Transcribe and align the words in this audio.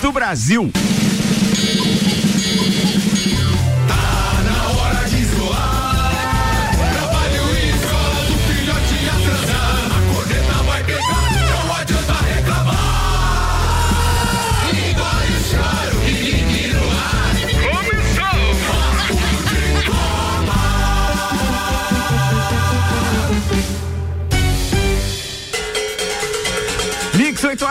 Do 0.00 0.12
Brasil. 0.12 0.70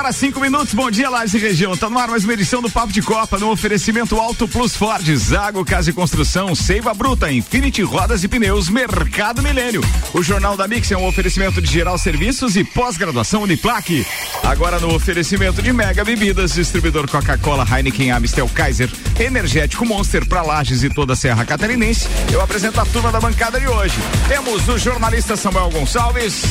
Horas 0.03 0.17
5 0.17 0.39
minutos. 0.39 0.73
Bom 0.73 0.91
dia, 0.91 1.09
Lages 1.09 1.34
e 1.34 1.38
região. 1.38 1.77
Tá 1.77 1.89
no 1.89 1.98
ar 1.98 2.09
mais 2.09 2.25
uma 2.25 2.34
edição 2.34 2.62
do 2.62 2.70
Papo 2.70 2.91
de 2.91 3.02
Copa 3.02 3.39
no 3.39 3.49
oferecimento 3.49 4.20
Alto 4.20 4.48
Plus 4.49 4.76
Ford, 4.76 5.07
Zago 5.16 5.63
Casa 5.63 5.91
e 5.91 5.93
Construção, 5.93 6.53
Seiva 6.53 6.93
Bruta, 6.93 7.31
Infinity 7.31 7.81
Rodas 7.84 8.21
e 8.21 8.27
Pneus, 8.27 8.67
Mercado 8.67 9.41
Milênio. 9.41 9.81
O 10.13 10.21
Jornal 10.21 10.57
da 10.57 10.67
Mix 10.67 10.91
é 10.91 10.98
um 10.98 11.07
oferecimento 11.07 11.62
de 11.62 11.71
geral 11.71 11.98
serviços 11.98 12.57
e 12.57 12.66
pós-graduação 12.66 13.43
Uniplaque. 13.43 14.05
Agora 14.44 14.80
no 14.80 14.94
oferecimento 14.94 15.62
de 15.62 15.72
Mega 15.72 16.04
Bebidas, 16.04 16.54
distribuidor 16.54 17.10
Coca-Cola, 17.10 17.66
Heineken, 17.66 18.12
Amistel, 18.12 18.48
Kaiser, 18.50 18.90
Energético 19.18 19.86
Monster 19.86 20.28
para 20.28 20.42
Lages 20.42 20.84
e 20.84 20.90
toda 20.90 21.14
a 21.14 21.16
Serra 21.16 21.46
Catarinense. 21.46 22.08
Eu 22.32 22.42
apresento 22.42 22.80
a 22.80 22.86
turma 22.86 23.12
da 23.12 23.22
bancada 23.22 23.60
de 23.60 23.68
hoje. 23.68 23.96
Temos 24.28 24.68
o 24.68 24.78
jornalista 24.78 25.38
Samuel 25.38 25.70
Gonçalves, 25.70 26.44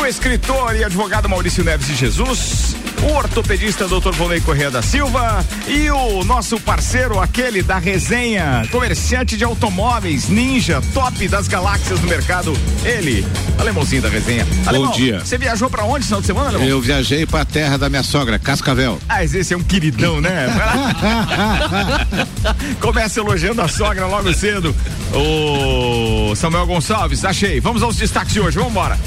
o 0.00 0.06
escritor 0.06 0.74
e 0.74 0.82
advogado 0.82 1.28
Maurício 1.28 1.62
Neves 1.62 1.86
de 1.86 1.94
Jesus 1.94 2.74
o 3.02 3.12
ortopedista 3.12 3.86
Dr. 3.86 4.12
Volney 4.12 4.40
Correia 4.40 4.70
da 4.70 4.82
Silva 4.82 5.44
e 5.66 5.90
o 5.90 6.24
nosso 6.24 6.58
parceiro, 6.60 7.20
aquele 7.20 7.62
da 7.62 7.78
resenha, 7.78 8.66
comerciante 8.70 9.36
de 9.36 9.44
automóveis, 9.44 10.28
ninja, 10.28 10.82
top 10.92 11.28
das 11.28 11.48
galáxias 11.48 11.98
do 12.00 12.06
mercado, 12.06 12.52
ele, 12.84 13.26
alemãozinho 13.58 14.02
da 14.02 14.08
resenha. 14.08 14.46
Alemão, 14.66 14.90
Bom 14.90 14.96
dia. 14.96 15.20
Você 15.20 15.38
viajou 15.38 15.70
pra 15.70 15.84
onde 15.84 16.04
final 16.04 16.20
de 16.20 16.26
semana, 16.26 16.48
Alemão? 16.48 16.66
Eu 16.66 16.80
viajei 16.80 17.26
pra 17.26 17.44
terra 17.44 17.76
da 17.76 17.88
minha 17.88 18.02
sogra, 18.02 18.38
Cascavel. 18.38 18.98
Ah, 19.08 19.24
esse 19.24 19.52
é 19.52 19.56
um 19.56 19.62
queridão, 19.62 20.20
né? 20.20 20.46
Começa 22.80 23.20
elogiando 23.20 23.62
a 23.62 23.68
sogra 23.68 24.06
logo 24.06 24.32
cedo. 24.32 24.74
O 25.12 26.34
Samuel 26.36 26.66
Gonçalves, 26.66 27.24
achei. 27.24 27.60
Vamos 27.60 27.82
aos 27.82 27.96
destaques 27.96 28.32
de 28.32 28.40
hoje, 28.40 28.56
vamos 28.56 28.72
embora. 28.72 28.98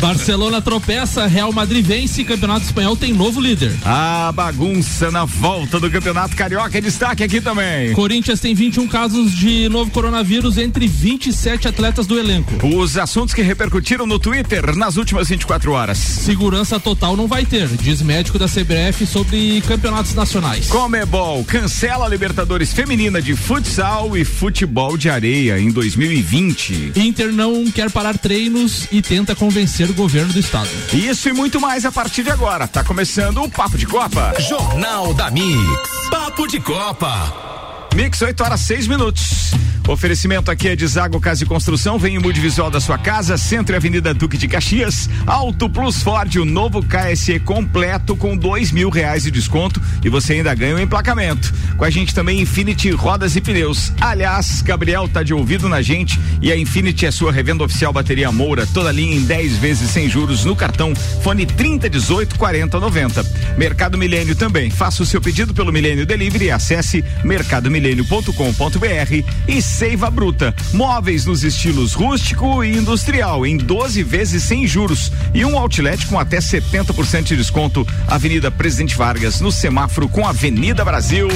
Barcelona 0.00 0.62
tropeça, 0.62 1.26
Real 1.26 1.52
Madrid 1.52 1.84
vence, 1.84 2.24
Campeonato 2.24 2.66
Espanhol 2.66 2.96
tem 2.96 3.12
novo 3.12 3.37
líder. 3.40 3.72
A 3.84 4.32
bagunça 4.32 5.10
na 5.10 5.24
volta 5.24 5.78
do 5.78 5.90
Campeonato 5.90 6.34
Carioca 6.34 6.78
é 6.78 6.80
destaque 6.80 7.22
aqui 7.22 7.40
também. 7.40 7.92
Corinthians 7.92 8.40
tem 8.40 8.54
21 8.54 8.88
casos 8.88 9.32
de 9.32 9.68
novo 9.68 9.90
coronavírus 9.90 10.58
entre 10.58 10.86
27 10.86 11.68
atletas 11.68 12.06
do 12.06 12.18
elenco. 12.18 12.66
Os 12.66 12.96
assuntos 12.96 13.34
que 13.34 13.42
repercutiram 13.42 14.06
no 14.06 14.18
Twitter 14.18 14.74
nas 14.74 14.96
últimas 14.96 15.28
24 15.28 15.72
horas. 15.72 15.98
Segurança 15.98 16.80
total 16.80 17.16
não 17.16 17.26
vai 17.26 17.44
ter, 17.44 17.68
diz 17.68 18.02
médico 18.02 18.38
da 18.38 18.46
CBF 18.46 19.06
sobre 19.06 19.60
campeonatos 19.66 20.14
nacionais. 20.14 20.68
Comebol 20.68 21.44
cancela 21.44 22.06
a 22.06 22.08
Libertadores 22.08 22.72
Feminina 22.72 23.20
de 23.20 23.36
futsal 23.36 24.16
e 24.16 24.24
futebol 24.24 24.96
de 24.96 25.10
areia 25.10 25.58
em 25.60 25.70
2020. 25.70 26.92
Inter 26.96 27.32
não 27.32 27.70
quer 27.70 27.90
parar 27.90 28.16
treinos 28.16 28.86
e 28.90 29.02
tenta 29.02 29.34
convencer 29.34 29.90
o 29.90 29.94
governo 29.94 30.32
do 30.32 30.40
estado. 30.40 30.70
Isso 30.92 31.28
e 31.28 31.32
muito 31.32 31.60
mais 31.60 31.84
a 31.84 31.92
partir 31.92 32.22
de 32.22 32.30
agora. 32.30 32.66
Tá 32.66 32.82
começando 32.82 33.17
o 33.18 33.50
Papo 33.50 33.76
de 33.76 33.84
Copa. 33.84 34.32
Jornal 34.38 35.12
da 35.12 35.28
Mix. 35.28 36.08
Papo 36.08 36.46
de 36.46 36.60
Copa. 36.60 37.88
Mix 37.92 38.22
8 38.22 38.44
horas 38.44 38.60
6 38.60 38.86
minutos. 38.86 39.50
Oferecimento 39.88 40.50
aqui 40.50 40.68
é 40.68 40.76
de 40.76 40.86
Zago 40.86 41.18
Casa 41.18 41.44
e 41.44 41.46
Construção. 41.46 41.98
Vem 41.98 42.16
em 42.16 42.18
multivisual 42.18 42.70
da 42.70 42.78
sua 42.78 42.98
casa, 42.98 43.38
Centro 43.38 43.74
e 43.74 43.76
Avenida 43.76 44.12
Duque 44.12 44.36
de 44.36 44.46
Caxias. 44.46 45.08
Auto 45.26 45.66
Plus 45.66 46.02
Ford, 46.02 46.36
o 46.36 46.44
novo 46.44 46.82
KSE 46.82 47.40
completo 47.40 48.14
com 48.14 48.36
dois 48.36 48.70
mil 48.70 48.90
reais 48.90 49.22
de 49.22 49.30
desconto 49.30 49.80
e 50.04 50.10
você 50.10 50.34
ainda 50.34 50.54
ganha 50.54 50.74
o 50.74 50.76
um 50.76 50.80
emplacamento. 50.80 51.54
Com 51.78 51.86
a 51.86 51.90
gente 51.90 52.14
também 52.14 52.38
Infinity 52.38 52.90
Rodas 52.90 53.34
e 53.34 53.40
Pneus. 53.40 53.90
Aliás, 53.98 54.60
Gabriel 54.60 55.08
tá 55.08 55.22
de 55.22 55.32
ouvido 55.32 55.70
na 55.70 55.80
gente 55.80 56.20
e 56.42 56.52
a 56.52 56.56
Infinity 56.56 57.06
é 57.06 57.10
sua 57.10 57.32
revenda 57.32 57.64
oficial 57.64 57.90
bateria 57.90 58.30
Moura, 58.30 58.66
toda 58.66 58.92
linha 58.92 59.16
em 59.16 59.22
10 59.22 59.56
vezes 59.56 59.90
sem 59.90 60.06
juros 60.06 60.44
no 60.44 60.54
cartão. 60.54 60.94
Fone 61.22 61.46
30 61.46 61.88
18 61.88 62.38
40 62.38 62.78
90. 62.78 63.24
Mercado 63.56 63.96
Milênio 63.96 64.36
também. 64.36 64.68
Faça 64.68 65.02
o 65.02 65.06
seu 65.06 65.22
pedido 65.22 65.54
pelo 65.54 65.72
Milênio 65.72 66.04
Delivery 66.04 66.50
acesse 66.50 67.02
mercadomilênio.com.br 67.24 69.24
e 69.48 69.62
Seiva 69.78 70.10
Bruta. 70.10 70.52
Móveis 70.74 71.24
nos 71.24 71.44
estilos 71.44 71.92
rústico 71.92 72.64
e 72.64 72.76
industrial 72.76 73.46
em 73.46 73.56
12 73.56 74.02
vezes 74.02 74.42
sem 74.42 74.66
juros 74.66 75.12
e 75.32 75.44
um 75.44 75.56
outlet 75.56 76.04
com 76.08 76.18
até 76.18 76.38
70% 76.38 77.22
de 77.22 77.36
desconto. 77.36 77.86
Avenida 78.08 78.50
Presidente 78.50 78.96
Vargas, 78.96 79.40
no 79.40 79.52
semáforo 79.52 80.08
com 80.08 80.26
Avenida 80.26 80.84
Brasil. 80.84 81.28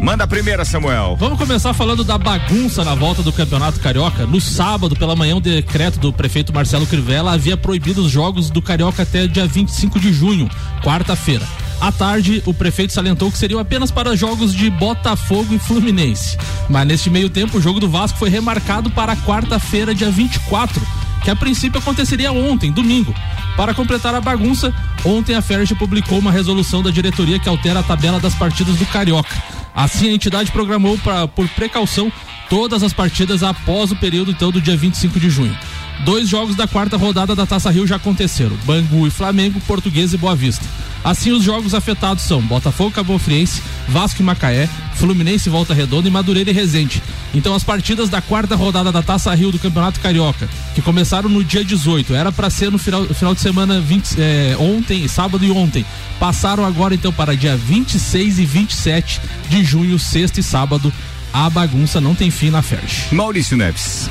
Manda 0.00 0.22
a 0.22 0.26
primeira, 0.28 0.64
Samuel. 0.64 1.16
Vamos 1.18 1.36
começar 1.36 1.74
falando 1.74 2.04
da 2.04 2.16
bagunça 2.16 2.84
na 2.84 2.94
volta 2.94 3.24
do 3.24 3.32
Campeonato 3.32 3.80
Carioca. 3.80 4.24
No 4.24 4.40
sábado, 4.40 4.94
pela 4.94 5.16
manhã, 5.16 5.34
o 5.34 5.40
decreto 5.40 5.98
do 5.98 6.12
prefeito 6.12 6.54
Marcelo 6.54 6.86
Crivella 6.86 7.32
havia 7.32 7.56
proibido 7.56 8.02
os 8.02 8.10
jogos 8.12 8.50
do 8.50 8.62
Carioca 8.62 9.02
até 9.02 9.26
dia 9.26 9.48
25 9.48 9.98
de 9.98 10.12
junho, 10.12 10.48
quarta-feira. 10.80 11.44
À 11.80 11.92
tarde, 11.92 12.42
o 12.46 12.54
prefeito 12.54 12.92
salientou 12.92 13.30
que 13.30 13.38
seriam 13.38 13.60
apenas 13.60 13.90
para 13.90 14.16
jogos 14.16 14.54
de 14.54 14.70
Botafogo 14.70 15.54
e 15.54 15.58
Fluminense. 15.58 16.36
Mas 16.68 16.86
neste 16.86 17.10
meio 17.10 17.28
tempo, 17.28 17.58
o 17.58 17.60
jogo 17.60 17.80
do 17.80 17.88
Vasco 17.88 18.18
foi 18.18 18.30
remarcado 18.30 18.90
para 18.90 19.16
quarta-feira, 19.16 19.94
dia 19.94 20.10
24, 20.10 20.80
que 21.22 21.30
a 21.30 21.36
princípio 21.36 21.78
aconteceria 21.78 22.32
ontem, 22.32 22.72
domingo. 22.72 23.14
Para 23.56 23.74
completar 23.74 24.14
a 24.14 24.20
bagunça, 24.20 24.74
ontem 25.04 25.34
a 25.34 25.42
Ferge 25.42 25.74
publicou 25.74 26.18
uma 26.18 26.32
resolução 26.32 26.82
da 26.82 26.90
diretoria 26.90 27.38
que 27.38 27.48
altera 27.48 27.80
a 27.80 27.82
tabela 27.82 28.18
das 28.18 28.34
partidas 28.34 28.76
do 28.76 28.86
Carioca. 28.86 29.34
Assim, 29.74 30.08
a 30.08 30.12
entidade 30.12 30.52
programou 30.52 30.96
pra, 30.98 31.26
por 31.28 31.48
precaução 31.48 32.10
todas 32.48 32.82
as 32.82 32.92
partidas 32.92 33.42
após 33.42 33.90
o 33.90 33.96
período 33.96 34.30
então 34.30 34.50
do 34.50 34.60
dia 34.60 34.76
25 34.76 35.18
de 35.18 35.30
junho. 35.30 35.56
Dois 36.00 36.28
jogos 36.28 36.56
da 36.56 36.66
quarta 36.66 36.96
rodada 36.96 37.34
da 37.34 37.46
Taça 37.46 37.70
Rio 37.70 37.86
já 37.86 37.96
aconteceram: 37.96 38.56
Bangu 38.64 39.06
e 39.06 39.10
Flamengo, 39.10 39.60
Português 39.60 40.12
e 40.12 40.16
Boa 40.16 40.34
Vista. 40.34 40.64
Assim, 41.04 41.32
os 41.32 41.44
jogos 41.44 41.74
afetados 41.74 42.24
são 42.24 42.40
Botafogo, 42.40 42.90
Cabo 42.90 43.18
Friense, 43.18 43.62
Vasco 43.88 44.22
e 44.22 44.24
Macaé, 44.24 44.66
Fluminense, 44.94 45.50
Volta 45.50 45.74
Redonda 45.74 46.08
e 46.08 46.10
Madureira 46.10 46.48
e 46.50 46.52
Resende. 46.52 47.02
Então, 47.34 47.54
as 47.54 47.62
partidas 47.62 48.08
da 48.08 48.22
quarta 48.22 48.56
rodada 48.56 48.90
da 48.90 49.02
Taça 49.02 49.34
Rio 49.34 49.52
do 49.52 49.58
Campeonato 49.58 50.00
Carioca, 50.00 50.48
que 50.74 50.80
começaram 50.80 51.28
no 51.28 51.44
dia 51.44 51.62
18, 51.62 52.14
era 52.14 52.32
para 52.32 52.48
ser 52.48 52.70
no 52.70 52.78
final, 52.78 53.04
final 53.04 53.34
de 53.34 53.42
semana 53.42 53.80
20, 53.80 54.16
é, 54.18 54.56
ontem, 54.58 55.06
sábado 55.06 55.44
e 55.44 55.50
ontem, 55.50 55.84
passaram 56.18 56.64
agora 56.64 56.94
então 56.94 57.12
para 57.12 57.36
dia 57.36 57.54
26 57.54 58.38
e 58.38 58.46
27 58.46 59.20
de 59.50 59.62
junho, 59.62 59.98
sexta 59.98 60.40
e 60.40 60.42
sábado. 60.42 60.90
A 61.34 61.50
bagunça 61.50 62.00
não 62.00 62.14
tem 62.14 62.30
fim 62.30 62.48
na 62.48 62.62
Ferge. 62.62 63.08
Maurício 63.12 63.56
Neves. 63.58 64.08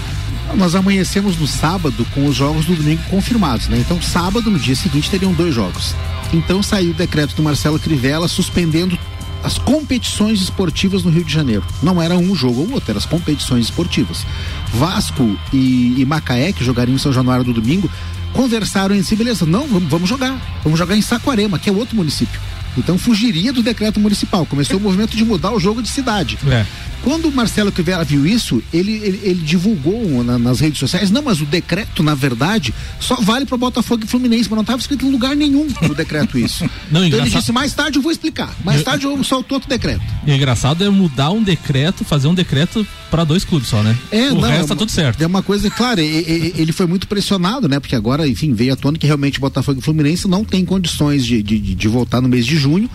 Nós 0.56 0.76
amanhecemos 0.76 1.38
no 1.38 1.48
sábado 1.48 2.06
com 2.14 2.26
os 2.26 2.36
jogos 2.36 2.66
do 2.66 2.76
domingo 2.76 3.02
confirmados, 3.10 3.68
né? 3.68 3.78
Então, 3.80 4.02
sábado, 4.02 4.52
no 4.52 4.60
dia 4.60 4.76
seguinte, 4.76 5.10
teriam 5.10 5.34
dois 5.34 5.54
jogos. 5.54 5.96
Então, 6.32 6.62
saiu 6.62 6.92
o 6.92 6.94
decreto 6.94 7.36
do 7.36 7.44
Marcelo 7.44 7.80
Crivella 7.80 8.28
suspendendo 8.28 8.98
as 9.44 9.58
competições 9.58 10.42
esportivas 10.42 11.04
no 11.04 11.12
Rio 11.12 11.24
de 11.24 11.34
Janeiro. 11.34 11.64
Não 11.82 12.02
era 12.02 12.18
um 12.18 12.34
jogo 12.34 12.62
ou 12.62 12.72
outro, 12.72 12.92
eram 12.92 13.00
as 13.00 13.06
competições 13.06 13.66
esportivas. 13.66 14.26
Vasco 14.74 15.38
e, 15.52 15.96
e 15.98 16.06
Macaé, 16.06 16.54
que 16.54 16.64
jogariam 16.64 16.96
em 16.96 17.00
São 17.00 17.12
Januário 17.12 17.44
do 17.44 17.54
domingo, 17.54 17.90
conversaram 18.32 18.96
em 18.96 19.04
si, 19.04 19.16
beleza, 19.16 19.46
não, 19.46 19.68
vamos, 19.68 19.90
vamos 19.90 20.10
jogar. 20.10 20.40
Vamos 20.64 20.80
jogar 20.80 20.96
em 20.96 21.02
Saquarema, 21.02 21.60
que 21.60 21.70
é 21.70 21.74
outro 21.74 21.96
município. 21.96 22.40
Então 22.78 22.98
fugiria 22.98 23.52
do 23.54 23.62
decreto 23.62 24.00
municipal. 24.00 24.46
Começou 24.46 24.78
o 24.78 24.82
movimento 24.82 25.16
de 25.16 25.24
mudar 25.24 25.52
o 25.52 25.60
jogo 25.60 25.82
de 25.82 25.90
cidade. 25.90 26.38
É. 26.48 26.66
Quando 27.04 27.28
o 27.28 27.32
Marcelo 27.34 27.70
Crivella 27.70 28.06
viu 28.06 28.26
isso, 28.26 28.64
ele, 28.74 28.94
ele, 28.94 29.20
ele 29.24 29.42
divulgou 29.44 30.24
na, 30.24 30.40
nas 30.40 30.62
redes 30.62 30.80
sociais, 30.80 31.12
não, 31.12 31.22
mas 31.22 31.42
o 31.42 31.46
decreto, 31.46 32.02
na 32.02 32.16
verdade, 32.16 32.74
só 32.98 33.16
vale 33.16 33.46
para 33.46 33.58
Botafogo 33.58 34.06
e 34.06 34.08
Fluminense, 34.08 34.44
mas 34.44 34.52
não 34.56 34.62
estava 34.62 34.80
escrito 34.80 35.06
em 35.06 35.12
lugar 35.12 35.36
nenhum 35.36 35.68
no 35.82 35.94
decreto 35.94 36.38
isso. 36.40 36.64
Não, 36.90 37.04
então 37.04 37.20
ele 37.20 37.28
engraçado- 37.28 37.40
disse, 37.42 37.52
mais 37.52 37.74
tarde 37.74 37.98
eu 37.98 38.02
vou 38.02 38.12
explicar. 38.12 38.56
Mais 38.64 38.80
Eu- 38.80 38.86
tarde 38.86 39.06
eu 39.06 39.22
solto 39.24 39.52
outro 39.54 39.68
decreto. 39.68 40.02
E 40.26 40.32
o 40.32 40.34
engraçado 40.34 40.82
é 40.84 40.90
mudar 40.90 41.32
um 41.32 41.44
decreto, 41.44 42.06
fazer 42.06 42.28
um 42.30 42.34
decreto 42.34 42.88
para 43.12 43.24
dois 43.26 43.44
clubes 43.44 43.68
só, 43.68 43.84
né? 43.84 43.98
É, 44.10 44.32
o 44.32 44.36
não, 44.36 44.42
resto 44.42 44.54
é 44.54 44.58
tá 44.60 44.74
uma- 44.74 44.76
tudo 44.78 44.92
certo. 44.92 45.22
É 45.22 45.28
uma 45.28 45.44
coisa, 45.44 45.70
claro, 45.70 46.00
ele 46.00 46.72
foi 46.72 46.86
muito 46.88 47.08
pressionado, 47.08 47.68
né? 47.68 47.80
Porque 47.82 47.96
agora, 47.96 48.28
enfim, 48.28 48.54
veio 48.54 48.74
à 48.74 48.76
tona 48.76 48.98
que 48.98 49.06
realmente 49.06 49.40
Botafogo 49.42 49.80
e 49.80 49.84
Fluminense 49.84 50.28
não 50.28 50.44
tem 50.46 50.64
condições 50.64 51.26
de, 51.26 51.44
de, 51.44 51.60
de- 51.60 51.76
de 51.76 51.88
voltar 51.88 52.22
no 52.22 52.30
mês 52.30 52.46
de 52.46 52.56
junho. 52.64 52.90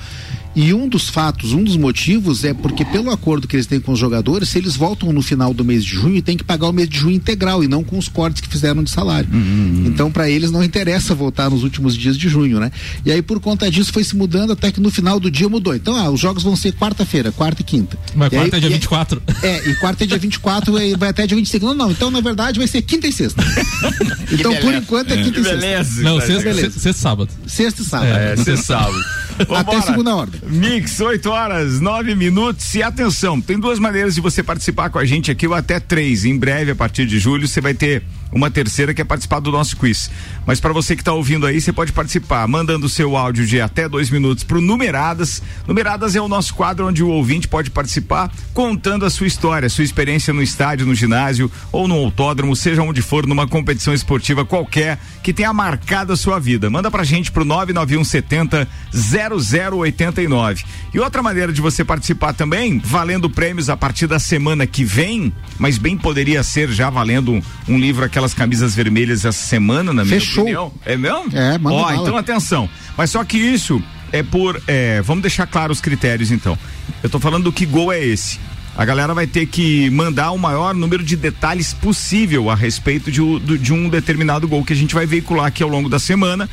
E 0.57 0.75
um 0.75 0.89
dos 0.89 1.09
fatos, 1.09 1.53
um 1.53 1.63
dos 1.63 1.77
motivos 1.77 2.43
é 2.43 2.53
porque 2.53 2.85
pelo 2.85 3.13
acordo 3.13 3.47
que 3.47 3.55
eles 3.55 3.67
têm 3.67 3.79
com 3.79 3.93
os 3.93 3.99
jogadores, 3.99 4.49
se 4.49 4.59
eles 4.59 4.75
voltam 4.75 5.13
no 5.13 5.23
final 5.23 5.55
do 5.55 5.65
mês 5.65 5.85
de 5.85 5.95
junho, 5.95 6.21
tem 6.21 6.37
que 6.37 6.43
pagar 6.43 6.67
o 6.67 6.73
mês 6.73 6.89
de 6.89 6.99
junho 6.99 7.15
integral 7.15 7.63
e 7.63 7.69
não 7.69 7.85
com 7.85 7.97
os 7.97 8.09
cortes 8.09 8.41
que 8.41 8.49
fizeram 8.49 8.83
de 8.83 8.91
salário. 8.91 9.29
Uhum. 9.33 9.85
Então 9.87 10.11
para 10.11 10.29
eles 10.29 10.51
não 10.51 10.65
interessa 10.65 11.15
voltar 11.15 11.49
nos 11.49 11.63
últimos 11.63 11.97
dias 11.97 12.19
de 12.19 12.29
junho, 12.29 12.59
né? 12.59 12.73
E 13.05 13.13
aí 13.13 13.23
por 13.23 13.39
conta 13.39 13.71
disso 13.71 13.93
foi 13.93 14.03
se 14.03 14.17
mudando 14.17 14.53
até 14.53 14.73
que 14.73 14.81
no 14.81 14.91
final 14.91 15.21
do 15.21 15.31
dia 15.31 15.49
mudou. 15.49 15.77
Então, 15.77 15.95
ah, 15.95 16.11
os 16.11 16.19
jogos 16.19 16.43
vão 16.43 16.57
ser 16.57 16.73
quarta-feira, 16.73 17.31
quarta 17.31 17.63
e 17.63 17.65
quinta. 17.65 17.97
Mas 18.17 18.33
e 18.33 18.37
quarta 18.37 18.57
aí, 18.57 18.59
é 18.59 18.61
dia 18.61 18.71
24. 18.71 19.23
É, 19.43 19.71
e 19.71 19.75
quarta 19.77 20.03
é 20.03 20.07
dia 20.09 20.19
24 20.19 20.81
e 20.81 20.97
vai 20.97 21.11
até 21.11 21.25
dia 21.25 21.37
25. 21.37 21.67
Não, 21.67 21.75
não, 21.75 21.91
então 21.93 22.11
na 22.11 22.21
verdade 22.21 22.59
vai 22.59 22.67
ser 22.67 22.83
quinta 22.83 23.07
e 23.07 23.13
sexta. 23.13 23.45
então 24.33 24.57
por 24.57 24.75
enquanto 24.75 25.13
é, 25.13 25.23
quinta 25.23 25.39
e 25.39 25.45
sexta. 25.45 25.61
Beleza. 25.61 26.03
Não, 26.03 26.21
sexta, 26.21 26.55
sexta, 26.55 26.71
sexta 26.71 26.91
e 26.91 26.95
sábado. 26.95 27.31
Sexta 27.47 27.83
e 27.83 27.85
sábado. 27.85 28.11
É, 28.11 28.35
você 28.35 28.57
sabe. 28.57 28.97
Até 28.97 29.28
Vambora. 29.47 29.83
segunda 29.83 30.15
ordem. 30.15 30.41
Mix, 30.47 31.01
8 31.01 31.31
horas, 31.31 31.81
9 31.81 32.15
minutos. 32.15 32.75
E 32.75 32.83
atenção, 32.83 33.41
tem 33.41 33.59
duas 33.59 33.79
maneiras 33.79 34.15
de 34.15 34.21
você 34.21 34.43
participar 34.43 34.91
com 34.91 34.99
a 34.99 35.05
gente 35.05 35.31
aqui, 35.31 35.47
ou 35.47 35.55
até 35.55 35.79
três. 35.79 36.25
Em 36.25 36.37
breve, 36.37 36.73
a 36.73 36.77
partir 36.77 37.07
de 37.07 37.19
julho, 37.19 37.47
você 37.47 37.61
vai 37.61 37.75
ter 37.75 38.03
uma 38.33 38.51
terceira 38.51 38.93
que 38.93 39.01
é 39.01 39.05
participar 39.05 39.41
do 39.41 39.51
nosso 39.51 39.77
quiz. 39.77 40.11
Mas 40.47 40.61
para 40.61 40.73
você 40.73 40.95
que 40.95 41.03
está 41.03 41.13
ouvindo 41.13 41.47
aí, 41.47 41.61
você 41.61 41.73
pode 41.73 41.93
participar 41.93 42.47
mandando 42.47 42.89
seu 42.89 43.17
áudio 43.17 43.47
de 43.47 43.61
até 43.61 43.89
dois 43.89 44.11
minutos 44.11 44.45
pro 44.45 44.61
Numeradas. 44.61 45.43
Numeradas 45.67 46.17
é 46.17 46.21
o 46.21 46.29
nosso 46.29 46.55
quadro 46.55 46.87
onde 46.87 47.03
o 47.03 47.09
ouvinte 47.09 47.49
pode 47.49 47.71
participar 47.71 48.31
contando 48.53 49.05
a 49.05 49.11
sua 49.11 49.27
história, 49.27 49.69
sua 49.69 49.85
experiência 49.85 50.33
no 50.33 50.43
estádio, 50.43 50.87
no 50.87 50.95
ginásio 50.95 51.51
ou 51.73 51.87
no 51.87 51.95
autódromo, 51.95 52.55
seja 52.57 52.83
onde 52.83 53.03
for, 53.03 53.27
numa 53.27 53.47
competição 53.47 53.95
esportiva 53.95 54.45
qualquer 54.45 54.99
que 55.23 55.33
tenha 55.33 55.53
marcado 55.53 56.13
a 56.13 56.17
sua 56.17 56.39
vida. 56.39 56.71
Manda 56.71 56.91
pra 56.91 57.05
gente 57.05 57.31
pro 57.33 57.45
99170 57.45 58.69
0089. 58.93 60.65
E 60.93 60.99
outra 60.99 61.23
maneira 61.23 61.53
de 61.53 61.61
você 61.61 61.85
participar 61.85 62.33
também, 62.33 62.79
valendo 62.79 63.29
prêmios 63.29 63.69
a 63.69 63.77
partir 63.77 64.07
da 64.07 64.19
semana 64.19 64.67
que 64.67 64.85
vem, 64.85 65.33
mas 65.59 65.79
bem 65.79 65.97
poderia 65.97 66.43
ser 66.43 66.71
já 66.71 66.91
valendo 66.91 67.33
um, 67.33 67.43
um 67.69 67.79
livro 67.79 68.05
aquelas 68.19 68.35
camisas 68.35 68.75
vermelhas 68.75 69.25
essa 69.25 69.47
semana, 69.47 69.93
na 69.93 70.05
minha 70.05 70.21
Fechou. 70.21 70.43
opinião. 70.43 70.73
É 70.85 70.97
mesmo? 70.97 71.27
É, 71.33 71.57
manda 71.57 71.77
Ó, 71.77 71.83
bala. 71.85 71.97
então 71.97 72.17
atenção. 72.17 72.69
Mas 72.97 73.11
só 73.11 73.23
que 73.23 73.39
isso 73.39 73.81
é 74.13 74.23
por. 74.25 74.61
é, 74.67 75.01
vamos 75.03 75.23
deixar 75.23 75.47
claro 75.47 75.73
os 75.73 75.81
critérios 75.81 76.33
então. 76.33 76.59
Eu 77.03 77.09
tô 77.09 77.21
falando 77.21 77.45
do 77.45 77.53
que 77.53 77.65
gol 77.65 77.93
é 77.93 78.05
esse. 78.05 78.41
A 78.77 78.85
galera 78.85 79.15
vai 79.15 79.27
ter 79.27 79.47
que 79.47 79.89
mandar 79.91 80.33
o 80.33 80.39
maior 80.39 80.75
número 80.75 81.03
de 81.03 81.17
detalhes 81.17 81.73
possível 81.73 82.51
a 82.51 82.55
respeito 82.55 83.11
de, 83.11 83.21
de 83.59 83.73
um 83.73 83.89
determinado 83.89 84.47
gol 84.47 84.65
que 84.65 84.73
a 84.73 84.77
gente 84.77 84.95
vai 84.95 85.07
veicular 85.07 85.47
aqui 85.47 85.63
ao 85.63 85.69
longo 85.69 85.89
da 85.89 85.99
semana. 85.99 86.49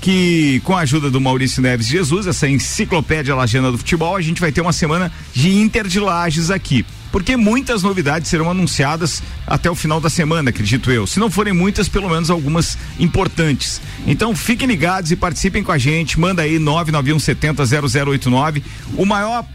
Que 0.00 0.60
com 0.64 0.76
a 0.76 0.80
ajuda 0.80 1.10
do 1.10 1.18
Maurício 1.20 1.62
Neves 1.62 1.86
Jesus, 1.86 2.26
essa 2.26 2.46
enciclopédia 2.46 3.34
lajana 3.34 3.72
do 3.72 3.78
futebol, 3.78 4.14
a 4.14 4.20
gente 4.20 4.40
vai 4.40 4.52
ter 4.52 4.60
uma 4.60 4.72
semana 4.72 5.10
de 5.32 5.50
Inter 5.56 5.86
de 5.88 5.98
Lages 5.98 6.50
aqui. 6.50 6.84
Porque 7.16 7.34
muitas 7.34 7.82
novidades 7.82 8.28
serão 8.28 8.50
anunciadas 8.50 9.22
até 9.46 9.70
o 9.70 9.74
final 9.74 9.98
da 9.98 10.10
semana, 10.10 10.50
acredito 10.50 10.92
eu. 10.92 11.06
Se 11.06 11.18
não 11.18 11.30
forem 11.30 11.54
muitas, 11.54 11.88
pelo 11.88 12.10
menos 12.10 12.28
algumas 12.28 12.76
importantes. 13.00 13.80
Então 14.06 14.36
fiquem 14.36 14.68
ligados 14.68 15.10
e 15.10 15.16
participem 15.16 15.64
com 15.64 15.72
a 15.72 15.78
gente. 15.78 16.20
Manda 16.20 16.42
aí 16.42 16.58
99170 16.58 17.64
0089. 17.64 18.62
O 18.98 19.06
maior 19.06 19.46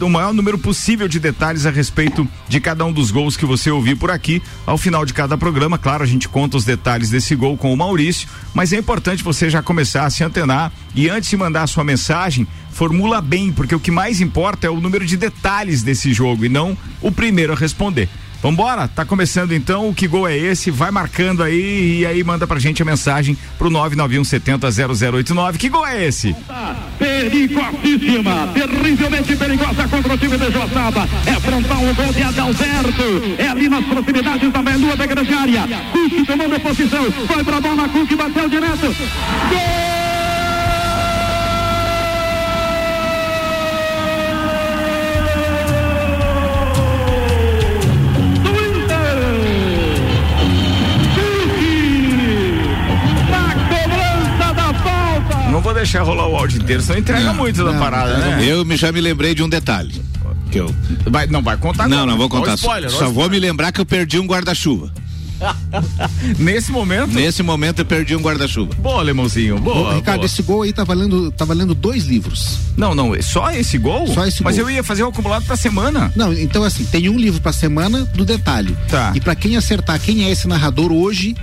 o 0.00 0.08
maior 0.08 0.32
número 0.32 0.58
possível 0.58 1.08
de 1.08 1.18
detalhes 1.18 1.66
a 1.66 1.70
respeito 1.70 2.26
de 2.48 2.60
cada 2.60 2.84
um 2.84 2.92
dos 2.92 3.10
gols 3.10 3.36
que 3.36 3.44
você 3.44 3.70
ouviu 3.70 3.96
por 3.96 4.10
aqui. 4.10 4.42
Ao 4.64 4.78
final 4.78 5.04
de 5.04 5.12
cada 5.12 5.36
programa, 5.36 5.76
claro, 5.76 6.04
a 6.04 6.06
gente 6.06 6.28
conta 6.28 6.56
os 6.56 6.64
detalhes 6.64 7.10
desse 7.10 7.34
gol 7.34 7.56
com 7.56 7.72
o 7.72 7.76
Maurício, 7.76 8.28
mas 8.54 8.72
é 8.72 8.76
importante 8.76 9.24
você 9.24 9.50
já 9.50 9.62
começar 9.62 10.04
a 10.04 10.10
se 10.10 10.22
antenar 10.22 10.72
e 10.94 11.08
antes 11.08 11.30
de 11.30 11.36
mandar 11.36 11.62
a 11.62 11.66
sua 11.66 11.84
mensagem, 11.84 12.46
formula 12.70 13.20
bem, 13.20 13.52
porque 13.52 13.74
o 13.74 13.80
que 13.80 13.90
mais 13.90 14.20
importa 14.20 14.66
é 14.66 14.70
o 14.70 14.80
número 14.80 15.04
de 15.04 15.16
detalhes 15.16 15.82
desse 15.82 16.12
jogo 16.12 16.44
e 16.44 16.48
não 16.48 16.76
o 17.00 17.10
primeiro 17.10 17.52
a 17.52 17.56
responder. 17.56 18.08
Vambora, 18.40 18.86
tá 18.86 19.04
começando 19.04 19.52
então, 19.52 19.88
o 19.88 19.94
que 19.94 20.06
gol 20.06 20.28
é 20.28 20.36
esse? 20.36 20.70
Vai 20.70 20.92
marcando 20.92 21.42
aí 21.42 21.98
e 22.00 22.06
aí 22.06 22.22
manda 22.22 22.46
pra 22.46 22.60
gente 22.60 22.80
a 22.80 22.84
mensagem 22.84 23.36
pro 23.58 23.68
99170 23.68 24.70
0089. 24.70 25.58
Que 25.58 25.68
gol 25.68 25.86
é 25.86 26.04
esse? 26.04 26.34
perigosíssima, 26.98 28.48
terrivelmente 28.54 29.36
perigosa 29.36 29.88
contra 29.88 30.14
o 30.14 30.18
time 30.18 30.38
de 30.38 30.52
Joaçaba. 30.52 31.08
É 31.26 31.40
frontal 31.40 31.82
o 31.82 31.94
gol 31.94 32.12
de 32.12 32.22
Adalberto. 32.22 33.02
É 33.38 33.48
ali 33.48 33.68
nas 33.68 33.84
proximidades 33.84 34.52
da 34.52 34.62
meia-lua 34.62 34.96
da 34.96 35.06
grande 35.06 35.34
área. 35.34 35.62
Cook 35.92 36.26
tomando 36.26 36.60
posição. 36.60 37.10
Foi 37.26 37.42
pra 37.42 37.60
bola, 37.60 37.88
Cook 37.88 38.16
bateu 38.16 38.48
direto. 38.48 38.86
Gol! 39.50 40.07
Não 55.58 55.62
vou 55.64 55.74
deixar 55.74 56.02
rolar 56.04 56.28
o 56.28 56.36
áudio 56.36 56.62
inteiro, 56.62 56.80
senão 56.80 57.00
entrega 57.00 57.32
muito 57.32 57.64
da 57.64 57.72
não, 57.72 57.80
parada, 57.80 58.16
não, 58.16 58.30
né? 58.36 58.44
Eu 58.48 58.64
me- 58.64 58.76
já 58.76 58.92
me 58.92 59.00
lembrei 59.00 59.34
de 59.34 59.42
um 59.42 59.48
detalhe. 59.48 60.00
Que 60.52 60.60
eu, 60.60 60.72
Vai, 61.10 61.26
não 61.26 61.42
vai 61.42 61.56
contar 61.56 61.88
não, 61.88 61.96
agora. 61.96 62.12
não 62.12 62.16
vou 62.16 62.28
contar. 62.28 62.54
spoiler, 62.54 62.88
só 62.88 63.08
um 63.08 63.12
vou 63.12 63.28
me 63.28 63.40
lembrar 63.40 63.72
que 63.72 63.80
eu 63.80 63.84
perdi 63.84 64.20
um 64.20 64.26
guarda-chuva. 64.26 64.92
Nesse 66.38 66.70
momento. 66.70 67.12
Nesse 67.12 67.42
momento 67.42 67.80
eu 67.80 67.84
perdi 67.84 68.14
um 68.14 68.20
guarda-chuva. 68.20 68.72
Boa, 68.78 69.00
alemãozinho. 69.00 69.58
Boa. 69.58 69.90
Ô, 69.92 69.94
Ricardo, 69.96 70.18
boa. 70.18 70.26
esse 70.26 70.42
gol 70.42 70.62
aí 70.62 70.72
tá 70.72 70.84
valendo, 70.84 71.30
tá 71.32 71.44
valendo 71.44 71.74
dois 71.74 72.04
livros. 72.06 72.58
Não, 72.76 72.94
não, 72.94 73.14
é 73.14 73.20
só 73.22 73.50
esse 73.50 73.78
gol? 73.78 74.06
Só 74.08 74.26
esse 74.26 74.42
Mas 74.42 74.56
gol. 74.56 74.68
eu 74.68 74.76
ia 74.76 74.84
fazer 74.84 75.02
o 75.02 75.08
acumulado 75.08 75.44
pra 75.44 75.56
semana. 75.56 76.12
Não, 76.16 76.32
então 76.32 76.62
assim, 76.64 76.84
tem 76.84 77.08
um 77.08 77.18
livro 77.18 77.40
pra 77.40 77.52
semana 77.52 78.04
do 78.14 78.24
detalhe. 78.24 78.76
Tá. 78.88 79.12
E 79.14 79.20
pra 79.20 79.34
quem 79.34 79.56
acertar 79.56 80.00
quem 80.00 80.24
é 80.24 80.30
esse 80.30 80.46
narrador 80.48 80.92
hoje, 80.92 81.36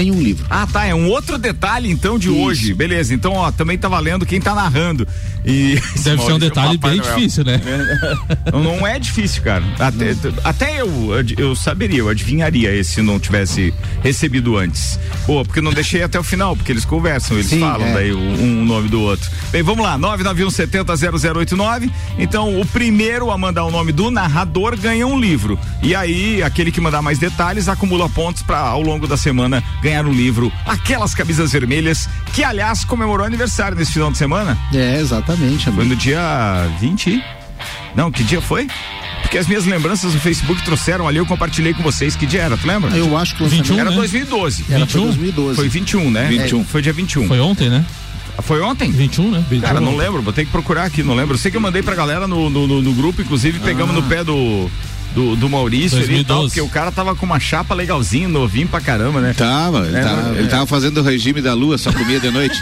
tem 0.00 0.10
um 0.10 0.18
livro. 0.22 0.46
Ah, 0.48 0.66
tá. 0.66 0.86
É 0.86 0.94
um 0.94 1.08
outro 1.08 1.36
detalhe, 1.36 1.90
então, 1.90 2.18
de 2.18 2.28
Isso. 2.28 2.38
hoje. 2.38 2.72
Beleza. 2.72 3.12
Então, 3.12 3.34
ó, 3.34 3.52
também 3.52 3.76
tá 3.76 3.86
valendo 3.86 4.24
quem 4.24 4.40
tá 4.40 4.54
narrando. 4.54 5.06
E. 5.44 5.74
Deve 5.74 5.82
ser 5.98 6.10
um 6.12 6.16
Maurício, 6.16 6.38
detalhe 6.38 6.78
bem 6.78 6.96
Noel. 6.96 7.14
difícil, 7.16 7.44
né? 7.44 7.60
Não, 8.50 8.86
é 8.86 8.98
difícil, 8.98 9.42
cara. 9.42 9.62
Até, 9.78 10.16
até 10.42 10.80
eu, 10.80 10.90
eu 11.36 11.54
saberia, 11.54 11.98
eu 11.98 12.08
adivinharia 12.08 12.74
esse 12.74 12.90
se 12.92 13.02
não 13.02 13.20
tivesse 13.20 13.74
recebido 14.02 14.56
antes. 14.56 14.98
Pô, 15.26 15.44
porque 15.44 15.60
não 15.60 15.72
deixei 15.72 16.02
até 16.02 16.18
o 16.18 16.22
final, 16.22 16.56
porque 16.56 16.72
eles 16.72 16.84
conversam, 16.86 17.36
eles 17.36 17.48
Sim, 17.50 17.60
falam 17.60 17.86
é. 17.86 17.92
daí 17.94 18.12
o- 18.12 18.18
um 18.18 18.64
nome 18.64 18.88
do 18.88 19.00
outro. 19.02 19.30
Bem, 19.52 19.62
vamos 19.62 19.84
lá, 19.84 19.98
991700089. 19.98 21.90
Então, 22.18 22.58
o 22.60 22.66
primeiro 22.66 23.30
a 23.30 23.38
mandar 23.38 23.64
o 23.64 23.70
nome 23.70 23.92
do 23.92 24.10
narrador 24.10 24.76
ganha 24.78 25.06
um 25.06 25.18
livro. 25.20 25.58
E 25.82 25.94
aí, 25.94 26.42
aquele 26.42 26.72
que 26.72 26.80
mandar 26.80 27.02
mais 27.02 27.18
detalhes 27.18 27.68
acumula 27.68 28.08
pontos 28.08 28.42
para 28.42 28.58
ao 28.58 28.80
longo 28.82 29.06
da 29.06 29.16
semana 29.16 29.62
ganhar 29.82 29.89
um 30.08 30.12
livro. 30.12 30.52
Aquelas 30.66 31.14
camisas 31.14 31.52
vermelhas, 31.52 32.08
que 32.32 32.42
aliás 32.44 32.84
comemorou 32.84 33.24
aniversário 33.26 33.76
nesse 33.76 33.92
final 33.92 34.10
de 34.10 34.18
semana. 34.18 34.56
É, 34.72 35.00
exatamente, 35.00 35.64
Foi 35.64 35.72
amigo. 35.72 35.88
no 35.90 35.96
dia 35.96 36.68
20? 36.80 37.22
Não, 37.94 38.10
que 38.10 38.22
dia 38.24 38.40
foi? 38.40 38.68
Porque 39.22 39.36
as 39.38 39.46
minhas 39.46 39.64
lembranças 39.66 40.14
no 40.14 40.20
Facebook 40.20 40.62
trouxeram 40.62 41.06
ali, 41.06 41.18
eu 41.18 41.26
compartilhei 41.26 41.74
com 41.74 41.82
vocês. 41.82 42.16
Que 42.16 42.26
dia 42.26 42.42
era, 42.42 42.56
tu 42.56 42.66
lembra? 42.66 42.90
Eu 42.96 43.16
acho 43.16 43.34
que 43.36 43.42
o 43.42 43.44
lançamento 43.44 43.66
21, 43.68 43.78
Era 43.80 43.90
né? 43.90 43.96
2012. 43.96 44.64
era 44.70 44.86
foi 44.86 45.00
21? 45.00 45.04
2012. 45.06 45.56
Foi 45.56 45.68
21, 45.68 46.10
né? 46.10 46.26
21. 46.28 46.64
Foi 46.64 46.82
dia 46.82 46.92
21. 46.92 47.28
Foi 47.28 47.40
ontem, 47.40 47.68
né? 47.68 47.84
Foi 48.42 48.60
ontem? 48.62 48.90
21, 48.90 49.30
né? 49.30 49.44
Cara, 49.60 49.80
não 49.80 49.94
lembro, 49.96 50.22
vou 50.22 50.32
ter 50.32 50.46
que 50.46 50.50
procurar 50.50 50.84
aqui, 50.84 51.02
não 51.02 51.14
lembro. 51.14 51.34
Eu 51.34 51.38
sei 51.38 51.50
que 51.50 51.56
eu 51.56 51.60
mandei 51.60 51.82
pra 51.82 51.94
galera 51.94 52.26
no, 52.26 52.48
no, 52.48 52.66
no- 52.66 52.80
no 52.82 52.92
grupo, 52.94 53.20
inclusive 53.20 53.58
pegamos 53.60 53.94
no 53.94 54.02
pé 54.04 54.24
do. 54.24 54.70
Do, 55.14 55.34
do 55.34 55.48
Maurício 55.48 55.98
ali 55.98 56.20
e 56.20 56.24
tal, 56.24 56.42
2012. 56.42 56.46
porque 56.48 56.60
o 56.60 56.68
cara 56.68 56.92
tava 56.92 57.16
com 57.16 57.26
uma 57.26 57.40
chapa 57.40 57.74
legalzinha, 57.74 58.28
novinho 58.28 58.68
pra 58.68 58.80
caramba, 58.80 59.20
né? 59.20 59.34
Tava, 59.36 59.86
ele, 59.86 59.96
É, 59.96 60.02
tava, 60.04 60.22
não, 60.22 60.34
ele 60.36 60.44
é. 60.44 60.46
tava 60.46 60.66
fazendo 60.66 60.98
o 60.98 61.02
regime 61.02 61.42
da 61.42 61.52
lua, 61.52 61.76
só 61.78 61.92
comia 61.92 62.20
de 62.20 62.30
noite. 62.30 62.56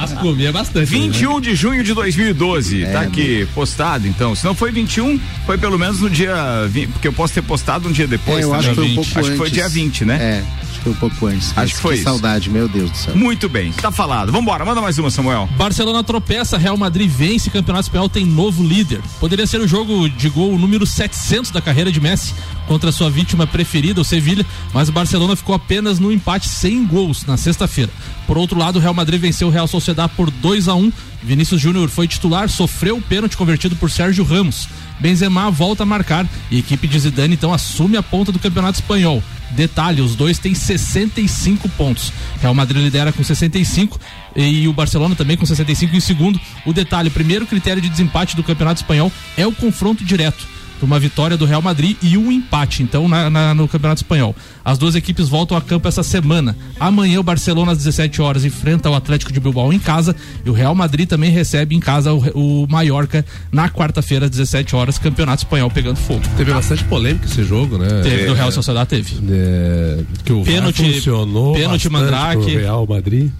Mas 0.00 0.12
comia 0.20 0.52
bastante. 0.52 0.86
21 0.86 1.40
de 1.40 1.54
junho 1.54 1.82
de 1.84 1.94
2012, 1.94 2.82
É, 2.84 2.92
tá 2.92 3.00
aqui 3.02 3.46
postado 3.54 4.06
então. 4.06 4.34
Se 4.34 4.44
não 4.44 4.54
foi 4.54 4.70
21, 4.72 5.18
foi 5.44 5.58
pelo 5.58 5.78
menos 5.78 6.00
no 6.00 6.10
dia 6.10 6.34
20, 6.68 6.88
porque 6.92 7.08
eu 7.08 7.12
posso 7.12 7.32
ter 7.34 7.42
postado 7.42 7.88
um 7.88 7.92
dia 7.92 8.06
depois. 8.06 8.40
É, 8.40 8.44
eu 8.44 8.50
tá? 8.50 8.56
acho 8.58 8.68
que 8.70 8.74
foi 8.74 8.84
um 8.84 8.88
20. 8.88 8.94
pouco 8.96 9.10
Acho 9.10 9.18
antes. 9.20 9.30
que 9.30 9.36
foi 9.38 9.50
dia 9.50 9.68
20, 9.68 10.04
né? 10.04 10.16
É, 10.20 10.42
acho 10.62 10.72
que 10.72 10.80
foi 10.80 10.92
um 10.92 10.96
pouco 10.96 11.26
antes. 11.26 11.52
Mas 11.54 11.72
que 11.72 11.78
foi 11.78 11.96
que 11.98 12.02
saudade, 12.02 12.50
meu 12.50 12.68
Deus 12.68 12.90
do 12.90 12.96
céu. 12.96 13.16
Muito 13.16 13.48
bem, 13.48 13.72
tá 13.72 13.90
falado. 13.92 14.32
Vambora, 14.32 14.64
manda 14.64 14.80
mais 14.80 14.98
uma, 14.98 15.10
Samuel. 15.10 15.48
Barcelona 15.56 16.02
tropeça, 16.02 16.58
Real 16.58 16.76
Madrid 16.76 17.08
vence, 17.10 17.48
Campeonato 17.50 17.84
Espanhol 17.86 18.08
tem 18.08 18.24
novo 18.24 18.64
líder. 18.66 19.00
Poderia 19.20 19.46
ser 19.46 19.60
o 19.60 19.68
jogo 19.68 20.08
de 20.16 20.28
gol 20.28 20.58
número 20.58 20.86
700 20.86 21.50
da 21.50 21.60
carreira 21.60 21.92
de 21.92 22.00
Messi 22.00 22.34
contra 22.66 22.90
sua 22.90 23.08
vítima 23.08 23.46
preferida, 23.46 24.00
o 24.00 24.04
Sevilha, 24.04 24.44
mas 24.72 24.88
o 24.88 24.92
Barcelona 24.92 25.36
ficou 25.36 25.54
apenas 25.54 25.98
no 25.98 26.10
empate 26.10 26.48
sem 26.48 26.84
gols 26.84 27.24
na 27.24 27.36
sexta-feira. 27.36 27.92
Por 28.26 28.36
outro 28.36 28.58
lado, 28.58 28.76
o 28.76 28.82
Real 28.82 28.94
Madrid 28.94 29.20
venceu 29.20 29.48
o 29.48 29.50
Real 29.50 29.68
Sociedad 29.68 30.10
por 30.16 30.30
2 30.30 30.68
a 30.68 30.74
1. 30.74 30.92
Vinícius 31.22 31.60
Júnior 31.60 31.88
foi 31.88 32.08
titular, 32.08 32.48
sofreu 32.48 32.96
o 32.96 33.02
pênalti 33.02 33.36
convertido 33.36 33.76
por 33.76 33.90
Sérgio 33.90 34.24
Ramos. 34.24 34.68
Benzema 34.98 35.50
volta 35.50 35.82
a 35.82 35.86
marcar 35.86 36.26
e 36.50 36.56
a 36.56 36.58
equipe 36.58 36.88
de 36.88 36.98
Zidane 36.98 37.34
então 37.34 37.52
assume 37.52 37.96
a 37.96 38.02
ponta 38.02 38.32
do 38.32 38.38
Campeonato 38.38 38.80
Espanhol. 38.80 39.22
Detalhe, 39.50 40.00
os 40.00 40.14
dois 40.14 40.38
têm 40.38 40.54
65 40.54 41.68
pontos. 41.70 42.12
Real 42.40 42.54
Madrid 42.54 42.82
lidera 42.82 43.12
com 43.12 43.22
65 43.22 43.98
e 44.34 44.66
o 44.68 44.72
Barcelona 44.72 45.14
também 45.14 45.36
com 45.36 45.46
65 45.46 45.94
em 45.94 46.00
segundo. 46.00 46.40
O 46.64 46.72
detalhe, 46.72 47.08
o 47.08 47.12
primeiro 47.12 47.46
critério 47.46 47.80
de 47.80 47.88
desempate 47.88 48.36
do 48.36 48.42
Campeonato 48.42 48.80
Espanhol 48.80 49.12
é 49.36 49.46
o 49.46 49.52
confronto 49.52 50.04
direto 50.04 50.55
uma 50.84 50.98
vitória 50.98 51.36
do 51.36 51.44
Real 51.44 51.62
Madrid 51.62 51.96
e 52.02 52.18
um 52.18 52.30
empate, 52.30 52.82
então, 52.82 53.08
na, 53.08 53.30
na, 53.30 53.54
no 53.54 53.66
Campeonato 53.66 54.02
Espanhol. 54.02 54.34
As 54.64 54.78
duas 54.78 54.94
equipes 54.94 55.28
voltam 55.28 55.56
a 55.56 55.60
campo 55.60 55.86
essa 55.86 56.02
semana. 56.02 56.56
Amanhã 56.78 57.20
o 57.20 57.22
Barcelona 57.22 57.72
às 57.72 57.78
17 57.78 58.20
horas 58.20 58.44
enfrenta 58.44 58.90
o 58.90 58.94
Atlético 58.94 59.32
de 59.32 59.40
Bilbao 59.40 59.72
em 59.72 59.78
casa 59.78 60.14
e 60.44 60.50
o 60.50 60.52
Real 60.52 60.74
Madrid 60.74 61.08
também 61.08 61.30
recebe 61.30 61.74
em 61.74 61.80
casa 61.80 62.12
o, 62.12 62.64
o 62.64 62.66
Mallorca 62.68 63.24
na 63.52 63.68
quarta-feira 63.68 64.26
às 64.26 64.30
17 64.30 64.74
horas, 64.74 64.98
Campeonato 64.98 65.44
Espanhol 65.44 65.70
pegando 65.70 65.96
fogo. 65.96 66.22
Teve 66.36 66.52
bastante 66.52 66.84
polêmica 66.84 67.26
esse 67.26 67.44
jogo, 67.44 67.78
né? 67.78 68.02
Teve, 68.02 68.22
é, 68.22 68.26
do 68.26 68.34
Real 68.34 68.50
Sociedade 68.50 68.88
teve. 68.88 69.16
É, 69.30 69.98
que 70.24 70.32
o 70.32 70.42
pênalti, 70.42 70.94
funcionou 70.94 71.54
pênalti 71.54 71.88
Mandrake. 71.88 72.56
Real 72.56 72.86
Madrid. 72.86 73.30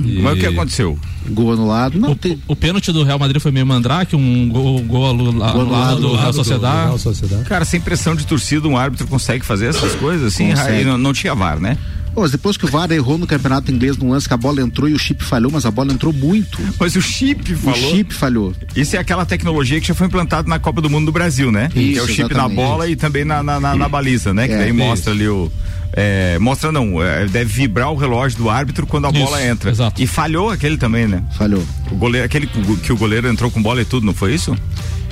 E... 0.00 0.20
Mas 0.20 0.36
o 0.36 0.40
que 0.40 0.46
aconteceu? 0.46 0.98
Gol 1.30 1.52
anulado. 1.52 1.98
Não, 1.98 2.12
o, 2.12 2.16
tem... 2.16 2.38
o 2.48 2.56
pênalti 2.56 2.92
do 2.92 3.04
Real 3.04 3.18
Madrid 3.18 3.40
foi 3.40 3.52
meio 3.52 3.66
mandrake, 3.66 4.16
um 4.16 4.48
gol, 4.48 4.80
gol 4.80 5.10
anulado, 5.10 5.60
anulado 5.60 6.00
do, 6.00 6.08
do 6.08 6.16
Real 6.16 6.32
Sociedade. 6.32 7.44
Cara, 7.44 7.64
sem 7.64 7.80
pressão 7.80 8.14
de 8.14 8.26
torcida, 8.26 8.66
um 8.66 8.76
árbitro 8.76 9.06
consegue 9.06 9.44
fazer 9.44 9.66
essas 9.66 9.94
coisas 9.94 10.34
assim? 10.34 10.52
Aí 10.52 10.84
não, 10.84 10.98
não 10.98 11.12
tinha 11.12 11.34
VAR, 11.34 11.60
né? 11.60 11.78
Pô, 12.14 12.20
mas 12.20 12.30
depois 12.30 12.56
que 12.56 12.64
o 12.64 12.68
VAR 12.68 12.90
errou 12.92 13.18
no 13.18 13.26
campeonato 13.26 13.72
inglês 13.72 13.96
num 13.96 14.10
lance 14.10 14.28
que 14.28 14.34
a 14.34 14.36
bola 14.36 14.60
entrou 14.60 14.88
e 14.88 14.92
o 14.92 14.98
chip 14.98 15.24
falhou, 15.24 15.50
mas 15.50 15.66
a 15.66 15.70
bola 15.70 15.92
entrou 15.92 16.12
muito. 16.12 16.58
Mas 16.78 16.94
o 16.94 17.02
chip 17.02 17.54
falou. 17.56 17.78
O 17.78 17.90
chip 17.90 18.14
falhou. 18.14 18.54
Isso 18.76 18.94
é 18.94 19.00
aquela 19.00 19.26
tecnologia 19.26 19.80
que 19.80 19.88
já 19.88 19.94
foi 19.94 20.06
implantada 20.06 20.48
na 20.48 20.58
Copa 20.60 20.80
do 20.80 20.88
Mundo 20.88 21.06
do 21.06 21.12
Brasil, 21.12 21.50
né? 21.50 21.68
Isso, 21.74 21.92
que 21.92 21.98
é 21.98 22.02
o 22.02 22.06
chip 22.06 22.20
exatamente. 22.30 22.56
na 22.56 22.62
bola 22.62 22.88
e 22.88 22.94
também 22.94 23.24
na, 23.24 23.42
na, 23.42 23.58
na, 23.58 23.74
na 23.74 23.88
baliza, 23.88 24.32
né? 24.32 24.46
Que 24.46 24.54
é, 24.54 24.58
daí 24.58 24.72
mostra 24.72 25.12
ali 25.12 25.26
o. 25.26 25.50
É, 25.96 26.38
mostra 26.40 26.72
não, 26.72 27.02
é, 27.02 27.26
deve 27.26 27.52
vibrar 27.52 27.90
o 27.90 27.96
relógio 27.96 28.38
do 28.38 28.50
árbitro 28.50 28.84
quando 28.84 29.06
a 29.06 29.10
Isso, 29.10 29.24
bola 29.24 29.44
entra. 29.44 29.70
Exato. 29.70 30.02
E 30.02 30.06
falhou 30.06 30.50
aquele 30.50 30.76
também, 30.76 31.06
né? 31.06 31.22
Falhou. 31.36 31.62
O 31.90 31.96
goleiro, 31.96 32.24
aquele 32.24 32.46
que 32.48 32.92
o 32.92 32.96
goleiro 32.96 33.28
entrou 33.28 33.50
com 33.50 33.62
bola 33.62 33.80
e 33.80 33.84
tudo, 33.84 34.04
não 34.04 34.14
foi 34.14 34.34
isso? 34.34 34.56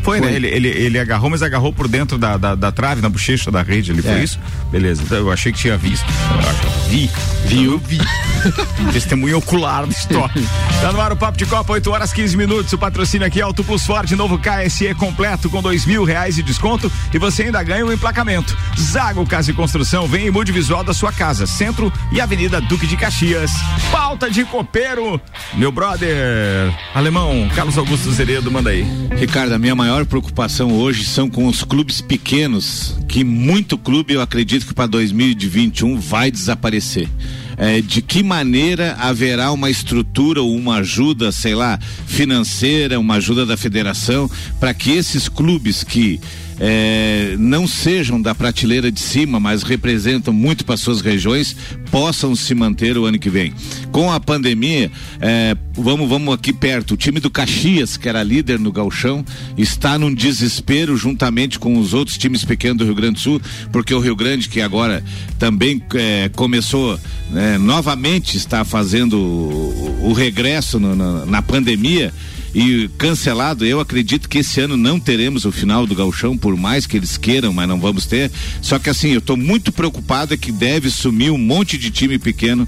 Foi, 0.03 0.21
né? 0.21 0.29
foi. 0.29 0.31
né? 0.31 0.37
Ele, 0.37 0.49
ele, 0.49 0.69
ele 0.69 0.99
agarrou, 0.99 1.31
mas 1.31 1.43
agarrou 1.43 1.73
por 1.73 1.89
dentro 1.89 2.19
da, 2.19 2.37
da, 2.37 2.55
da 2.55 2.73
trave, 2.73 3.01
na 3.01 3.09
bochecha 3.09 3.51
da 3.51 3.63
rede 3.63 3.93
ali, 3.93 4.01
é. 4.01 4.03
foi 4.03 4.23
isso? 4.23 4.39
Beleza, 4.71 5.03
então, 5.03 5.19
eu 5.19 5.33
achei 5.33 5.53
que 5.53 5.59
tinha 5.59 5.77
visto. 5.77 6.07
Eu 6.07 6.89
vi, 6.89 7.11
vi, 7.47 7.65
eu 7.65 7.79
vi. 7.79 7.99
Testemunho 8.93 9.39
ocular 9.39 9.87
do 9.87 9.93
estoque. 9.93 10.47
tá 10.81 10.93
no 10.93 11.01
ar 11.01 11.13
o 11.13 11.17
Papo 11.17 11.39
de 11.39 11.47
Copa, 11.47 11.73
8 11.73 11.91
horas 11.91 12.13
15 12.13 12.37
minutos. 12.37 12.73
O 12.73 12.79
patrocínio 12.79 13.27
aqui 13.27 13.41
é 13.41 13.43
Auto 13.43 13.63
Plus 13.63 13.87
Ford, 13.87 14.11
novo 14.13 14.39
KSE 14.39 14.95
completo 14.95 15.49
com 15.49 15.63
dois 15.63 15.87
mil 15.87 16.05
reais 16.05 16.35
de 16.35 16.43
desconto 16.43 16.91
e 17.13 17.19
você 17.19 17.45
ainda 17.45 17.63
ganha 17.63 17.85
um 17.85 17.93
emplacamento. 17.93 18.57
Zago 18.79 19.27
Casa 19.27 19.51
e 19.51 19.55
Construção, 19.55 20.07
vem 20.07 20.27
e 20.27 20.31
mude 20.31 20.53
visual 20.53 20.83
da 20.83 20.95
sua 20.95 21.13
casa. 21.13 21.47
Centro 21.47 21.93
e 22.11 22.21
Avenida 22.21 22.61
Duque 22.61 22.87
de 22.87 22.97
Caxias. 22.97 23.53
Pauta 23.91 24.31
de 24.31 24.45
copeiro, 24.45 25.21
meu 25.55 25.71
brother 25.71 26.73
alemão, 26.95 27.49
Carlos 27.55 27.77
Augusto 27.77 28.11
Zeredo, 28.11 28.51
manda 28.51 28.71
aí. 28.71 28.87
Ricardo, 29.17 29.53
a 29.53 29.59
minha 29.59 29.75
maior 29.75 29.92
maior 29.93 30.07
preocupação 30.07 30.73
hoje 30.73 31.05
são 31.05 31.29
com 31.29 31.47
os 31.47 31.63
clubes 31.63 32.01
pequenos, 32.01 32.97
que 33.07 33.23
muito 33.23 33.77
clube 33.77 34.15
eu 34.15 34.23
acredito 34.23 34.67
que 34.67 34.73
para 34.73 34.87
2021 34.87 36.01
vai 36.01 36.31
desaparecer. 36.31 37.11
É, 37.59 37.83
de 37.83 38.01
que 38.01 38.23
maneira 38.23 38.95
haverá 38.99 39.53
uma 39.53 39.69
estrutura 39.69 40.41
ou 40.41 40.57
uma 40.57 40.77
ajuda, 40.77 41.31
sei 41.31 41.55
lá, 41.55 41.79
financeira, 42.07 42.99
uma 42.99 43.17
ajuda 43.17 43.45
da 43.45 43.55
federação, 43.55 44.31
para 44.59 44.73
que 44.73 44.93
esses 44.93 45.29
clubes 45.29 45.85
que 45.85 46.19
é, 46.65 47.35
não 47.41 47.67
sejam 47.67 48.23
da 48.23 48.37
prateleira 48.37 48.93
de 48.93 49.01
cima, 49.01 49.41
mas 49.41 49.65
representam 49.65 50.33
muito 50.33 50.65
para 50.65 50.77
suas 50.77 51.01
regiões, 51.01 51.57
possam 51.91 52.37
se 52.37 52.55
manter 52.55 52.97
o 52.97 53.05
ano 53.05 53.19
que 53.19 53.29
vem. 53.29 53.53
Com 53.91 54.13
a 54.13 54.21
pandemia, 54.21 54.89
é, 55.21 55.57
vamos, 55.75 56.09
vamos 56.09 56.33
aqui 56.33 56.53
perto, 56.53 56.95
o 56.95 56.97
time 56.97 57.19
do 57.19 57.29
Caxias, 57.29 57.97
que 57.97 58.09
era 58.09 58.23
líder 58.23 58.61
no 58.61 58.71
Galchão, 58.71 59.25
está 59.59 59.99
num 59.99 60.15
desespero 60.15 60.97
juntamente 60.97 61.59
com 61.59 61.77
os 61.77 61.93
outros 61.95 62.17
times 62.17 62.45
pequenos 62.45 62.79
do 62.79 62.85
Rio 62.85 62.95
Grande 62.95 63.15
do 63.15 63.21
Sul, 63.21 63.43
porque 63.73 63.93
o 63.93 63.99
Rio 63.99 64.15
Grande, 64.15 64.49
que 64.49 64.61
agora 64.61 65.03
também 65.41 65.83
é, 65.95 66.29
começou 66.29 66.97
né, 67.33 67.59
novamente, 67.59 68.37
está 68.37 68.65
fazendo 68.65 69.19
o, 69.19 70.11
o 70.11 70.13
regresso 70.13 70.79
no, 70.79 70.95
na, 70.95 71.27
na 71.27 71.43
pandemia 71.43 72.15
e 72.55 72.89
cancelado. 72.99 73.65
Eu 73.65 73.81
acredito 73.81 74.29
que 74.29 74.39
esse 74.39 74.61
ano 74.61 74.77
não 74.77 75.01
teremos 75.01 75.45
o 75.45 75.53
final 75.53 75.87
do 75.87 75.95
Gauchão, 75.95 76.37
por 76.37 76.57
mais 76.57 76.87
que 76.87 76.97
eles 76.97 77.17
queiram, 77.17 77.53
mas 77.53 77.69
não 77.69 77.81
vamos 77.81 78.07
ter. 78.07 78.31
Só 78.61 78.79
que 78.79 78.91
assim, 78.91 79.11
eu 79.11 79.19
estou 79.19 79.37
muito 79.37 79.73
preocupado 79.73 80.35
é 80.35 80.37
que 80.37 80.53
deve 80.53 80.91
sumir 80.91 81.31
um 81.31 81.39
monte 81.39 81.79
de 81.79 81.91
time 81.91 82.19
pequeno 82.19 82.67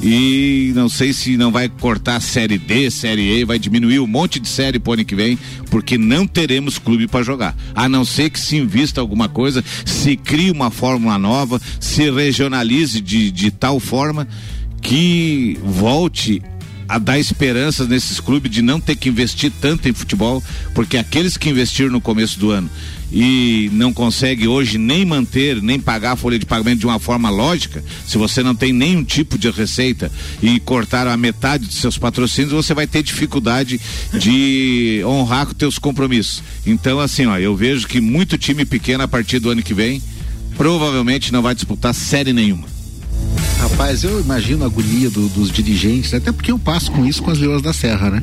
e 0.00 0.72
não 0.74 0.88
sei 0.88 1.12
se 1.12 1.36
não 1.36 1.50
vai 1.50 1.68
cortar 1.68 2.20
série 2.20 2.58
D, 2.58 2.90
série 2.90 3.40
E, 3.40 3.44
vai 3.44 3.58
diminuir 3.58 3.98
um 3.98 4.06
monte 4.06 4.38
de 4.38 4.48
série 4.48 4.78
pro 4.78 4.92
ano 4.92 5.04
que 5.04 5.14
vem, 5.14 5.38
porque 5.70 5.96
não 5.96 6.26
teremos 6.26 6.78
clube 6.78 7.06
para 7.06 7.24
jogar. 7.24 7.56
A 7.74 7.88
não 7.88 8.04
ser 8.04 8.30
que 8.30 8.38
se 8.38 8.56
invista 8.56 9.00
alguma 9.00 9.28
coisa, 9.28 9.64
se 9.84 10.16
crie 10.16 10.50
uma 10.50 10.70
fórmula 10.70 11.18
nova, 11.18 11.60
se 11.80 12.10
regionalize 12.10 13.00
de, 13.00 13.30
de 13.30 13.50
tal 13.50 13.80
forma 13.80 14.28
que 14.82 15.58
volte 15.64 16.42
a 16.88 16.98
dar 16.98 17.18
esperanças 17.18 17.88
nesses 17.88 18.20
clubes 18.20 18.50
de 18.50 18.62
não 18.62 18.80
ter 18.80 18.96
que 18.96 19.08
investir 19.08 19.52
tanto 19.60 19.88
em 19.88 19.92
futebol, 19.92 20.42
porque 20.74 20.96
aqueles 20.96 21.36
que 21.36 21.50
investiram 21.50 21.90
no 21.90 22.00
começo 22.00 22.38
do 22.38 22.50
ano 22.50 22.70
e 23.12 23.70
não 23.72 23.92
consegue 23.92 24.48
hoje 24.48 24.78
nem 24.78 25.04
manter, 25.04 25.62
nem 25.62 25.78
pagar 25.78 26.12
a 26.12 26.16
folha 26.16 26.38
de 26.38 26.46
pagamento 26.46 26.80
de 26.80 26.86
uma 26.86 26.98
forma 26.98 27.30
lógica, 27.30 27.82
se 28.06 28.18
você 28.18 28.42
não 28.42 28.54
tem 28.54 28.72
nenhum 28.72 29.04
tipo 29.04 29.38
de 29.38 29.50
receita 29.50 30.10
e 30.42 30.58
cortar 30.60 31.06
a 31.06 31.16
metade 31.16 31.66
dos 31.66 31.76
seus 31.76 31.96
patrocínios, 31.96 32.52
você 32.52 32.74
vai 32.74 32.86
ter 32.86 33.02
dificuldade 33.02 33.80
de 34.12 35.02
honrar 35.04 35.46
com 35.46 35.54
teus 35.54 35.78
compromissos. 35.78 36.42
Então, 36.66 36.98
assim, 36.98 37.26
ó, 37.26 37.38
eu 37.38 37.54
vejo 37.54 37.86
que 37.86 38.00
muito 38.00 38.36
time 38.36 38.64
pequeno 38.64 39.04
a 39.04 39.08
partir 39.08 39.38
do 39.38 39.50
ano 39.50 39.62
que 39.62 39.74
vem 39.74 40.02
provavelmente 40.56 41.32
não 41.32 41.42
vai 41.42 41.54
disputar 41.54 41.94
série 41.94 42.32
nenhuma. 42.32 42.75
Rapaz, 43.58 44.04
eu 44.04 44.20
imagino 44.20 44.64
a 44.64 44.66
agonia 44.66 45.10
do, 45.10 45.28
dos 45.28 45.50
dirigentes, 45.50 46.14
até 46.14 46.30
porque 46.30 46.52
eu 46.52 46.58
passo 46.58 46.90
com 46.92 47.04
isso 47.04 47.22
com 47.22 47.30
as 47.30 47.38
leoas 47.38 47.62
da 47.62 47.72
serra, 47.72 48.10
né? 48.10 48.20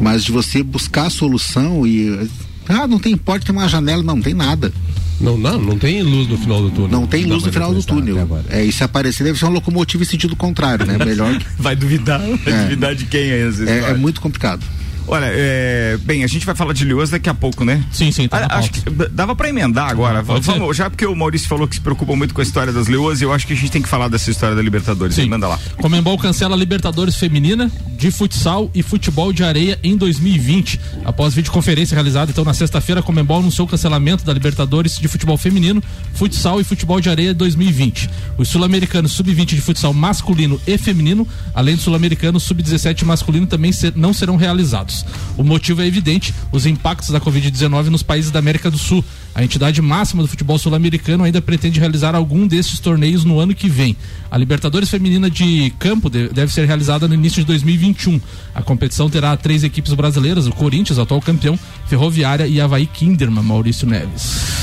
Mas 0.00 0.24
de 0.24 0.32
você 0.32 0.62
buscar 0.62 1.06
a 1.06 1.10
solução 1.10 1.86
e. 1.86 2.28
Ah, 2.68 2.86
não 2.86 2.98
tem 2.98 3.16
porta, 3.16 3.46
tem 3.46 3.54
uma 3.54 3.68
janela, 3.68 4.02
não, 4.02 4.16
não 4.16 4.22
tem 4.22 4.34
nada. 4.34 4.72
Não, 5.20 5.36
não, 5.38 5.58
não 5.58 5.78
tem 5.78 6.02
luz 6.02 6.28
no 6.28 6.36
final 6.36 6.60
do 6.60 6.70
túnel. 6.70 6.90
Não 6.90 7.06
tem 7.06 7.24
luz 7.24 7.42
no 7.42 7.52
final 7.52 7.72
do 7.72 7.82
túnel. 7.82 8.28
É, 8.50 8.64
e 8.64 8.70
se 8.70 8.84
aparecer 8.84 9.24
deve 9.24 9.38
ser 9.38 9.46
uma 9.46 9.54
locomotiva 9.54 10.02
em 10.02 10.06
sentido 10.06 10.36
contrário, 10.36 10.84
né? 10.84 10.98
Melhor 11.02 11.36
que... 11.38 11.46
Vai 11.58 11.74
duvidar, 11.74 12.20
vai 12.20 12.52
é. 12.52 12.62
duvidar 12.64 12.94
de 12.94 13.06
quem 13.06 13.22
é 13.22 13.48
essa 13.48 13.64
é, 13.68 13.90
é 13.90 13.94
muito 13.94 14.20
complicado. 14.20 14.62
Olha, 15.06 15.26
é, 15.28 15.98
bem, 16.02 16.24
a 16.24 16.26
gente 16.26 16.44
vai 16.44 16.54
falar 16.54 16.72
de 16.72 16.84
Lioas 16.84 17.10
daqui 17.10 17.28
a 17.28 17.34
pouco, 17.34 17.64
né? 17.64 17.82
Sim, 17.92 18.10
sim, 18.10 18.28
tá 18.28 18.38
a, 18.38 18.58
Acho 18.58 18.70
que 18.70 18.80
dava 19.10 19.34
para 19.34 19.48
emendar 19.48 19.88
agora. 19.88 20.22
Vamos, 20.22 20.76
já 20.76 20.90
porque 20.90 21.06
o 21.06 21.14
Maurício 21.14 21.48
falou 21.48 21.66
que 21.68 21.76
se 21.76 21.80
preocupa 21.80 22.14
muito 22.16 22.34
com 22.34 22.40
a 22.40 22.44
história 22.44 22.72
das 22.72 22.88
Leoas, 22.88 23.22
eu 23.22 23.32
acho 23.32 23.46
que 23.46 23.52
a 23.52 23.56
gente 23.56 23.70
tem 23.70 23.82
que 23.82 23.88
falar 23.88 24.08
dessa 24.08 24.30
história 24.30 24.56
da 24.56 24.62
Libertadores. 24.62 25.14
Sim. 25.14 25.28
Manda 25.28 25.48
lá. 25.48 25.58
Comembol 25.76 26.18
cancela 26.18 26.54
a 26.54 26.58
Libertadores 26.58 27.16
feminina 27.16 27.70
de 27.96 28.10
futsal 28.10 28.70
e 28.74 28.82
futebol 28.82 29.32
de 29.32 29.42
areia 29.42 29.78
em 29.82 29.96
2020. 29.96 30.80
Após 31.04 31.34
videoconferência 31.34 31.94
realizada 31.94 32.30
então 32.30 32.44
na 32.44 32.54
sexta-feira, 32.54 33.00
a 33.00 33.02
Comembol 33.02 33.40
anunciou 33.40 33.66
o 33.66 33.70
cancelamento 33.70 34.24
da 34.24 34.32
Libertadores 34.32 34.98
de 34.98 35.08
futebol 35.08 35.36
feminino, 35.36 35.82
futsal 36.14 36.60
e 36.60 36.64
futebol 36.64 37.00
de 37.00 37.08
areia 37.08 37.34
2020. 37.34 38.10
Os 38.38 38.48
sul-americanos 38.48 39.12
sub-20 39.12 39.46
de 39.46 39.60
futsal 39.60 39.92
masculino 39.92 40.60
e 40.66 40.76
feminino, 40.78 41.26
além 41.54 41.76
do 41.76 41.82
sul-americano 41.82 42.38
sub-17 42.38 43.04
masculino 43.04 43.46
também 43.46 43.72
ser, 43.72 43.92
não 43.96 44.12
serão 44.12 44.36
realizados. 44.36 44.95
O 45.36 45.42
motivo 45.42 45.82
é 45.82 45.86
evidente: 45.86 46.34
os 46.52 46.66
impactos 46.66 47.10
da 47.10 47.20
Covid-19 47.20 47.86
nos 47.86 48.02
países 48.02 48.30
da 48.30 48.38
América 48.38 48.70
do 48.70 48.78
Sul. 48.78 49.04
A 49.34 49.44
entidade 49.44 49.82
máxima 49.82 50.22
do 50.22 50.28
futebol 50.28 50.58
sul-americano 50.58 51.24
ainda 51.24 51.42
pretende 51.42 51.78
realizar 51.78 52.14
algum 52.14 52.46
desses 52.46 52.78
torneios 52.78 53.22
no 53.22 53.38
ano 53.38 53.54
que 53.54 53.68
vem. 53.68 53.94
A 54.30 54.38
Libertadores 54.38 54.88
Feminina 54.88 55.28
de 55.28 55.70
Campo 55.78 56.08
deve 56.08 56.50
ser 56.50 56.66
realizada 56.66 57.06
no 57.06 57.14
início 57.14 57.42
de 57.42 57.46
2021. 57.46 58.18
A 58.54 58.62
competição 58.62 59.10
terá 59.10 59.36
três 59.36 59.62
equipes 59.62 59.92
brasileiras: 59.92 60.46
o 60.46 60.52
Corinthians, 60.52 60.98
atual 60.98 61.20
campeão, 61.20 61.58
Ferroviária 61.86 62.46
e 62.46 62.60
Havaí 62.60 62.86
Kinderman, 62.86 63.42
Maurício 63.42 63.86
Neves. 63.86 64.56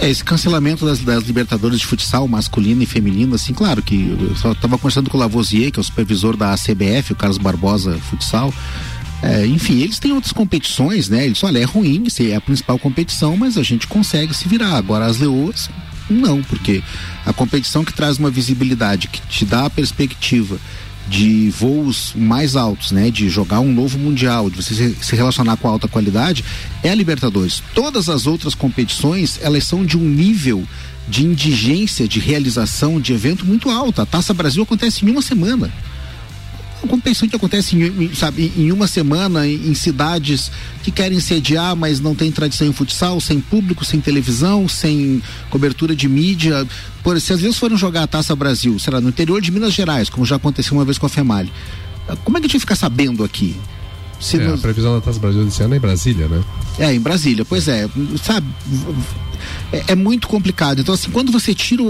É, 0.00 0.08
esse 0.08 0.24
cancelamento 0.24 0.86
das, 0.86 1.00
das, 1.00 1.24
Libertadores 1.24 1.80
de 1.80 1.86
futsal 1.86 2.26
masculino 2.26 2.82
e 2.82 2.86
feminino, 2.86 3.34
assim, 3.34 3.52
claro 3.52 3.82
que 3.82 4.16
eu 4.18 4.32
estava 4.32 4.78
conversando 4.78 5.10
com 5.10 5.18
o 5.18 5.20
Lavoisier, 5.20 5.70
que 5.70 5.78
é 5.78 5.82
o 5.82 5.84
supervisor 5.84 6.36
da 6.36 6.54
CBF, 6.54 7.12
o 7.12 7.16
Carlos 7.16 7.36
Barbosa 7.36 7.98
Futsal. 7.98 8.52
É, 9.22 9.46
enfim, 9.46 9.80
eles 9.80 9.98
têm 9.98 10.12
outras 10.12 10.32
competições, 10.32 11.08
né? 11.08 11.26
Eles, 11.26 11.42
olha, 11.44 11.58
é 11.58 11.64
ruim, 11.64 12.04
é 12.20 12.34
a 12.34 12.40
principal 12.40 12.78
competição, 12.78 13.36
mas 13.36 13.58
a 13.58 13.62
gente 13.62 13.86
consegue 13.86 14.34
se 14.34 14.48
virar. 14.48 14.76
Agora, 14.76 15.04
as 15.06 15.18
leoas, 15.18 15.68
não, 16.08 16.42
porque 16.42 16.82
a 17.26 17.32
competição 17.32 17.84
que 17.84 17.92
traz 17.92 18.18
uma 18.18 18.30
visibilidade, 18.30 19.08
que 19.08 19.20
te 19.20 19.44
dá 19.44 19.66
a 19.66 19.70
perspectiva 19.70 20.58
de 21.06 21.50
voos 21.50 22.14
mais 22.16 22.56
altos, 22.56 22.92
né? 22.92 23.10
De 23.10 23.28
jogar 23.28 23.60
um 23.60 23.72
novo 23.72 23.98
mundial, 23.98 24.48
de 24.48 24.56
você 24.56 24.94
se, 25.02 25.16
relacionar 25.16 25.56
com 25.56 25.68
alta 25.68 25.86
qualidade, 25.86 26.44
é 26.82 26.88
a 26.88 26.94
Libertadores. 26.94 27.62
Todas 27.74 28.08
as 28.08 28.26
outras 28.26 28.54
competições, 28.54 29.38
elas 29.42 29.64
são 29.64 29.84
de 29.84 29.98
um 29.98 30.08
nível 30.08 30.64
de 31.08 31.26
indigência, 31.26 32.06
de 32.06 32.20
realização 32.20 33.00
de 33.00 33.12
evento 33.12 33.44
muito 33.44 33.68
alto. 33.68 34.00
A 34.00 34.06
Taça 34.06 34.32
Brasil 34.32 34.62
acontece 34.62 35.04
em 35.04 35.10
uma 35.10 35.20
semana 35.20 35.70
competição 36.88 37.28
que 37.28 37.36
acontece 37.36 37.76
em, 37.76 38.14
sabe, 38.14 38.52
em 38.56 38.72
uma 38.72 38.86
semana 38.86 39.46
em, 39.46 39.74
cidades 39.74 40.50
que 40.82 40.90
querem 40.90 41.20
sediar, 41.20 41.76
mas 41.76 42.00
não 42.00 42.14
tem 42.14 42.30
tradição 42.30 42.66
em 42.66 42.72
futsal, 42.72 43.20
sem 43.20 43.40
público, 43.40 43.84
sem 43.84 44.00
televisão, 44.00 44.68
sem 44.68 45.22
cobertura 45.50 45.94
de 45.94 46.08
mídia. 46.08 46.66
Por, 47.02 47.20
se 47.20 47.32
às 47.32 47.40
vezes 47.40 47.56
forem 47.56 47.76
jogar 47.76 48.04
a 48.04 48.06
Taça 48.06 48.34
Brasil, 48.34 48.78
será 48.78 49.00
no 49.00 49.08
interior 49.08 49.40
de 49.40 49.50
Minas 49.50 49.72
Gerais, 49.72 50.08
como 50.08 50.24
já 50.26 50.36
aconteceu 50.36 50.76
uma 50.76 50.84
vez 50.84 50.98
com 50.98 51.06
a 51.06 51.08
FEMALI, 51.08 51.52
como 52.24 52.36
é 52.36 52.40
que 52.40 52.46
a 52.46 52.48
gente 52.48 52.52
vai 52.52 52.60
ficar 52.60 52.76
sabendo 52.76 53.24
aqui? 53.24 53.56
Se 54.18 54.36
é, 54.36 54.46
A 54.46 54.58
previsão 54.58 54.94
da 54.94 55.00
Taça 55.00 55.18
Brasil 55.18 55.44
desse 55.44 55.62
ano 55.62 55.74
é 55.74 55.76
em 55.78 55.80
Brasília, 55.80 56.28
né? 56.28 56.44
É, 56.78 56.94
em 56.94 57.00
Brasília, 57.00 57.44
pois 57.44 57.66
é. 57.68 57.88
Sabe, 58.22 58.46
é, 59.72 59.84
é, 59.88 59.94
muito 59.94 60.26
complicado. 60.28 60.80
Então, 60.80 60.94
assim, 60.94 61.10
quando 61.10 61.30
você 61.30 61.54
tira. 61.54 61.82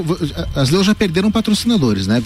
As 0.55 0.71
leis 0.71 0.87
já 0.87 0.95
perderam 0.95 1.31
patrocinadores, 1.31 2.07
né? 2.07 2.23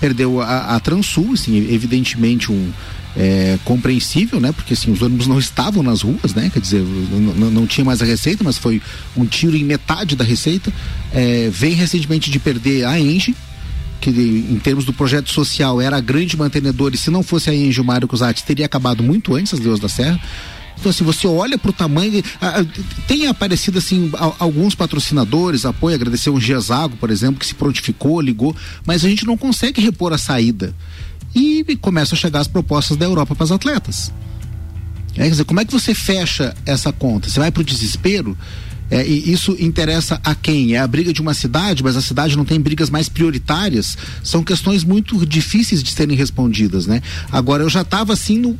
Perdeu 0.00 0.40
a, 0.40 0.76
a 0.76 0.80
Transul, 0.80 1.32
assim, 1.32 1.56
evidentemente 1.72 2.52
um. 2.52 2.72
É, 3.16 3.58
compreensível, 3.64 4.38
né? 4.38 4.52
Porque 4.52 4.74
assim, 4.74 4.92
os 4.92 5.02
ônibus 5.02 5.26
não 5.26 5.40
estavam 5.40 5.82
nas 5.82 6.02
ruas, 6.02 6.34
né? 6.34 6.50
Quer 6.52 6.60
dizer, 6.60 6.80
não, 6.80 7.50
não 7.50 7.66
tinha 7.66 7.84
mais 7.84 8.00
a 8.00 8.04
receita, 8.04 8.44
mas 8.44 8.58
foi 8.58 8.80
um 9.16 9.24
tiro 9.24 9.56
em 9.56 9.64
metade 9.64 10.14
da 10.14 10.22
receita. 10.22 10.72
É, 11.12 11.48
vem 11.50 11.72
recentemente 11.72 12.30
de 12.30 12.38
perder 12.38 12.84
a 12.84 13.00
Engie, 13.00 13.34
que 14.00 14.10
em 14.10 14.56
termos 14.62 14.84
do 14.84 14.92
projeto 14.92 15.30
social 15.30 15.80
era 15.80 15.96
a 15.96 16.00
grande 16.00 16.36
mantenedora, 16.36 16.94
e 16.94 16.98
se 16.98 17.10
não 17.10 17.24
fosse 17.24 17.50
a 17.50 17.54
Engie, 17.54 17.80
o 17.80 17.84
Mário 17.84 18.06
Cusati 18.06 18.44
teria 18.44 18.66
acabado 18.66 19.02
muito 19.02 19.34
antes, 19.34 19.52
as 19.52 19.58
Deus 19.58 19.80
da 19.80 19.88
Serra. 19.88 20.20
Então, 20.78 20.90
assim, 20.90 21.04
você 21.04 21.26
olha 21.26 21.58
para 21.58 21.70
o 21.70 21.72
tamanho. 21.72 22.22
tem 23.06 23.26
aparecido, 23.26 23.78
assim, 23.78 24.10
alguns 24.38 24.74
patrocinadores, 24.74 25.64
apoio, 25.64 25.94
agradecer 25.94 26.30
o 26.30 26.40
Giazago, 26.40 26.96
por 26.96 27.10
exemplo, 27.10 27.40
que 27.40 27.46
se 27.46 27.54
prontificou, 27.54 28.20
ligou, 28.20 28.54
mas 28.86 29.04
a 29.04 29.08
gente 29.08 29.26
não 29.26 29.36
consegue 29.36 29.80
repor 29.80 30.12
a 30.12 30.18
saída. 30.18 30.74
E 31.34 31.64
começam 31.80 32.16
a 32.16 32.20
chegar 32.20 32.40
as 32.40 32.48
propostas 32.48 32.96
da 32.96 33.04
Europa 33.04 33.34
para 33.34 33.44
as 33.44 33.52
atletas. 33.52 34.12
É, 35.14 35.24
quer 35.24 35.30
dizer, 35.30 35.44
como 35.44 35.60
é 35.60 35.64
que 35.64 35.72
você 35.72 35.94
fecha 35.94 36.54
essa 36.64 36.92
conta? 36.92 37.28
Você 37.28 37.40
vai 37.40 37.50
para 37.50 37.60
o 37.60 37.64
desespero? 37.64 38.36
É, 38.90 39.06
e 39.06 39.30
isso 39.30 39.54
interessa 39.60 40.18
a 40.24 40.34
quem? 40.34 40.74
É 40.74 40.78
a 40.78 40.86
briga 40.86 41.12
de 41.12 41.20
uma 41.20 41.34
cidade, 41.34 41.82
mas 41.82 41.96
a 41.96 42.00
cidade 42.00 42.36
não 42.36 42.44
tem 42.44 42.58
brigas 42.58 42.88
mais 42.88 43.08
prioritárias. 43.08 43.98
São 44.22 44.42
questões 44.42 44.84
muito 44.84 45.26
difíceis 45.26 45.82
de 45.82 45.90
serem 45.90 46.16
respondidas, 46.16 46.86
né? 46.86 47.02
Agora, 47.30 47.64
eu 47.64 47.68
já 47.68 47.82
estava 47.82 48.14
assim 48.14 48.38
no, 48.38 48.58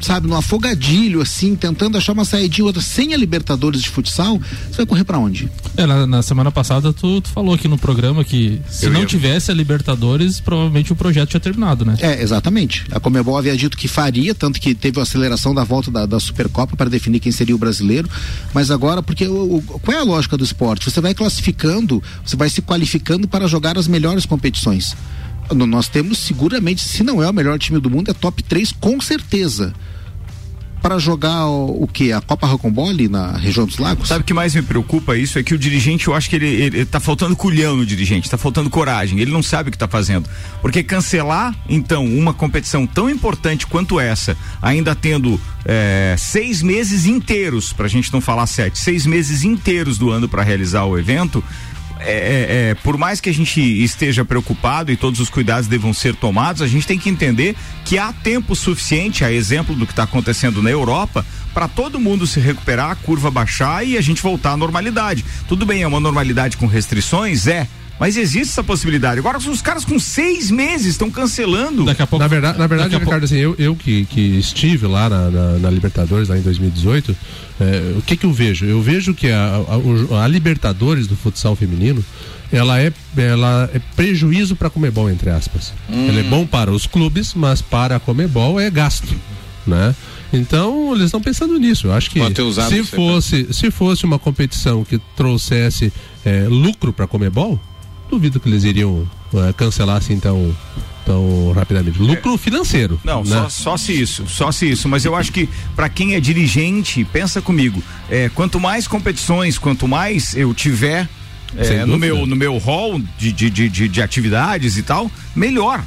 sabe, 0.00 0.28
no 0.28 0.36
afogadilho, 0.36 1.20
assim, 1.20 1.54
tentando 1.56 1.96
achar 1.96 2.12
uma 2.12 2.24
saída 2.24 2.62
outra, 2.62 2.82
sem 2.82 3.14
a 3.14 3.16
Libertadores 3.16 3.82
de 3.82 3.88
futsal, 3.88 4.40
você 4.70 4.76
vai 4.78 4.86
correr 4.86 5.04
para 5.04 5.18
onde? 5.18 5.50
É, 5.76 5.86
na, 5.86 6.06
na, 6.06 6.22
semana 6.22 6.50
passada 6.50 6.92
tu, 6.92 7.20
tu, 7.20 7.28
falou 7.30 7.54
aqui 7.54 7.66
no 7.66 7.78
programa 7.78 8.22
que 8.22 8.60
se 8.68 8.86
Eu 8.86 8.92
não 8.92 9.00
ia... 9.00 9.06
tivesse 9.06 9.50
a 9.50 9.54
Libertadores, 9.54 10.40
provavelmente 10.40 10.92
o 10.92 10.96
projeto 10.96 11.30
tinha 11.30 11.40
terminado, 11.40 11.84
né? 11.84 11.96
É, 12.00 12.22
exatamente. 12.22 12.84
A 12.90 13.00
Comebol 13.00 13.36
havia 13.36 13.56
dito 13.56 13.76
que 13.76 13.88
faria, 13.88 14.34
tanto 14.34 14.60
que 14.60 14.74
teve 14.74 15.00
a 15.00 15.02
aceleração 15.02 15.54
da 15.54 15.64
volta 15.64 15.90
da, 15.90 16.06
da 16.06 16.20
Supercopa 16.20 16.76
para 16.76 16.90
definir 16.90 17.20
quem 17.20 17.32
seria 17.32 17.54
o 17.54 17.58
brasileiro, 17.58 18.08
mas 18.52 18.70
agora, 18.70 19.02
porque 19.02 19.26
o, 19.26 19.56
o, 19.56 19.62
qual 19.80 19.96
é 19.96 20.00
a 20.00 20.04
lógica 20.04 20.36
do 20.36 20.44
esporte? 20.44 20.90
Você 20.90 21.00
vai 21.00 21.14
classificando, 21.14 22.02
você 22.24 22.36
vai 22.36 22.50
se 22.50 22.62
qualificando 22.62 23.26
para 23.26 23.46
jogar 23.46 23.78
as 23.78 23.88
melhores 23.88 24.26
competições 24.26 24.94
nós 25.52 25.88
temos 25.88 26.18
seguramente, 26.18 26.82
se 26.82 27.02
não 27.02 27.22
é 27.22 27.28
o 27.28 27.32
melhor 27.32 27.58
time 27.58 27.78
do 27.78 27.90
mundo, 27.90 28.10
é 28.10 28.14
top 28.14 28.42
3 28.42 28.72
com 28.72 29.00
certeza. 29.00 29.72
Para 30.80 30.98
jogar 30.98 31.46
o, 31.46 31.84
o 31.84 31.88
que? 31.88 32.12
A 32.12 32.20
Copa 32.20 32.46
Rocambole 32.46 33.08
na 33.08 33.38
região 33.38 33.64
dos 33.64 33.78
lagos? 33.78 34.06
Sabe 34.06 34.20
o 34.20 34.24
que 34.24 34.34
mais 34.34 34.54
me 34.54 34.60
preocupa 34.60 35.16
isso? 35.16 35.38
É 35.38 35.42
que 35.42 35.54
o 35.54 35.58
dirigente, 35.58 36.08
eu 36.08 36.14
acho 36.14 36.28
que 36.28 36.36
ele, 36.36 36.46
ele, 36.46 36.84
tá 36.84 37.00
faltando 37.00 37.34
culhão 37.34 37.74
no 37.74 37.86
dirigente, 37.86 38.28
tá 38.28 38.36
faltando 38.36 38.68
coragem, 38.68 39.18
ele 39.18 39.30
não 39.30 39.42
sabe 39.42 39.70
o 39.70 39.72
que 39.72 39.78
tá 39.78 39.88
fazendo. 39.88 40.28
Porque 40.60 40.82
cancelar, 40.82 41.54
então, 41.70 42.04
uma 42.04 42.34
competição 42.34 42.86
tão 42.86 43.08
importante 43.08 43.66
quanto 43.66 43.98
essa, 43.98 44.36
ainda 44.60 44.94
tendo 44.94 45.40
é, 45.64 46.16
seis 46.18 46.60
meses 46.60 47.06
inteiros, 47.06 47.72
pra 47.72 47.88
gente 47.88 48.12
não 48.12 48.20
falar 48.20 48.46
sete, 48.46 48.78
seis 48.78 49.06
meses 49.06 49.42
inteiros 49.42 49.96
do 49.96 50.10
ano 50.10 50.28
para 50.28 50.42
realizar 50.42 50.84
o 50.84 50.98
evento, 50.98 51.42
é, 52.00 52.12
é, 52.12 52.70
é, 52.70 52.74
por 52.74 52.98
mais 52.98 53.20
que 53.20 53.30
a 53.30 53.34
gente 53.34 53.60
esteja 53.60 54.24
preocupado 54.24 54.90
e 54.90 54.96
todos 54.96 55.20
os 55.20 55.30
cuidados 55.30 55.68
devam 55.68 55.94
ser 55.94 56.14
tomados, 56.14 56.60
a 56.60 56.66
gente 56.66 56.86
tem 56.86 56.98
que 56.98 57.08
entender 57.08 57.54
que 57.84 57.98
há 57.98 58.12
tempo 58.12 58.54
suficiente, 58.56 59.24
a 59.24 59.32
exemplo 59.32 59.74
do 59.74 59.86
que 59.86 59.92
está 59.92 60.02
acontecendo 60.02 60.62
na 60.62 60.70
Europa, 60.70 61.24
para 61.52 61.68
todo 61.68 62.00
mundo 62.00 62.26
se 62.26 62.40
recuperar, 62.40 62.90
a 62.90 62.96
curva 62.96 63.30
baixar 63.30 63.86
e 63.86 63.96
a 63.96 64.00
gente 64.00 64.20
voltar 64.20 64.52
à 64.52 64.56
normalidade. 64.56 65.24
Tudo 65.48 65.64
bem, 65.64 65.82
é 65.82 65.86
uma 65.86 66.00
normalidade 66.00 66.56
com 66.56 66.66
restrições? 66.66 67.46
É. 67.46 67.68
Mas 67.98 68.16
existe 68.16 68.50
essa 68.50 68.64
possibilidade. 68.64 69.20
Agora, 69.20 69.38
os 69.38 69.62
caras 69.62 69.84
com 69.84 69.98
seis 69.98 70.50
meses 70.50 70.86
estão 70.88 71.10
cancelando. 71.10 71.84
Daqui 71.84 72.02
a 72.02 72.06
pouco. 72.06 72.22
Na 72.22 72.28
verdade, 72.28 72.58
na 72.58 72.66
verdade 72.66 72.90
Ricardo, 72.90 73.08
pouco... 73.08 73.24
assim, 73.24 73.38
eu, 73.38 73.54
eu 73.58 73.76
que, 73.76 74.04
que 74.06 74.20
estive 74.38 74.86
lá 74.86 75.08
na, 75.08 75.30
na, 75.30 75.58
na 75.58 75.70
Libertadores, 75.70 76.28
lá 76.28 76.36
em 76.36 76.42
2018, 76.42 77.16
é, 77.60 77.94
o 77.96 78.02
que 78.02 78.16
que 78.16 78.26
eu 78.26 78.32
vejo? 78.32 78.64
Eu 78.64 78.82
vejo 78.82 79.14
que 79.14 79.30
a, 79.30 79.60
a, 80.12 80.24
a 80.24 80.26
Libertadores 80.26 81.06
do 81.06 81.16
futsal 81.16 81.54
feminino 81.54 82.04
ela 82.52 82.80
é, 82.80 82.92
ela 83.16 83.70
é 83.72 83.80
prejuízo 83.96 84.54
para 84.56 84.68
a 84.68 84.70
Comebol, 84.70 85.10
entre 85.10 85.30
aspas. 85.30 85.72
Hum. 85.88 86.08
Ela 86.08 86.20
é 86.20 86.22
bom 86.22 86.46
para 86.46 86.70
os 86.70 86.86
clubes, 86.86 87.34
mas 87.34 87.60
para 87.60 87.96
a 87.96 88.00
Comebol 88.00 88.60
é 88.60 88.70
gasto, 88.70 89.14
né? 89.66 89.94
Então, 90.32 90.92
eles 90.92 91.06
estão 91.06 91.20
pensando 91.20 91.56
nisso. 91.58 91.86
Eu 91.86 91.92
acho 91.92 92.10
que 92.10 92.20
se 92.68 92.84
fosse, 92.84 93.52
se 93.52 93.70
fosse 93.70 94.04
uma 94.04 94.18
competição 94.18 94.84
que 94.84 94.98
trouxesse 95.16 95.92
é, 96.24 96.46
lucro 96.48 96.92
para 96.92 97.04
a 97.04 97.08
Comebol, 97.08 97.60
duvido 98.14 98.40
que 98.40 98.48
eles 98.48 98.64
iriam 98.64 99.06
é, 99.34 99.52
cancelar 99.52 99.96
assim 99.96 100.18
tão, 100.18 100.54
tão 101.04 101.52
rapidamente. 101.52 102.00
Lucro 102.00 102.34
é. 102.34 102.38
financeiro. 102.38 103.00
Não, 103.04 103.22
né? 103.22 103.30
só, 103.30 103.48
só 103.48 103.76
se 103.76 103.92
isso, 103.92 104.24
só 104.28 104.52
se 104.52 104.70
isso. 104.70 104.88
Mas 104.88 105.04
eu 105.04 105.14
acho 105.14 105.32
que 105.32 105.48
para 105.74 105.88
quem 105.88 106.14
é 106.14 106.20
dirigente, 106.20 107.04
pensa 107.04 107.42
comigo, 107.42 107.82
é, 108.08 108.28
quanto 108.28 108.60
mais 108.60 108.86
competições, 108.86 109.58
quanto 109.58 109.88
mais 109.88 110.36
eu 110.36 110.54
tiver 110.54 111.08
é, 111.56 111.84
no 111.84 111.98
meu 111.98 112.26
no 112.26 112.34
meu 112.34 112.58
hall 112.58 113.00
de, 113.18 113.32
de, 113.32 113.50
de, 113.50 113.88
de, 113.88 114.02
atividades 114.02 114.76
e 114.76 114.82
tal, 114.82 115.10
melhor. 115.34 115.84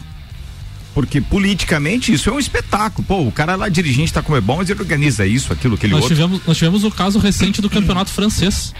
Porque 0.93 1.21
politicamente 1.21 2.11
isso 2.11 2.29
é 2.29 2.33
um 2.33 2.39
espetáculo. 2.39 3.05
Pô, 3.07 3.21
o 3.21 3.31
cara 3.31 3.55
lá 3.55 3.69
dirigente 3.69 4.11
tá 4.11 4.23
como 4.23 4.37
é 4.37 4.41
bom, 4.41 4.57
mas 4.57 4.69
ele 4.69 4.79
organiza 4.79 5.27
isso, 5.27 5.53
aquilo, 5.53 5.75
aquele 5.75 5.93
nós 5.93 6.03
outro. 6.03 6.15
Tivemos, 6.15 6.41
nós 6.45 6.57
tivemos 6.57 6.83
o 6.83 6.89
caso 6.89 7.19
recente 7.19 7.61
do 7.61 7.69
campeonato 7.69 8.09
francês. 8.09 8.73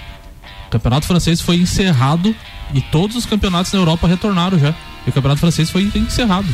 O 0.68 0.70
campeonato 0.70 1.08
francês 1.08 1.42
foi 1.42 1.56
encerrado 1.56 2.36
e 2.74 2.82
todos 2.82 3.16
os 3.16 3.26
campeonatos 3.26 3.72
na 3.72 3.80
Europa 3.80 4.08
retornaram 4.08 4.60
já. 4.60 4.76
E 5.06 5.10
o 5.10 5.14
campeonato 5.14 5.40
francês 5.40 5.70
foi 5.70 5.90
encerrado. 5.96 6.48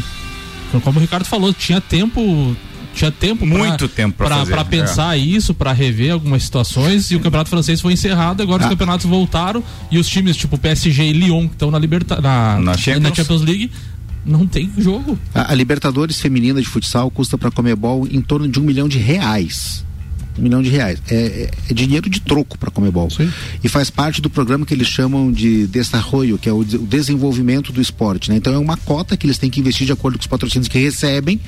Então, 0.67 0.79
como 0.79 0.99
o 0.99 1.01
Ricardo 1.01 1.25
falou, 1.25 1.53
tinha 1.53 1.81
tempo 1.81 2.55
tinha 2.93 3.11
tempo 3.11 3.43
muito 3.43 3.89
pra, 3.89 3.95
tempo 3.95 4.15
para 4.15 4.65
pensar 4.65 5.17
é. 5.17 5.19
isso, 5.19 5.53
para 5.55 5.71
rever 5.71 6.13
algumas 6.13 6.43
situações 6.43 7.09
e 7.09 7.15
o 7.15 7.19
campeonato 7.19 7.49
francês 7.49 7.81
foi 7.81 7.93
encerrado. 7.93 8.43
Agora 8.43 8.63
ah. 8.63 8.65
os 8.65 8.69
campeonatos 8.69 9.07
voltaram 9.07 9.63
e 9.89 9.97
os 9.97 10.07
times 10.07 10.37
tipo 10.37 10.57
PSG 10.59 11.03
e 11.03 11.13
Lyon 11.13 11.47
que 11.47 11.55
estão 11.55 11.71
na 11.71 11.79
Liberta 11.79 12.21
na, 12.21 12.59
na, 12.59 12.77
Champions. 12.77 13.03
na 13.03 13.15
Champions 13.15 13.41
League 13.41 13.71
não 14.23 14.45
tem 14.45 14.71
jogo. 14.77 15.17
A, 15.33 15.51
a 15.51 15.55
Libertadores 15.55 16.21
feminina 16.21 16.61
de 16.61 16.67
futsal 16.67 17.09
custa 17.09 17.35
para 17.35 17.49
Comebol 17.49 18.07
em 18.09 18.21
torno 18.21 18.47
de 18.47 18.59
um 18.59 18.63
milhão 18.63 18.87
de 18.87 18.99
reais 18.99 19.83
um 20.37 20.41
milhão 20.41 20.61
de 20.61 20.69
reais. 20.69 21.01
É, 21.09 21.15
é, 21.15 21.51
é 21.69 21.73
dinheiro 21.73 22.09
de 22.09 22.19
troco 22.19 22.57
para 22.57 22.69
a 22.69 22.71
Comebol. 22.71 23.09
Sim. 23.09 23.31
E 23.63 23.69
faz 23.69 23.89
parte 23.89 24.21
do 24.21 24.29
programa 24.29 24.65
que 24.65 24.73
eles 24.73 24.87
chamam 24.87 25.31
de 25.31 25.67
desarrollo, 25.67 26.37
que 26.37 26.49
é 26.49 26.51
o, 26.51 26.59
o 26.59 26.63
desenvolvimento 26.63 27.71
do 27.71 27.81
esporte. 27.81 28.29
Né? 28.29 28.37
Então 28.37 28.53
é 28.53 28.57
uma 28.57 28.77
cota 28.77 29.15
que 29.15 29.25
eles 29.25 29.37
têm 29.37 29.49
que 29.49 29.59
investir 29.59 29.85
de 29.85 29.93
acordo 29.93 30.17
com 30.17 30.21
os 30.21 30.27
patrocínios 30.27 30.67
que 30.67 30.79
recebem 30.79 31.39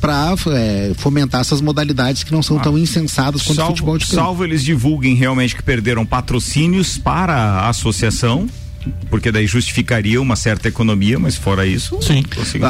para 0.00 0.34
é, 0.52 0.92
fomentar 0.96 1.40
essas 1.40 1.60
modalidades 1.60 2.22
que 2.22 2.32
não 2.32 2.42
são 2.42 2.58
ah, 2.58 2.60
tão 2.60 2.78
insensadas 2.78 3.42
quanto 3.42 3.56
salvo, 3.56 3.72
o 3.72 3.76
futebol 3.76 3.98
de 3.98 4.04
campo. 4.04 4.14
Salvo 4.14 4.44
eles 4.44 4.62
divulguem 4.62 5.14
realmente 5.14 5.56
que 5.56 5.62
perderam 5.62 6.04
patrocínios 6.04 6.98
para 6.98 7.34
a 7.34 7.68
associação, 7.70 8.46
porque 9.08 9.32
daí 9.32 9.46
justificaria 9.46 10.20
uma 10.20 10.36
certa 10.36 10.68
economia, 10.68 11.18
mas 11.18 11.36
fora 11.36 11.66
isso. 11.66 11.98
Sim. 12.02 12.22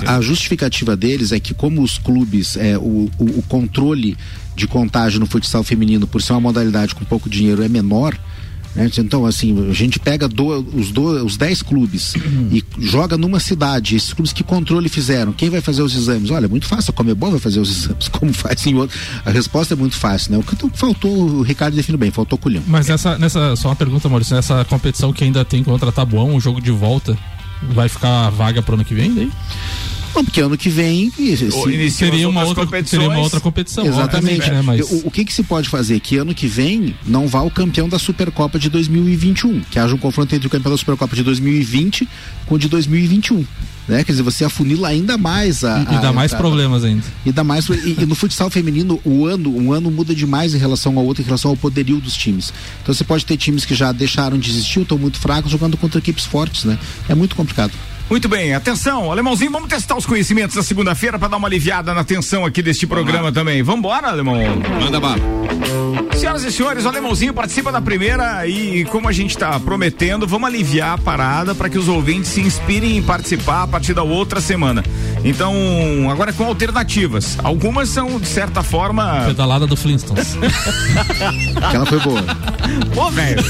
A, 0.06 0.16
a, 0.16 0.20
justificativa 0.20 0.96
deles 0.96 1.32
é 1.32 1.40
que, 1.40 1.52
como 1.52 1.82
os 1.82 1.98
clubes, 1.98 2.56
é, 2.56 2.78
o, 2.78 3.10
o, 3.18 3.24
o 3.38 3.44
controle 3.48 4.16
de 4.56 4.66
contágio 4.66 5.20
no 5.20 5.26
futsal 5.26 5.62
feminino, 5.62 6.06
por 6.06 6.22
ser 6.22 6.32
uma 6.32 6.40
modalidade 6.40 6.94
com 6.94 7.04
pouco 7.04 7.28
dinheiro, 7.28 7.62
é 7.62 7.68
menor. 7.68 8.18
Né? 8.74 8.90
Então, 8.98 9.24
assim, 9.24 9.70
a 9.70 9.72
gente 9.72 9.98
pega 9.98 10.28
do, 10.28 10.46
os, 10.74 10.90
do, 10.90 11.24
os 11.24 11.36
10 11.36 11.62
clubes 11.62 12.14
uhum. 12.14 12.48
e 12.52 12.64
joga 12.78 13.16
numa 13.16 13.40
cidade, 13.40 13.96
esses 13.96 14.12
clubes 14.12 14.32
que 14.32 14.42
controle 14.42 14.88
fizeram, 14.88 15.32
quem 15.32 15.48
vai 15.48 15.60
fazer 15.60 15.82
os 15.82 15.94
exames? 15.94 16.30
Olha, 16.30 16.46
é 16.46 16.48
muito 16.48 16.66
fácil, 16.66 16.90
a 16.90 16.94
Comebol 16.94 17.30
vai 17.30 17.40
fazer 17.40 17.58
os 17.58 17.70
exames, 17.84 18.08
como 18.08 18.32
faz 18.32 18.66
em 18.66 18.74
outro. 18.74 18.98
A 19.24 19.30
resposta 19.30 19.74
é 19.74 19.76
muito 19.76 19.96
fácil, 19.96 20.32
né? 20.32 20.38
O 20.38 20.42
que 20.42 20.56
faltou, 20.76 21.12
o 21.12 21.42
Ricardo 21.42 21.74
definiu 21.74 21.98
bem, 21.98 22.10
faltou 22.10 22.38
culhão. 22.38 22.62
Mas 22.66 22.86
nessa, 22.88 23.18
nessa, 23.18 23.56
só 23.56 23.68
uma 23.68 23.76
pergunta, 23.76 24.08
Maurício, 24.08 24.36
nessa 24.36 24.64
competição 24.66 25.12
que 25.12 25.24
ainda 25.24 25.44
tem 25.44 25.62
contra 25.62 25.90
Tabuão, 25.90 26.34
o 26.34 26.40
jogo 26.40 26.60
de 26.60 26.70
volta, 26.70 27.16
vai 27.72 27.88
ficar 27.88 28.30
vaga 28.30 28.62
pro 28.62 28.74
ano 28.74 28.84
que 28.84 28.94
vem 28.94 29.14
daí? 29.14 29.30
Não, 30.16 30.24
porque 30.24 30.40
ano 30.40 30.56
que 30.56 30.68
vem. 30.68 31.12
Esse, 31.18 31.50
seria, 31.90 32.28
uma 32.28 32.44
outra, 32.44 32.66
seria 32.84 33.08
uma 33.08 33.18
outra 33.18 33.38
competição. 33.38 33.86
Exatamente. 33.86 34.50
Né? 34.50 34.62
Mas... 34.62 34.80
O, 34.90 35.08
o, 35.08 35.10
que, 35.10 35.24
que 35.24 35.32
se 35.32 35.42
pode 35.42 35.68
fazer? 35.68 36.00
Que 36.00 36.16
ano 36.16 36.34
que 36.34 36.46
vem 36.46 36.94
não 37.06 37.28
vá 37.28 37.42
o 37.42 37.50
campeão 37.50 37.88
da 37.88 37.98
Supercopa 37.98 38.58
de 38.58 38.70
2021. 38.70 39.60
Que 39.70 39.78
haja 39.78 39.94
um 39.94 39.98
confronto 39.98 40.34
entre 40.34 40.46
o 40.46 40.50
campeão 40.50 40.72
da 40.72 40.78
Supercopa 40.78 41.14
de 41.14 41.22
2020 41.22 42.08
com 42.46 42.54
o 42.54 42.58
de 42.58 42.68
2021 42.68 43.44
né? 43.88 44.02
Quer 44.02 44.12
dizer, 44.12 44.22
você 44.22 44.44
afunila 44.44 44.88
ainda 44.88 45.16
mais 45.16 45.64
a. 45.64 45.86
E, 45.90 45.94
a, 45.94 46.00
dá 46.00 46.12
mais 46.12 46.32
a, 46.32 46.36
problemas 46.36 46.84
ainda. 46.84 47.04
E 47.24 47.30
dá 47.30 47.44
mais. 47.44 47.68
E, 47.68 47.96
e, 48.00 48.06
no 48.06 48.14
futsal 48.14 48.50
feminino, 48.50 49.00
o 49.04 49.26
ano, 49.26 49.54
um 49.56 49.72
ano 49.72 49.90
muda 49.90 50.14
demais 50.14 50.54
em 50.54 50.58
relação 50.58 50.98
ao 50.98 51.04
outro, 51.04 51.22
em 51.22 51.26
relação 51.26 51.50
ao 51.50 51.56
poderio 51.56 52.00
dos 52.00 52.14
times. 52.14 52.52
Então 52.82 52.94
você 52.94 53.04
pode 53.04 53.24
ter 53.24 53.36
times 53.36 53.64
que 53.64 53.74
já 53.74 53.92
deixaram 53.92 54.38
de 54.38 54.50
existir, 54.50 54.80
estão 54.80 54.98
muito 54.98 55.18
fracos, 55.18 55.50
jogando 55.50 55.76
contra 55.76 55.98
equipes 55.98 56.24
fortes, 56.24 56.64
né? 56.64 56.78
É 57.08 57.14
muito 57.14 57.36
complicado. 57.36 57.72
Muito 58.08 58.28
bem, 58.28 58.54
atenção, 58.54 59.10
alemãozinho, 59.10 59.50
vamos 59.50 59.68
testar 59.68 59.96
os 59.96 60.06
conhecimentos 60.06 60.54
na 60.54 60.62
segunda-feira 60.62 61.18
para 61.18 61.26
dar 61.26 61.38
uma 61.38 61.48
aliviada 61.48 61.92
na 61.92 62.04
tensão 62.04 62.44
aqui 62.44 62.62
deste 62.62 62.86
programa 62.86 63.32
também. 63.32 63.64
Vamos 63.64 63.80
embora, 63.80 64.08
alemão? 64.08 64.36
Manda 64.80 65.00
bala. 65.00 65.18
Senhoras 66.16 66.44
e 66.44 66.52
senhores, 66.52 66.84
o 66.84 66.88
alemãozinho 66.88 67.34
participa 67.34 67.72
da 67.72 67.80
primeira 67.80 68.46
e, 68.46 68.84
como 68.86 69.08
a 69.08 69.12
gente 69.12 69.30
está 69.30 69.58
prometendo, 69.58 70.26
vamos 70.26 70.48
aliviar 70.48 70.94
a 70.94 70.98
parada 70.98 71.52
para 71.52 71.68
que 71.68 71.78
os 71.78 71.88
ouvintes 71.88 72.30
se 72.30 72.40
inspirem 72.40 72.96
em 72.96 73.02
participar 73.02 73.64
a 73.64 73.66
partir 73.66 73.92
da 73.92 74.04
outra 74.04 74.40
semana. 74.40 74.84
Então, 75.24 75.52
agora 76.08 76.32
com 76.32 76.44
alternativas. 76.44 77.36
Algumas 77.42 77.88
são, 77.88 78.20
de 78.20 78.28
certa 78.28 78.62
forma. 78.62 79.24
Pedalada 79.26 79.66
do 79.66 79.76
Flintstones. 79.76 80.38
Aquela 81.60 81.84
foi 81.84 81.98
boa. 81.98 82.22
Pô, 82.94 83.10
velho. 83.10 83.44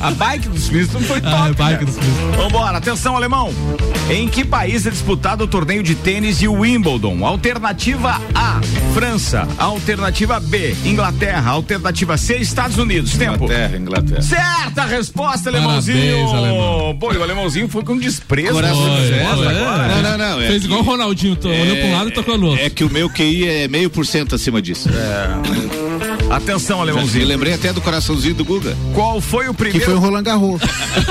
A 0.00 0.10
bike 0.10 0.48
dos 0.48 0.68
Flintstones 0.68 1.06
foi 1.06 1.20
top. 1.20 1.34
Ah, 1.34 1.46
a 1.46 1.52
bike 1.52 1.84
dos 1.84 1.96
Flintstones. 1.96 2.36
Vambora, 2.36 2.78
atenção, 2.78 3.16
alemão. 3.16 3.54
Em 4.08 4.28
que 4.28 4.44
país 4.44 4.86
é 4.86 4.90
disputado 4.90 5.44
o 5.44 5.46
torneio 5.46 5.82
de 5.82 5.94
tênis 5.94 6.42
e 6.42 6.48
o 6.48 6.60
Wimbledon? 6.60 7.24
Alternativa 7.24 8.20
A, 8.34 8.60
França. 8.92 9.46
Alternativa 9.58 10.40
B, 10.40 10.74
Inglaterra. 10.84 11.50
Alternativa 11.50 12.16
C, 12.16 12.36
Estados 12.38 12.76
Unidos. 12.78 13.12
Tempo. 13.12 13.44
Inglaterra, 13.44 13.76
Inglaterra. 13.76 14.22
Certa 14.22 14.84
resposta, 14.84 15.48
alemãozinho. 15.50 16.26
Parabéns, 16.26 16.32
alemão. 16.32 16.96
Pô, 16.98 17.12
o 17.12 17.22
alemãozinho 17.22 17.68
foi 17.68 17.84
com 17.84 17.96
desprezo. 17.98 18.52
Coração, 18.52 18.96
é, 18.96 20.02
não, 20.02 20.02
não, 20.02 20.18
não. 20.18 20.40
É 20.40 20.48
Fez 20.48 20.64
igual 20.64 20.80
o 20.80 20.84
Ronaldinho, 20.84 21.38
é, 21.44 21.62
olhou 21.62 21.76
pra 21.76 21.86
um 21.86 21.92
lado 21.92 22.08
e 22.08 22.12
tocou 22.12 22.38
no 22.38 22.46
outro. 22.48 22.64
É 22.64 22.70
que 22.70 22.84
o 22.84 22.90
meu 22.90 23.08
QI 23.08 23.48
é 23.48 23.68
meio 23.68 23.90
por 23.90 24.06
cento 24.06 24.34
acima 24.34 24.60
disso. 24.60 24.88
É. 24.88 25.89
Atenção, 26.30 26.80
alemãozinho. 26.80 27.24
Eu 27.24 27.28
lembrei 27.28 27.52
até 27.52 27.72
do 27.72 27.80
coraçãozinho 27.80 28.34
do 28.34 28.44
Guga. 28.44 28.76
Qual 28.94 29.20
foi 29.20 29.48
o 29.48 29.54
primeiro? 29.54 29.80
Que 29.80 29.84
foi 29.84 29.94
o 29.94 29.98
Roland 29.98 30.22
Garros. 30.22 30.62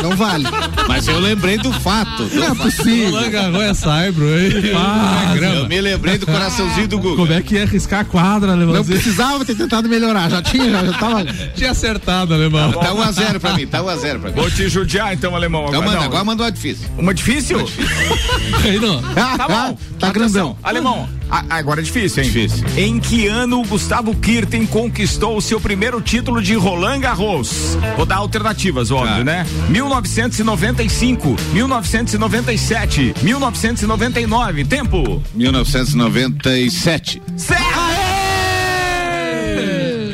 Não 0.02 0.16
vale. 0.16 0.46
Mas 0.88 1.08
eu 1.08 1.20
lembrei 1.20 1.58
do 1.58 1.74
fato. 1.74 2.24
Não 2.34 2.44
é 2.46 2.56
possível. 2.56 3.12
Roland 3.12 3.30
Garros 3.30 3.62
é 3.62 3.74
saibro, 3.74 4.40
hein? 4.40 4.52
Ah, 4.76 5.36
eu 5.36 5.68
me 5.68 5.82
lembrei 5.82 6.18
do 6.18 6.26
coraçãozinho 6.26 6.88
do 6.88 7.00
Guga. 7.00 7.16
Como 7.18 7.34
é 7.34 7.42
que 7.42 7.56
ia 7.56 7.64
arriscar 7.64 8.00
a 8.00 8.06
quadra, 8.06 8.54
alemãozinho? 8.54 8.96
Não 8.96 9.02
precisava 9.02 9.44
ter 9.44 9.56
tentado 9.56 9.90
melhorar. 9.90 10.30
Já 10.30 10.42
tinha, 10.42 10.72
já, 10.72 10.86
já 10.86 10.94
tava. 10.94 11.26
tinha 11.54 11.72
acertado, 11.72 12.34
alemão. 12.34 12.72
Tá 12.72 12.94
1 12.94 13.02
a 13.02 13.12
0 13.12 13.40
pra 13.42 13.54
mim, 13.54 13.68
tá 13.68 13.84
1 13.84 13.90
a 13.90 13.96
0 13.98 14.20
pra 14.22 14.30
mim. 14.30 14.36
Vou 14.36 14.50
te 14.50 14.70
judiar 14.70 15.14
então, 15.14 15.36
alemão. 15.36 15.66
Então 15.68 15.82
agora, 15.82 15.96
manda, 15.96 16.06
agora 16.06 16.24
mandou 16.24 16.46
uma 16.46 16.52
difícil. 16.52 16.88
Uma 16.98 17.14
difícil? 17.14 17.58
Uma 17.58 17.66
difícil. 17.66 19.02
tá 19.38 19.48
bom. 19.48 19.78
Tá 20.00 20.12
grandão. 20.12 20.58
Alemão, 20.64 21.10
agora 21.30 21.82
é 21.82 21.84
difícil, 21.84 22.24
hein? 22.24 22.30
Difícil. 22.30 22.66
Em 22.78 23.00
que 23.00 23.28
ano 23.28 23.64
Gustavo 23.64 24.16
Kirten 24.16 24.66
conquistou 24.66 25.38
o 25.38 25.42
seu 25.42 25.60
primeiro 25.60 26.02
título 26.02 26.42
de 26.42 26.56
Roland 26.56 27.00
Garros? 27.00 27.78
Vou 27.96 28.06
dar 28.06 28.18
alternativas, 28.18 28.92
óbvio, 28.92 29.18
tá. 29.18 29.24
né? 29.24 29.46
1995, 29.70 31.36
1997, 31.54 33.16
1999. 33.22 34.66
Tempo? 34.66 35.24
1997. 35.34 37.22
Certo! 37.38 37.89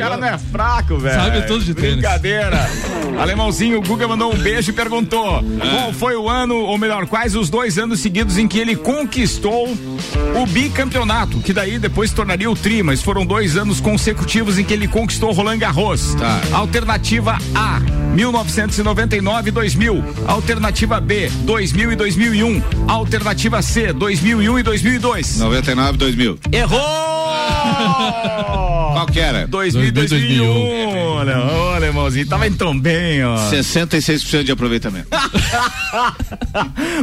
Cara 0.10 0.18
não 0.18 0.28
é 0.28 0.38
fraco, 0.38 0.98
velho. 0.98 1.16
Sabe 1.16 1.42
tudo 1.48 1.64
de 1.64 1.74
tênis. 1.74 1.96
Brincadeira. 1.96 2.70
Alemãozinho, 3.20 3.80
o 3.80 3.82
Guga 3.82 4.08
mandou 4.08 4.34
um 4.34 4.38
beijo 4.38 4.72
e 4.72 4.74
perguntou: 4.74 5.38
ah. 5.38 5.44
qual 5.70 5.94
foi 5.94 6.16
o 6.16 6.30
ano, 6.30 6.56
ou 6.56 6.78
melhor, 6.78 7.08
quais 7.08 7.36
os 7.36 7.50
dois 7.50 7.78
anos 7.78 8.00
seguidos 8.00 8.38
em 8.38 8.48
que 8.48 8.60
ele 8.60 8.76
conquistou 8.76 9.68
o 9.68 10.46
bicampeonato? 10.46 11.40
Que 11.40 11.54
daí 11.54 11.80
depois 11.80 12.10
se 12.10 12.16
tornaria 12.16 12.50
o 12.50 12.56
tri, 12.56 12.84
mas 12.84 13.02
foram 13.02 13.26
dois 13.26 13.58
anos 13.58 13.80
consecutivos 13.80 14.60
em 14.60 14.64
que 14.64 14.74
ele 14.74 14.88
conquistou 14.88 15.32
Roland 15.32 15.58
Garros. 15.58 16.16
Tá. 16.16 16.42
Alternativa 16.54 17.38
A, 17.54 17.80
1999 18.14 19.50
e 19.50 19.52
2000. 19.52 20.04
Alternativa 20.28 21.00
B, 21.00 21.30
2000 21.44 21.92
e 21.92 21.96
2001. 21.96 22.64
Alternativa 22.88 23.62
C, 23.62 23.94
2001 23.94 24.60
e 24.60 24.64
2002. 24.64 25.40
99 25.40 25.94
e 25.94 25.98
2000. 25.98 26.40
Errou! 26.52 27.15
Qual 28.94 29.06
que 29.08 29.20
era? 29.20 29.46
2000 29.48 29.84
e 29.86 29.92
2001. 29.92 30.46
Olha, 31.16 31.38
olha, 31.40 31.86
irmãozinho, 31.86 32.28
tava 32.28 32.50
tão 32.52 32.78
bem, 32.78 33.24
ó. 33.24 33.38
66% 33.50 34.44
de 34.44 34.52
aproveitamento. 34.52 35.08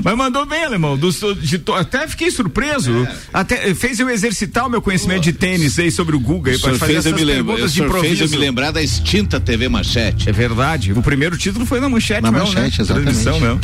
Mas 0.02 0.16
mandou 0.16 0.46
bem, 0.46 0.64
alemão. 0.64 0.96
Do, 0.96 1.10
de, 1.34 1.62
até 1.76 2.06
fiquei 2.08 2.30
surpreso. 2.30 3.04
É. 3.04 3.16
Até 3.32 3.74
fez 3.74 4.00
eu 4.00 4.08
exercitar 4.08 4.66
o 4.66 4.70
meu 4.70 4.80
conhecimento 4.80 5.22
de 5.22 5.32
tênis 5.32 5.78
aí 5.78 5.90
sobre 5.90 6.16
o 6.16 6.20
Google. 6.20 6.52
Aí, 6.52 6.56
o 6.56 6.78
fez 6.78 7.06
eu 7.06 7.14
me 7.14 7.24
lembrar. 7.24 7.56
fez 8.00 8.20
eu 8.20 8.28
me 8.28 8.36
lembrar 8.36 8.70
da 8.70 8.82
extinta 8.82 9.38
TV 9.40 9.68
Manchete. 9.68 10.28
É 10.28 10.32
verdade. 10.32 10.92
O 10.92 11.02
primeiro 11.02 11.36
título 11.36 11.66
foi 11.66 11.80
na 11.80 11.88
Manchete, 11.88 12.22
na 12.22 12.30
mesmo, 12.30 12.48
Manchete, 12.48 12.78
né? 12.78 12.84
exatamente. 12.84 13.04
Transmissão 13.04 13.40
mesmo. 13.40 13.60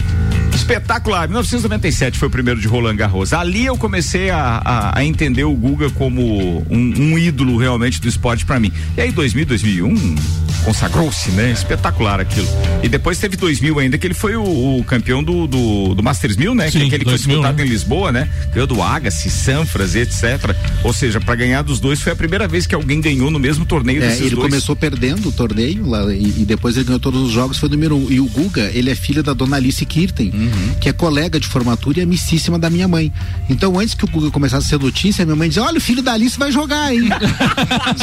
Espetacular. 0.54 1.28
1997 1.28 2.18
foi 2.18 2.28
o 2.28 2.30
primeiro 2.30 2.60
de 2.60 2.66
Roland 2.66 2.96
Garros. 2.96 3.32
Ali 3.32 3.66
eu 3.66 3.76
comecei 3.76 4.30
a, 4.30 4.60
a, 4.64 4.98
a 4.98 5.04
entender 5.04 5.44
o 5.44 5.52
Guga 5.54 5.88
como 5.90 6.47
um, 6.70 6.94
um 6.98 7.18
ídolo 7.18 7.56
realmente 7.56 8.00
do 8.00 8.08
esporte 8.08 8.44
para 8.44 8.58
mim. 8.58 8.72
E 8.96 9.00
aí 9.00 9.12
2000, 9.12 9.46
2001 9.46 10.16
consagrou-se, 10.64 11.30
né? 11.30 11.50
Espetacular 11.50 12.20
aquilo. 12.20 12.46
E 12.82 12.88
depois 12.88 13.18
teve 13.18 13.36
2000 13.36 13.78
ainda 13.78 13.98
que 13.98 14.06
ele 14.06 14.14
foi 14.14 14.36
o, 14.36 14.78
o 14.78 14.84
campeão 14.84 15.22
do, 15.22 15.46
do, 15.46 15.94
do, 15.94 16.02
Masters 16.02 16.36
1000, 16.36 16.54
né? 16.54 16.70
Sim, 16.70 16.80
que 16.80 16.84
aquele 16.86 17.04
2000, 17.04 17.06
foi 17.06 17.18
disputado 17.18 17.58
né? 17.58 17.64
em 17.64 17.68
Lisboa, 17.68 18.12
né? 18.12 18.28
Ganhou 18.52 18.66
do 18.66 18.82
Agassi, 18.82 19.30
Sanfras, 19.30 19.94
etc. 19.94 20.54
Ou 20.84 20.92
seja, 20.92 21.20
para 21.20 21.34
ganhar 21.34 21.62
dos 21.62 21.80
dois 21.80 22.00
foi 22.00 22.12
a 22.12 22.16
primeira 22.16 22.46
vez 22.46 22.66
que 22.66 22.74
alguém 22.74 23.00
ganhou 23.00 23.30
no 23.30 23.38
mesmo 23.38 23.64
torneio 23.64 24.02
é, 24.02 24.08
desses 24.08 24.26
ele 24.26 24.36
dois. 24.36 24.48
começou 24.48 24.76
perdendo 24.76 25.28
o 25.28 25.32
torneio 25.32 25.86
lá 25.86 26.12
e, 26.12 26.22
e, 26.22 26.44
depois 26.44 26.76
ele 26.76 26.84
ganhou 26.84 27.00
todos 27.00 27.22
os 27.22 27.32
jogos, 27.32 27.58
foi 27.58 27.68
o 27.68 27.72
número 27.72 27.96
um. 27.96 28.10
E 28.10 28.20
o 28.20 28.26
Guga, 28.26 28.70
ele 28.74 28.90
é 28.90 28.94
filho 28.94 29.22
da 29.22 29.32
dona 29.32 29.56
Alice 29.56 29.84
Kirten, 29.84 30.30
uhum. 30.34 30.74
que 30.80 30.88
é 30.88 30.92
colega 30.92 31.38
de 31.40 31.46
formatura 31.46 32.00
e 32.00 32.02
amicíssima 32.02 32.58
da 32.58 32.68
minha 32.68 32.88
mãe. 32.88 33.12
Então 33.48 33.78
antes 33.78 33.94
que 33.94 34.04
o 34.04 34.08
Guga 34.08 34.30
começasse 34.30 34.66
a 34.66 34.78
ser 34.78 34.84
notícia, 34.84 35.24
minha 35.24 35.36
mãe 35.36 35.48
dizia, 35.48 35.62
olha, 35.62 35.78
o 35.78 35.80
filho 35.80 36.02
da 36.02 36.12
Alice 36.12 36.37
vai 36.38 36.52
jogar, 36.52 36.94
hein? 36.94 37.08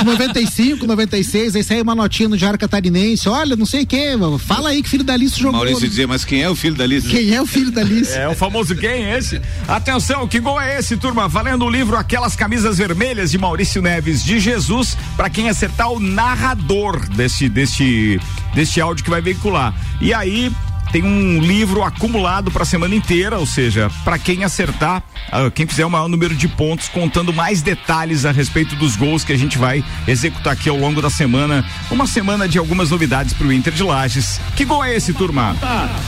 95, 0.06 0.86
96, 0.86 1.56
aí 1.56 1.64
saiu 1.64 1.84
uma 1.84 1.96
notinha 1.96 2.30
no 2.30 2.38
Diário 2.38 2.60
Catarinense, 2.60 3.28
olha, 3.30 3.56
não 3.56 3.66
sei 3.66 3.84
o 3.84 3.88
que, 3.88 4.16
fala 4.40 4.70
aí 4.70 4.84
que 4.84 4.90
filho 4.90 5.04
da 5.04 5.14
Alice 5.14 5.40
jogou. 5.40 5.60
Maurício 5.60 5.88
dizia, 5.88 6.08
mas 6.08 6.24
quem 6.26 6.42
é 6.42 6.50
o 6.50 6.56
filho 6.56 6.76
da 6.76 6.84
Alice? 6.84 7.08
Quem 7.08 7.34
é 7.34 7.42
o 7.42 7.46
filho 7.46 7.72
da 7.72 7.82
Alice? 7.82 8.14
É 8.14 8.28
o 8.28 8.36
famoso 8.36 8.76
quem 8.76 9.06
é 9.06 9.18
esse? 9.18 9.42
Atenção, 9.68 10.28
que 10.28 10.40
gol 10.40 10.60
é 10.60 10.78
esse, 10.80 10.98
turma? 10.98 11.28
Valendo 11.28 11.66
o 11.66 11.70
livro 11.70 11.98
Aquelas 11.98 12.36
Camisas 12.36 12.78
Vermelhas 12.78 13.32
de 13.32 13.38
Maurício 13.38 13.82
Neves 13.82 14.24
de 14.24 14.40
Jesus, 14.40 14.98
para 15.16 15.30
quem 15.30 15.50
acertar 15.50 15.92
o 15.92 16.00
narrador 16.00 17.08
deste, 17.10 17.50
deste, 17.50 18.20
deste 18.54 18.82
áudio 18.82 19.04
que 19.04 19.10
vai 19.10 19.22
veicular. 19.22 19.74
E 20.02 20.14
aí, 20.14 20.52
tem 20.92 21.04
um 21.04 21.40
livro 21.40 21.84
acumulado 21.84 22.52
para 22.52 22.64
a 22.64 22.66
semana 22.66 22.96
inteira, 22.96 23.38
ou 23.38 23.46
seja, 23.46 23.90
para 24.04 24.18
quem 24.18 24.44
acertar, 24.44 25.04
uh, 25.28 25.52
quem 25.52 25.68
fizer 25.68 25.86
o 25.86 25.90
maior 25.90 26.08
número 26.08 26.36
de 26.36 26.48
pontos, 26.48 26.88
contando 26.88 27.34
mais 27.34 27.62
detalhes 27.62 28.26
a 28.26 28.32
respeito 28.32 28.76
dos 28.76 28.96
gols 28.96 29.24
que 29.24 29.34
a 29.34 29.38
gente 29.38 29.58
vai 29.58 29.84
executar 30.08 30.54
aqui 30.54 30.70
ao 30.70 30.78
longo 30.78 31.02
da 31.02 31.10
semana. 31.10 31.66
Uma 31.92 32.08
semana 32.08 32.48
de 32.48 32.58
algumas 32.58 32.92
novidades 32.92 33.34
para 33.34 33.48
o 33.48 33.54
Inter 33.54 33.74
de 33.74 33.84
Lages. 33.84 34.40
Que 34.56 34.66
gol 34.66 34.84
é 34.84 34.96
esse, 34.96 35.14
turma? 35.14 35.56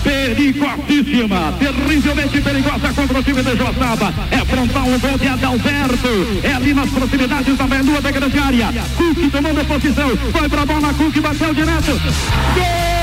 Perigosíssima, 0.04 1.54
terrivelmente 1.60 2.42
perigosa 2.42 2.94
contra 2.94 3.20
o 3.20 3.24
time 3.24 3.44
de 3.44 3.56
Joçaba. 3.56 4.14
É 4.32 4.46
frontal 4.46 4.88
o 4.88 5.00
gol 5.00 5.18
de 5.18 5.28
Adalberto. 5.28 6.08
É 6.44 6.54
ali 6.54 6.74
nas 6.74 6.90
proximidades 6.90 7.58
da 7.58 7.68
meia 7.68 8.02
da 8.02 8.12
grande 8.12 8.40
área. 8.40 8.68
Cook 8.96 9.32
tomando 9.32 9.68
posição, 9.68 10.18
foi 10.32 10.50
para 10.50 10.62
a 10.62 10.66
bola, 10.66 10.94
Cook 10.94 11.20
bateu 11.20 11.54
direto. 11.54 11.92
Gol! 12.56 12.97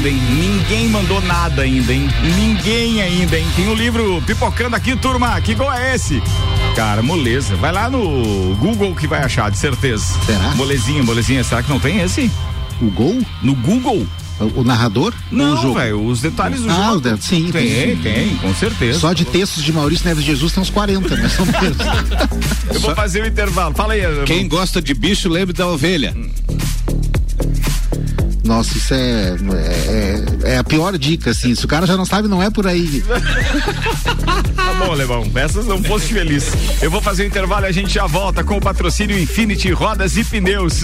Ainda, 0.00 0.08
hein? 0.08 0.20
Ninguém 0.30 0.88
mandou 0.88 1.20
nada 1.22 1.62
ainda, 1.62 1.92
hein? 1.92 2.08
Ninguém 2.36 3.02
ainda, 3.02 3.38
hein? 3.38 3.46
Tem 3.54 3.68
o 3.68 3.72
um 3.72 3.74
livro 3.74 4.22
pipocando 4.26 4.74
aqui, 4.74 4.96
turma. 4.96 5.38
Que 5.40 5.54
gol 5.54 5.72
é 5.72 5.94
esse? 5.94 6.22
Cara, 6.74 7.02
moleza. 7.02 7.54
Vai 7.56 7.72
lá 7.72 7.90
no 7.90 8.56
Google 8.56 8.94
que 8.94 9.06
vai 9.06 9.22
achar, 9.22 9.50
de 9.50 9.58
certeza. 9.58 10.04
Será? 10.24 10.54
Molezinha, 10.54 11.02
molezinha. 11.02 11.44
Será 11.44 11.62
que 11.62 11.68
não 11.70 11.78
tem 11.80 12.00
esse? 12.00 12.30
O 12.80 12.90
gol? 12.90 13.20
No 13.42 13.54
Google? 13.54 14.06
O, 14.56 14.64
narrador? 14.64 15.12
Não, 15.30 15.74
velho, 15.74 16.02
os 16.02 16.22
detalhes 16.22 16.62
do 16.62 16.70
Ah, 16.70 16.92
jogo. 16.94 17.00
de- 17.14 17.22
sim, 17.22 17.50
tem, 17.52 17.68
tem, 17.68 17.96
tem, 17.96 18.36
com 18.38 18.54
certeza. 18.54 18.98
Só 18.98 19.12
de 19.12 19.26
textos 19.26 19.62
de 19.62 19.70
Maurício 19.70 20.08
Neves 20.08 20.24
Jesus 20.24 20.50
tem 20.54 20.62
uns 20.62 20.70
40, 20.70 21.14
mais 21.14 21.38
ou 21.38 21.44
menos. 21.44 21.76
Eu 22.72 22.80
vou 22.80 22.94
fazer 22.94 23.22
o 23.22 23.26
intervalo. 23.26 23.74
Fala 23.74 23.92
aí. 23.92 24.00
Quem 24.24 24.48
gosta 24.48 24.80
de 24.80 24.94
bicho, 24.94 25.28
lembre 25.28 25.52
da 25.52 25.66
ovelha. 25.66 26.16
Nossa, 28.50 28.76
isso 28.76 28.92
é, 28.92 29.36
é, 30.44 30.54
é 30.54 30.58
a 30.58 30.64
pior 30.64 30.98
dica, 30.98 31.30
assim. 31.30 31.54
Se 31.54 31.64
o 31.64 31.68
cara 31.68 31.86
já 31.86 31.96
não 31.96 32.04
sabe, 32.04 32.26
não 32.26 32.42
é 32.42 32.50
por 32.50 32.66
aí. 32.66 33.00
Tá 34.56 34.74
bom, 34.74 34.92
Levão. 34.92 35.30
Essas 35.36 35.66
não 35.66 35.80
fosse 35.84 36.12
feliz. 36.12 36.50
Eu 36.82 36.90
vou 36.90 37.00
fazer 37.00 37.22
o 37.22 37.26
intervalo 37.26 37.66
e 37.66 37.68
a 37.68 37.72
gente 37.72 37.94
já 37.94 38.08
volta 38.08 38.42
com 38.42 38.56
o 38.56 38.60
patrocínio 38.60 39.16
Infinity 39.16 39.70
Rodas 39.70 40.16
e 40.16 40.24
Pneus. 40.24 40.82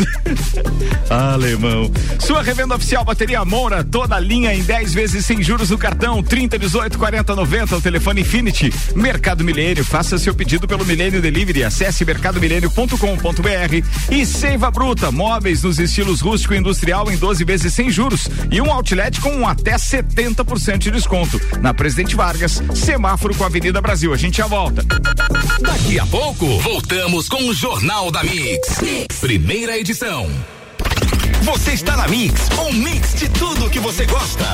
Alemão. 1.11 1.91
Sua 2.21 2.41
revenda 2.41 2.77
oficial 2.77 3.05
Bateria 3.05 3.45
Moura, 3.45 3.83
toda 3.83 4.15
a 4.15 4.21
linha 4.21 4.55
em 4.55 4.63
10 4.63 4.95
vezes 4.95 5.27
sem 5.27 5.43
juros 5.43 5.71
no 5.71 5.79
cartão, 5.79 6.23
30, 6.23 6.59
18, 6.59 6.97
40, 6.97 7.35
90, 7.35 7.77
o 7.77 7.81
telefone 7.81 8.21
Infinity. 8.21 8.73
Mercado 8.95 9.43
Milênio, 9.43 9.85
faça 9.85 10.19
seu 10.19 10.35
pedido 10.35 10.69
pelo 10.69 10.85
Milênio 10.85 11.21
Delivery, 11.21 11.65
acesse 11.65 12.05
mercadomilênio.com.br 12.05 13.87
e 14.11 14.25
Seiva 14.25 14.71
Bruta, 14.71 15.11
móveis 15.11 15.63
nos 15.65 15.81
estilos 15.81 16.21
rústico 16.21 16.55
e 16.55 16.59
industrial 16.59 17.11
em 17.11 17.17
12 17.17 17.45
vezes 17.45 17.56
sem 17.59 17.91
juros 17.91 18.29
e 18.51 18.61
um 18.61 18.71
outlet 18.71 19.21
com 19.21 19.47
até 19.47 19.77
70% 19.77 20.79
de 20.79 20.91
desconto. 20.91 21.41
Na 21.61 21.73
Presidente 21.73 22.15
Vargas, 22.15 22.63
semáforo 22.75 23.35
com 23.35 23.45
a 23.45 23.47
Avenida 23.47 23.81
Brasil. 23.81 24.13
A 24.13 24.17
gente 24.17 24.39
já 24.39 24.47
volta. 24.47 24.83
Daqui 25.61 25.99
a 25.99 26.07
pouco, 26.07 26.59
voltamos 26.61 27.29
com 27.29 27.49
o 27.49 27.55
Jornal 27.55 28.11
da 28.11 28.23
Mix. 28.23 28.81
Primeira 29.21 29.79
edição. 29.79 30.29
Você 31.43 31.73
está 31.73 31.97
na 31.97 32.09
Mix, 32.09 32.49
um 32.59 32.73
mix 32.73 33.15
de 33.15 33.29
tudo 33.29 33.71
que 33.71 33.79
você 33.79 34.05
gosta. 34.07 34.45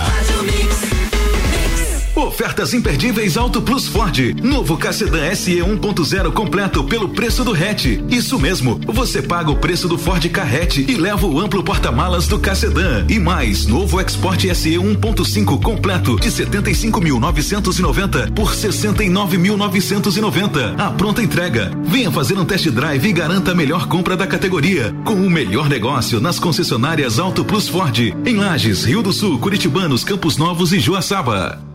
Ofertas 2.23 2.73
imperdíveis 2.73 3.37
Auto 3.37 3.61
Plus 3.61 3.89
Ford. 3.89 4.17
Novo 4.41 4.77
K-Sedan 4.77 5.35
SE 5.35 5.57
1.0 5.57 6.33
completo 6.33 6.85
pelo 6.85 7.09
preço 7.09 7.43
do 7.43 7.53
hatch. 7.53 7.87
Isso 8.09 8.39
mesmo, 8.39 8.79
você 8.87 9.21
paga 9.21 9.51
o 9.51 9.57
preço 9.57 9.89
do 9.89 9.99
Ford 9.99 10.25
K-Hatch 10.25 10.77
e 10.79 10.95
leva 10.95 11.27
o 11.27 11.41
amplo 11.41 11.65
porta-malas 11.65 12.29
do 12.29 12.39
K-Sedan. 12.39 13.07
E 13.09 13.19
mais, 13.19 13.67
novo 13.67 14.01
Export 14.01 14.41
SE 14.55 14.71
1.5 14.71 15.61
completo 15.61 16.15
de 16.21 16.29
75.990 16.29 18.33
por 18.33 18.55
69.990. 18.55 20.79
A 20.79 20.93
pronta 20.93 21.21
entrega. 21.23 21.73
Venha 21.83 22.13
fazer 22.13 22.39
um 22.39 22.45
test 22.45 22.71
drive 22.71 23.05
e 23.05 23.13
garanta 23.13 23.51
a 23.51 23.55
melhor 23.55 23.89
compra 23.89 24.17
da 24.17 24.29
categoria. 24.29 24.95
Com 25.05 25.15
o 25.15 25.29
melhor 25.29 25.69
negócio 25.69 26.21
nas 26.21 26.39
concessionárias 26.39 27.19
Auto 27.19 27.45
Plus 27.45 27.69
Ford. 27.69 27.99
Em 28.25 28.37
Lages, 28.37 28.85
Rio 28.85 29.03
do 29.03 29.13
Sul, 29.13 29.41
Curitibanos, 29.41 30.05
Campos 30.05 30.37
Novos 30.37 30.73
e 30.73 30.79
Joaçaba. 30.79 31.72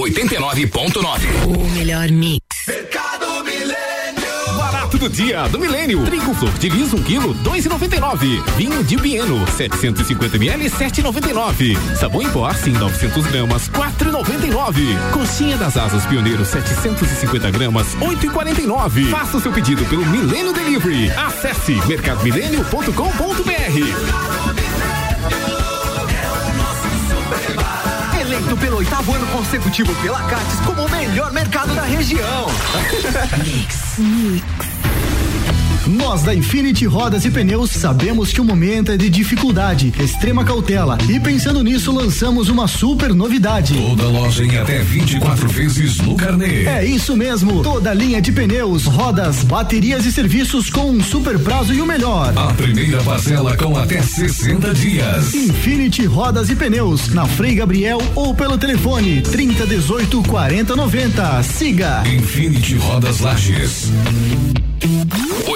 89.9. 0.00 1.20
O 1.46 1.68
melhor 1.74 2.08
mix. 2.10 2.40
Barato 4.56 4.96
do 4.96 5.10
dia 5.10 5.46
do 5.48 5.58
Milênio. 5.58 6.02
Trigo 6.06 6.32
flor 6.32 6.50
de 6.52 6.70
lis, 6.70 6.94
1 6.94 7.02
quilo, 7.02 7.34
2,99. 7.44 8.42
Vinho 8.56 8.82
de 8.82 8.96
Bieno, 8.96 9.46
750 9.58 10.36
ml, 10.36 10.70
7,99. 10.70 11.76
Sabão 11.96 12.22
em 12.22 12.30
pó, 12.30 12.50
sim, 12.54 12.72
900 12.72 13.26
gramas, 13.26 13.68
4,99. 13.68 15.12
Coxinha 15.12 15.58
das 15.58 15.76
asas 15.76 16.06
pioneiro, 16.06 16.46
750 16.46 17.50
gramas, 17.50 17.88
8,49. 17.96 19.10
Faça 19.10 19.36
o 19.36 19.40
seu 19.40 19.52
pedido 19.52 19.84
pelo 19.84 20.06
Milênio 20.06 20.54
Delivery. 20.54 21.10
Acesse 21.10 21.72
mercadomilênio.com.br. 21.86 24.69
pelo 28.60 28.76
oitavo 28.76 29.14
ano 29.14 29.26
consecutivo 29.28 29.94
pela 30.02 30.22
Cates 30.24 30.60
como 30.66 30.84
o 30.84 30.90
melhor 30.90 31.32
mercado 31.32 31.74
da 31.74 31.82
região. 31.82 32.46
Nós 35.90 36.22
da 36.22 36.32
Infinity 36.32 36.86
Rodas 36.86 37.24
e 37.24 37.30
Pneus 37.32 37.70
sabemos 37.72 38.32
que 38.32 38.40
o 38.40 38.44
momento 38.44 38.92
é 38.92 38.96
de 38.96 39.10
dificuldade, 39.10 39.92
extrema 39.98 40.44
cautela 40.44 40.96
e 41.08 41.18
pensando 41.18 41.64
nisso 41.64 41.90
lançamos 41.90 42.48
uma 42.48 42.68
super 42.68 43.12
novidade. 43.12 43.74
Toda 43.74 44.06
loja 44.06 44.44
em 44.44 44.56
até 44.56 44.78
24 44.78 45.48
vezes 45.48 45.98
no 45.98 46.14
carnê. 46.14 46.64
É 46.64 46.84
isso 46.84 47.16
mesmo, 47.16 47.64
toda 47.64 47.92
linha 47.92 48.22
de 48.22 48.30
pneus, 48.30 48.84
rodas, 48.84 49.42
baterias 49.42 50.06
e 50.06 50.12
serviços 50.12 50.70
com 50.70 50.92
um 50.92 51.02
super 51.02 51.36
prazo 51.40 51.74
e 51.74 51.82
o 51.82 51.86
melhor. 51.86 52.32
A 52.36 52.54
primeira 52.54 53.02
parcela 53.02 53.56
com 53.56 53.76
até 53.76 54.00
60 54.00 54.72
dias. 54.74 55.34
Infinity 55.34 56.06
Rodas 56.06 56.50
e 56.50 56.54
Pneus, 56.54 57.08
na 57.08 57.26
Frei 57.26 57.56
Gabriel 57.56 58.00
ou 58.14 58.32
pelo 58.32 58.56
telefone 58.56 59.22
30 59.22 59.66
18 59.66 60.22
40 60.22 60.76
90. 60.76 61.42
Siga 61.42 62.04
Infinity 62.06 62.76
Rodas 62.76 63.18
Lages. 63.18 63.90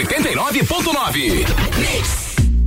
89.9. 0.04 1.46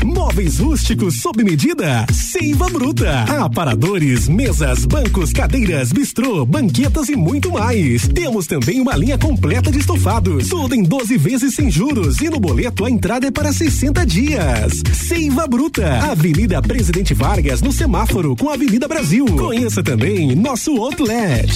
Móveis 0.04 0.58
rústicos 0.60 1.21
sob 1.21 1.43
medida, 1.43 2.06
Seiva 2.12 2.67
Bruta. 2.67 3.26
Aparadores, 3.43 4.28
mesas, 4.28 4.86
bancos, 4.86 5.32
cadeiras, 5.32 5.91
bistrô, 5.91 6.45
banquetas 6.45 7.10
e 7.10 7.15
muito 7.15 7.52
mais. 7.52 8.08
Temos 8.08 8.47
também 8.47 8.82
uma 8.82 8.95
linha 8.95 9.19
completa 9.19 9.69
de 9.71 9.78
estofados, 9.78 10.50
tudo 10.50 10.73
em 10.73 10.82
12 10.82 11.17
vezes 11.17 11.54
sem 11.54 11.69
juros 11.69 12.19
e 12.21 12.30
no 12.30 12.39
boleto 12.39 12.84
a 12.86 12.89
entrada 12.89 13.28
é 13.28 13.32
para 13.32 13.54
60 13.54 14.04
dias. 14.06 14.82
Seiva 14.93 15.45
Bruta, 15.45 16.00
Avenida 16.10 16.60
Presidente 16.62 17.13
Vargas, 17.13 17.62
no 17.62 17.71
semáforo 17.71 18.36
com 18.36 18.50
a 18.50 18.54
Avenida 18.56 18.88
Brasil. 18.88 19.26
Conheça 19.26 19.84
também 19.84 20.36
nosso 20.36 20.76
outlet. 20.78 21.52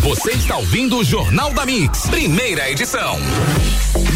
Você 0.00 0.32
está 0.32 0.56
ouvindo 0.56 0.98
o 0.98 1.04
Jornal 1.04 1.52
da 1.52 1.64
Mix, 1.64 2.08
primeira 2.08 2.68
edição. 2.68 3.16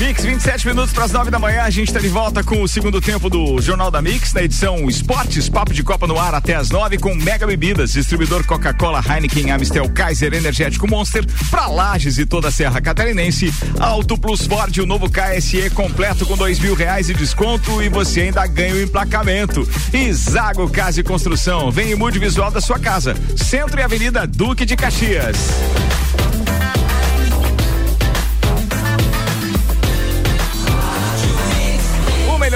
Mix, 0.03 0.25
27 0.25 0.67
minutos 0.67 0.93
para 0.93 1.05
as 1.05 1.13
9 1.13 1.31
da 1.31 1.39
manhã. 1.39 1.63
A 1.63 1.71
gente 1.71 1.87
está 1.87 2.01
de 2.01 2.09
volta 2.09 2.43
com 2.43 2.61
o 2.61 2.67
segundo 2.67 3.01
tempo 3.01 3.31
do 3.31 3.61
Jornal 3.61 3.89
da 3.89 4.03
Mix, 4.03 4.33
na 4.33 4.43
edição 4.43 4.91
Esportes, 4.91 5.49
Papo 5.49 5.73
de 5.73 5.85
Copa 5.85 6.09
no 6.09 6.19
ar 6.19 6.35
até 6.35 6.57
as 6.57 6.71
9 6.71 6.99
com 6.99 7.15
Mega 7.15 7.47
Bebidas, 7.47 7.93
distribuidor 7.93 8.45
Coca-Cola, 8.45 9.01
Heineken, 9.01 9.53
Amistel, 9.53 9.89
Kaiser, 9.91 10.35
Energético 10.35 10.89
Monster, 10.89 11.25
para 11.49 11.69
Lages 11.69 12.19
e 12.19 12.27
toda 12.27 12.49
a 12.49 12.51
Serra 12.51 12.81
Catarinense. 12.81 13.55
Auto 13.79 14.19
Plus 14.19 14.45
Ford, 14.45 14.77
o 14.79 14.87
novo 14.87 15.09
KSE 15.09 15.71
completo 15.71 16.27
com 16.27 16.37
dois 16.37 16.59
mil 16.59 16.75
reais 16.75 17.07
de 17.07 17.15
desconto 17.15 17.81
e 17.81 17.89
você 17.89 18.23
ainda 18.23 18.45
ganha 18.49 18.75
o 18.75 18.83
emplacamento. 18.83 19.69
E 19.93 20.13
Zago 20.13 20.69
Casa 20.69 20.99
e 20.99 21.05
Construção, 21.05 21.71
vem 21.71 21.93
e 21.93 21.95
mude 21.95 22.19
visual 22.19 22.51
da 22.51 22.61
sua 22.61 22.81
casa. 22.81 23.15
Centro 23.37 23.79
e 23.79 23.85
Avenida 23.85 24.27
Duque 24.27 24.67
de 24.67 24.75
Caxias. 24.75 25.37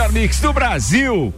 Melhor 0.07 0.13
mix 0.13 0.41
do 0.41 0.53
Brasil. 0.53 1.35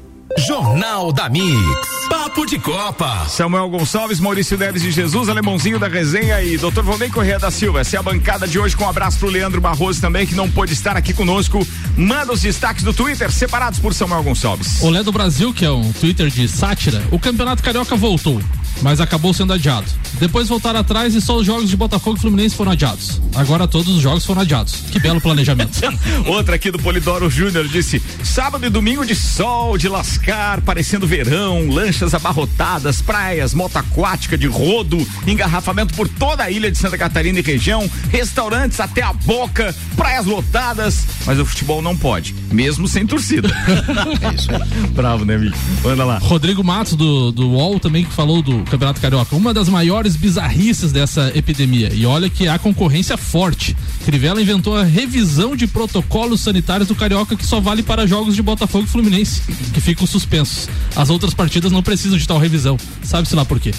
Jornal 0.47 1.13
da 1.13 1.29
Mix. 1.29 1.89
Papo 2.09 2.47
de 2.47 2.59
Copa. 2.59 3.27
Samuel 3.29 3.69
Gonçalves, 3.69 4.21
Maurício 4.21 4.59
Neves 4.59 4.83
de 4.83 4.91
Jesus, 4.91 5.29
Alemãozinho 5.29 5.79
da 5.79 5.89
Resenha 5.89 6.43
e 6.43 6.57
Dr. 6.57 6.83
Valdem 6.83 7.11
Correia 7.11 7.39
da 7.39 7.51
Silva. 7.51 7.81
Essa 7.81 7.97
é 7.97 7.99
a 7.99 8.03
bancada 8.03 8.47
de 8.47 8.59
hoje 8.59 8.77
com 8.77 8.85
um 8.85 8.89
abraço 8.89 9.19
pro 9.19 9.29
Leandro 9.29 9.61
Barroso 9.61 10.01
também, 10.01 10.27
que 10.27 10.35
não 10.35 10.51
pôde 10.51 10.73
estar 10.73 10.97
aqui 10.97 11.13
conosco. 11.13 11.67
Manda 11.97 12.33
os 12.33 12.43
destaques 12.43 12.85
do 12.85 12.93
Twitter, 12.93 13.33
separados 13.33 13.79
por 13.79 13.95
Samuel 13.95 14.23
Gonçalves. 14.23 14.83
Olé 14.83 15.03
do 15.03 15.13
Brasil, 15.13 15.53
que 15.53 15.65
é 15.65 15.71
um 15.71 15.93
Twitter 15.93 16.29
de 16.29 16.47
sátira, 16.47 17.03
o 17.11 17.19
Campeonato 17.19 17.63
Carioca 17.63 17.97
voltou, 17.97 18.41
mas 18.83 19.01
acabou 19.01 19.33
sendo 19.33 19.53
adiado. 19.53 19.87
Depois 20.19 20.49
voltaram 20.49 20.81
atrás 20.81 21.15
e 21.15 21.21
só 21.21 21.37
os 21.37 21.47
jogos 21.47 21.69
de 21.69 21.77
Botafogo 21.77 22.17
e 22.17 22.21
Fluminense 22.21 22.57
foram 22.57 22.73
adiados. 22.73 23.21
Agora 23.35 23.67
todos 23.69 23.89
os 23.95 24.01
jogos 24.03 24.25
foram 24.25 24.43
adiados. 24.43 24.75
Que 24.91 24.99
belo 24.99 25.21
planejamento. 25.21 25.79
Outra 26.27 26.57
aqui 26.57 26.71
do 26.71 26.79
Polidoro 26.79 27.31
Júnior 27.31 27.67
disse: 27.69 28.03
sábado 28.23 28.65
e 28.67 28.71
domingo 28.71 29.05
de 29.05 29.15
sol, 29.15 29.77
de 29.77 29.89
lascar, 29.89 30.61
parecendo 30.63 31.07
verão, 31.07 31.69
lanchas 31.69 32.15
abarrotadas, 32.15 33.01
praias, 33.03 33.55
moto 33.55 33.77
aquática 33.77 34.37
de 34.37 34.47
rodo, 34.47 35.07
engarrafamento 35.27 35.95
por 35.95 36.09
toda 36.09 36.45
a 36.45 36.51
ilha 36.51 36.71
de 36.71 36.79
Santa 36.79 36.99
Catarina 36.99 37.39
e 37.39 37.43
região, 37.43 37.89
restaurantes 38.11 38.81
até 38.81 39.03
a 39.03 39.13
boca, 39.13 39.75
praias 39.97 40.27
lotadas, 40.27 41.07
mas 41.27 41.39
o 41.39 41.45
futebol 41.45 41.83
não 41.83 41.97
pode, 41.97 42.35
mesmo 42.53 42.89
sem 42.89 43.07
torcida. 43.07 43.49
é 44.23 44.35
isso 44.35 44.51
aí. 44.51 44.89
Bravo, 44.91 45.25
né, 45.25 45.37
amigo? 45.37 45.57
Manda 45.83 46.05
lá. 46.05 46.19
Rodrigo 46.19 46.63
Matos 46.65 46.95
do, 46.95 47.33
do 47.33 47.51
UOL 47.51 47.79
também 47.79 48.05
que 48.05 48.13
falou 48.13 48.43
do 48.43 48.58
Campeonato 48.65 49.01
Carioca. 49.01 49.37
Uma 49.37 49.53
das 49.55 49.69
maiores 49.69 50.17
bizarrices 50.17 50.93
dessa 50.93 51.33
epidemia. 51.35 51.91
E 51.93 52.07
olha 52.07 52.29
que 52.29 52.49
há 52.49 52.59
concorrência 52.59 53.17
forte. 53.17 53.77
Crivella 54.05 54.41
inventou 54.41 54.77
a 54.77 54.85
revisão 54.85 55.57
de 55.57 55.67
protocolos 55.67 56.41
sanitários 56.41 56.89
do 56.89 56.95
Carioca 56.95 57.37
que 57.37 57.47
só 57.47 57.61
vale 57.61 57.83
para 57.83 58.07
jogos 58.07 58.35
de 58.35 58.43
Botafogo 58.43 58.85
e 58.85 58.89
Fluminense, 58.89 59.43
que 59.73 59.81
ficam 59.81 60.07
suspensos. 60.07 60.69
As 60.97 61.11
outras 61.11 61.35
partidas 61.35 61.73
não 61.73 61.83
precisam 61.83 62.19
de 62.19 62.27
tal 62.27 62.39
revisão. 62.39 62.77
Sabe-se 63.03 63.35
lá 63.35 63.45
por 63.45 63.61
quê. 63.61 63.73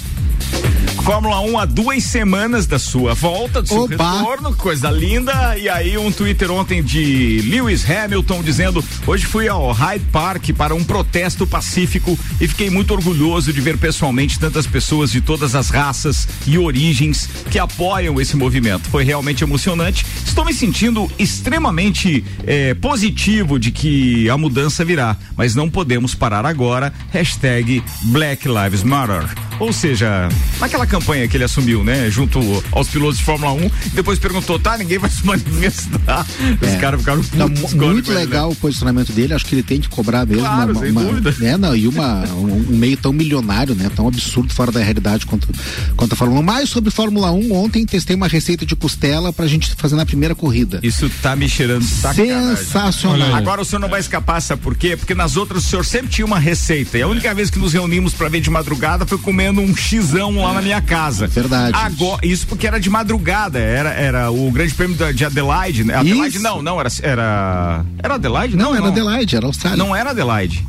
Fórmula 1.09 1.39
1 1.41 1.57
há 1.57 1.65
duas 1.65 2.03
semanas 2.03 2.67
da 2.67 2.77
sua 2.77 3.15
volta, 3.15 3.63
do 3.63 3.67
seu 3.67 3.85
Opa. 3.85 4.19
retorno, 4.19 4.55
coisa 4.55 4.91
linda. 4.91 5.57
E 5.57 5.67
aí 5.67 5.97
um 5.97 6.11
Twitter 6.11 6.51
ontem 6.51 6.83
de 6.83 7.41
Lewis 7.49 7.83
Hamilton 7.89 8.43
dizendo: 8.43 8.85
hoje 9.07 9.25
fui 9.25 9.47
ao 9.47 9.71
Hyde 9.71 10.05
Park 10.11 10.51
para 10.55 10.75
um 10.75 10.83
protesto 10.83 11.47
pacífico 11.47 12.15
e 12.39 12.47
fiquei 12.47 12.69
muito 12.69 12.93
orgulhoso 12.93 13.51
de 13.51 13.59
ver 13.59 13.75
pessoalmente 13.79 14.37
tantas 14.37 14.67
pessoas 14.67 15.11
de 15.11 15.19
todas 15.19 15.55
as 15.55 15.71
raças 15.71 16.27
e 16.45 16.59
origens 16.59 17.27
que 17.49 17.57
apoiam 17.57 18.21
esse 18.21 18.37
movimento. 18.37 18.87
Foi 18.87 19.03
realmente 19.03 19.43
emocionante. 19.43 20.05
Estou 20.23 20.45
me 20.45 20.53
sentindo 20.53 21.11
extremamente 21.17 22.23
eh, 22.45 22.75
positivo 22.75 23.57
de 23.57 23.71
que 23.71 24.29
a 24.29 24.37
mudança 24.37 24.85
virá, 24.85 25.17
mas 25.35 25.55
não 25.55 25.71
podemos 25.71 26.13
parar 26.13 26.45
agora. 26.45 26.93
Hashtag 27.11 27.83
Black 28.11 28.47
Lives 28.47 28.83
Matter. 28.83 29.48
Ou 29.59 29.73
seja, 29.73 30.29
naquela 30.59 30.85
campanha 30.87 31.27
que 31.27 31.35
ele 31.37 31.43
assumiu, 31.43 31.83
né, 31.83 32.09
junto 32.09 32.39
aos 32.71 32.87
pilotos 32.87 33.17
de 33.17 33.23
Fórmula 33.23 33.51
1, 33.53 33.69
depois 33.93 34.17
perguntou, 34.19 34.57
tá, 34.59 34.77
ninguém 34.77 34.97
vai 34.97 35.09
se 35.09 35.25
manifestar. 35.25 36.25
Os 36.61 36.67
É. 36.67 36.77
caras 36.77 36.99
ficaram 37.01 37.21
Não, 37.33 37.49
putos 37.49 37.73
com 37.73 37.85
muito 37.87 38.11
né? 38.11 38.19
legal 38.19 38.49
o 38.51 38.55
posicionamento 38.55 39.11
dele, 39.11 39.33
acho 39.33 39.45
que 39.45 39.55
ele 39.55 39.63
tem 39.63 39.79
que 39.81 39.89
cobrar 39.89 40.25
mesmo 40.25 40.43
Claro, 40.43 40.71
uma, 40.71 40.79
sem 40.81 40.91
uma- 40.91 41.03
dúvida. 41.03 41.35
né, 41.39 41.57
não, 41.57 41.75
e 41.75 41.87
uma, 41.87 42.23
um, 42.33 42.67
um 42.73 42.77
meio 42.77 42.95
tão 42.97 43.11
milionário, 43.11 43.75
né, 43.75 43.89
tão 43.95 44.07
absurdo 44.07 44.53
fora 44.53 44.71
da 44.71 44.79
realidade 44.81 45.25
quanto, 45.25 45.47
quanto 45.95 46.13
a 46.13 46.15
Fórmula 46.15 46.39
1. 46.41 46.43
Mais 46.43 46.69
sobre 46.69 46.89
Fórmula 46.91 47.31
1, 47.31 47.51
ontem 47.53 47.85
testei 47.85 48.15
uma 48.15 48.27
receita 48.27 48.65
de 48.65 48.75
costela 48.75 49.31
pra 49.33 49.47
gente 49.47 49.73
fazer 49.75 49.95
na 49.95 50.05
primeira 50.05 50.33
corrida. 50.35 50.79
Isso 50.83 51.09
tá 51.21 51.35
me 51.35 51.49
cheirando 51.49 51.83
sacanagem. 51.83 52.55
Sensacional. 52.57 53.35
Agora 53.35 53.61
o 53.61 53.65
senhor 53.65 53.79
não 53.79 53.89
vai 53.89 53.99
escapar, 53.99 54.41
sabe 54.41 54.61
por 54.61 54.75
quê? 54.75 54.95
Porque 54.95 55.13
nas 55.15 55.35
outras 55.37 55.65
o 55.65 55.69
senhor 55.69 55.85
sempre 55.85 56.07
tinha 56.09 56.25
uma 56.25 56.39
receita. 56.39 56.97
E 56.97 57.01
a 57.01 57.07
única 57.07 57.33
vez 57.33 57.49
que 57.49 57.59
nos 57.59 57.73
reunimos 57.73 58.13
pra 58.13 58.29
ver 58.29 58.41
de 58.41 58.49
madrugada 58.49 59.05
foi 59.05 59.17
comendo 59.17 59.48
um 59.51 59.75
xizão 59.75 60.35
lá 60.41 60.53
na 60.53 60.61
minha 60.61 60.81
casa. 60.81 61.27
Verdade. 61.27 61.71
Agora, 61.75 62.25
isso 62.25 62.45
porque 62.47 62.67
era 62.67 62.79
de 62.79 62.89
madrugada. 62.89 63.57
Era, 63.59 63.89
era 63.91 64.31
o 64.31 64.51
grande 64.51 64.73
prêmio 64.73 64.95
da- 64.97 65.11
de 65.11 65.25
Adelaide. 65.25 65.83
Né? 65.83 65.95
Adelaide 65.95 66.35
Isso. 66.35 66.43
não, 66.43 66.61
não, 66.61 66.79
era. 66.79 66.89
Era, 67.01 67.85
era 68.01 68.13
Adelaide? 68.15 68.55
Não, 68.55 68.75
era 68.75 68.87
Adelaide, 68.87 69.35
era 69.35 69.45
Austrália. 69.45 69.77
Não 69.77 69.95
era 69.95 70.11
Adelaide. 70.11 70.65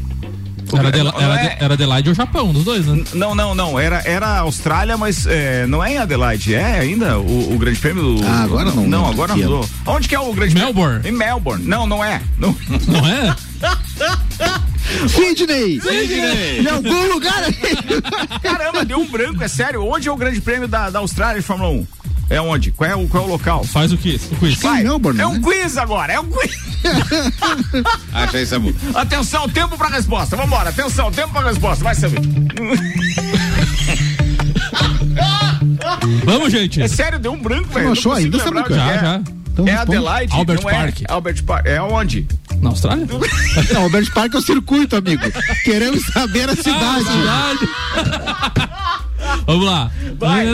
Era, 0.73 0.83
Não, 0.83 0.89
Adela- 0.89 1.13
não 1.13 1.21
era, 1.21 1.43
é- 1.43 1.57
era 1.59 1.75
Adelaide 1.75 2.09
ou 2.11 2.15
Japão, 2.15 2.53
dos 2.53 2.63
dois, 2.63 2.87
né? 2.87 3.03
Não, 3.15 3.35
não, 3.35 3.57
não. 3.57 3.77
Era, 3.77 4.03
era 4.05 4.39
Austrália, 4.39 4.97
mas 4.97 5.27
é, 5.27 5.67
não 5.67 5.83
é 5.83 5.95
em 5.95 5.99
Adelaide. 5.99 6.55
É 6.55 6.79
ainda 6.79 7.19
o, 7.19 7.55
o 7.55 7.59
grande 7.59 7.81
prêmio 7.81 8.03
do. 8.05 8.25
Ah, 8.25 8.43
agora 8.45 8.67
não 8.71 8.87
Não, 8.87 9.09
lembro 9.09 9.25
agora 9.25 9.35
mudou. 9.37 9.69
Onde 9.85 10.09
que 10.09 10.15
é 10.15 10.21
o 10.21 10.33
grande 10.33 10.55
Melbourne. 10.55 11.01
prêmio? 11.01 11.17
Em 11.17 11.19
Melbourne. 11.19 11.65
Não, 11.67 11.89
não 11.89 12.05
é. 12.05 12.21
Não. 12.39 12.55
Não 12.87 13.05
é? 13.05 13.35
Sydney! 15.37 15.81
Sydney! 15.81 16.61
Em 16.61 16.67
algum 16.69 17.13
lugar 17.13 17.45
aí. 17.45 17.55
Caramba, 18.43 18.85
deu 18.85 18.99
um 18.99 19.07
branco, 19.07 19.43
é 19.43 19.49
sério. 19.49 19.85
Onde 19.87 20.09
é 20.09 20.13
o 20.13 20.17
grande 20.17 20.41
prêmio 20.41 20.67
da, 20.67 20.91
da 20.91 20.99
Austrália 20.99 21.41
de 21.41 21.47
Fórmula 21.47 21.71
1? 21.71 21.87
É 22.31 22.41
onde? 22.41 22.71
Qual 22.71 22.89
é 22.89 22.95
o, 22.95 23.09
qual 23.09 23.25
é 23.25 23.27
o 23.27 23.31
local? 23.31 23.65
Faz 23.65 23.93
o 23.93 23.99
quiz. 23.99 24.31
O 24.31 24.37
quiz. 24.37 24.61
Vai. 24.61 24.83
Melbourne, 24.83 25.21
é 25.21 25.27
um 25.27 25.35
né? 25.35 25.41
quiz 25.43 25.77
agora, 25.77 26.13
é 26.13 26.21
um 26.21 26.29
quiz. 26.29 26.57
Isso, 28.41 28.55
amor. 28.55 28.75
Atenção, 28.95 29.49
tempo 29.49 29.77
pra 29.77 29.89
resposta. 29.89 30.37
Vambora, 30.37 30.71
atenção, 30.71 31.11
tempo 31.11 31.33
pra 31.33 31.49
resposta. 31.49 31.83
Vai 31.83 31.95
saber. 31.95 32.21
Vamos, 36.25 36.53
gente. 36.53 36.81
É 36.81 36.89
sério, 36.89 37.19
deu 37.19 37.33
um 37.33 37.41
branco, 37.41 37.69
velho. 37.69 37.87
Não 37.87 37.93
achou 37.93 38.13
ainda, 38.13 38.39
Já, 38.39 38.93
é. 38.93 38.99
já. 38.99 39.21
Então 39.53 39.67
é 39.67 39.71
responde. 39.73 39.97
Adelaide? 39.97 40.33
Albert 40.35 40.57
não 40.63 40.71
Park. 40.71 41.01
É. 41.01 41.13
Albert 41.13 41.45
Park. 41.45 41.67
É 41.67 41.83
onde? 41.83 42.27
Na 42.61 42.71
Austrália? 42.71 43.07
Não, 43.73 43.83
Albert 43.83 44.13
Park 44.13 44.35
é 44.35 44.39
o 44.39 44.43
circuito, 44.43 44.97
amigo. 44.97 45.23
Queremos 45.65 46.05
saber 46.13 46.49
a 46.51 46.57
cidade. 46.57 47.07
Ah, 47.23 47.55
cidade. 47.57 49.01
Vamos 49.47 49.67
lá. 49.67 49.91
Vai. 50.19 50.47
O 50.47 50.51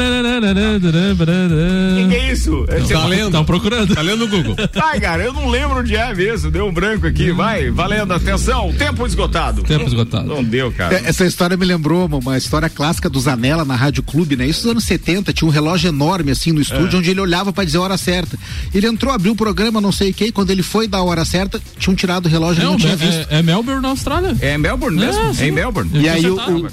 que, 1.96 2.08
que 2.08 2.14
é 2.14 2.32
isso? 2.32 2.64
É, 2.68 2.80
você- 2.80 2.94
Tá 2.94 3.06
lendo? 3.06 3.26
Estão 3.26 3.44
procurando. 3.44 3.94
Tá 3.94 4.00
lendo 4.02 4.26
no 4.26 4.28
Google. 4.28 4.56
Ai, 4.82 5.00
cara, 5.00 5.22
eu 5.24 5.32
não 5.32 5.48
lembro 5.48 5.80
onde 5.80 5.94
é 5.94 6.14
mesmo. 6.14 6.50
Deu 6.50 6.66
um 6.66 6.72
branco 6.72 7.06
aqui. 7.06 7.30
Vai, 7.32 7.70
valendo. 7.70 8.12
Atenção, 8.12 8.72
tempo 8.76 9.06
esgotado. 9.06 9.62
Tempo 9.62 9.86
esgotado. 9.86 10.26
Não 10.26 10.42
deu, 10.42 10.72
cara. 10.72 10.94
É, 10.96 11.08
Essa 11.08 11.24
história 11.26 11.56
me 11.56 11.64
lembrou 11.64 12.06
uma, 12.06 12.36
história 12.38 12.68
clássica 12.68 13.08
do 13.10 13.20
Zanella 13.20 13.64
na 13.64 13.74
Rádio 13.76 14.02
Clube, 14.02 14.36
né? 14.36 14.46
Isso 14.46 14.62
nos 14.62 14.70
anos 14.72 14.84
70, 14.84 15.32
tinha 15.32 15.46
um 15.46 15.50
relógio 15.50 15.88
enorme 15.88 16.30
assim 16.30 16.52
no 16.52 16.60
estúdio, 16.60 16.98
onde 16.98 17.10
ele 17.10 17.20
olhava 17.20 17.52
pra 17.52 17.64
dizer 17.64 17.78
a 17.78 17.82
hora 17.82 17.96
certa. 17.96 18.38
Ele 18.74 18.86
entrou, 18.86 19.12
abriu 19.12 19.32
o 19.32 19.36
programa, 19.36 19.80
não 19.80 19.92
sei 19.92 20.10
o 20.10 20.14
que, 20.14 20.32
quando 20.32 20.50
ele 20.50 20.62
foi 20.62 20.86
dar 20.88 20.98
a 20.98 21.02
hora 21.02 21.24
certa, 21.24 21.60
tinham 21.78 21.94
tirado 21.94 22.26
o 22.26 22.28
relógio 22.28 22.62
e 22.62 22.64
Não, 22.64 22.72
não 22.72 22.78
tinha 22.78 22.92
é, 22.92 22.96
visto. 22.96 23.26
é 23.30 23.42
Melbourne, 23.42 23.82
na 23.82 23.88
Austrália. 23.88 24.36
É 24.40 24.54
em 24.54 24.58
Melbourne 24.58 24.98
mesmo? 24.98 25.22
É, 25.38 25.44
É, 25.44 25.48
em 25.48 25.50
Melbourne. 25.52 25.90
E 25.94 26.08
aí 26.08 26.26
o, 26.30 26.36
o, 26.36 26.68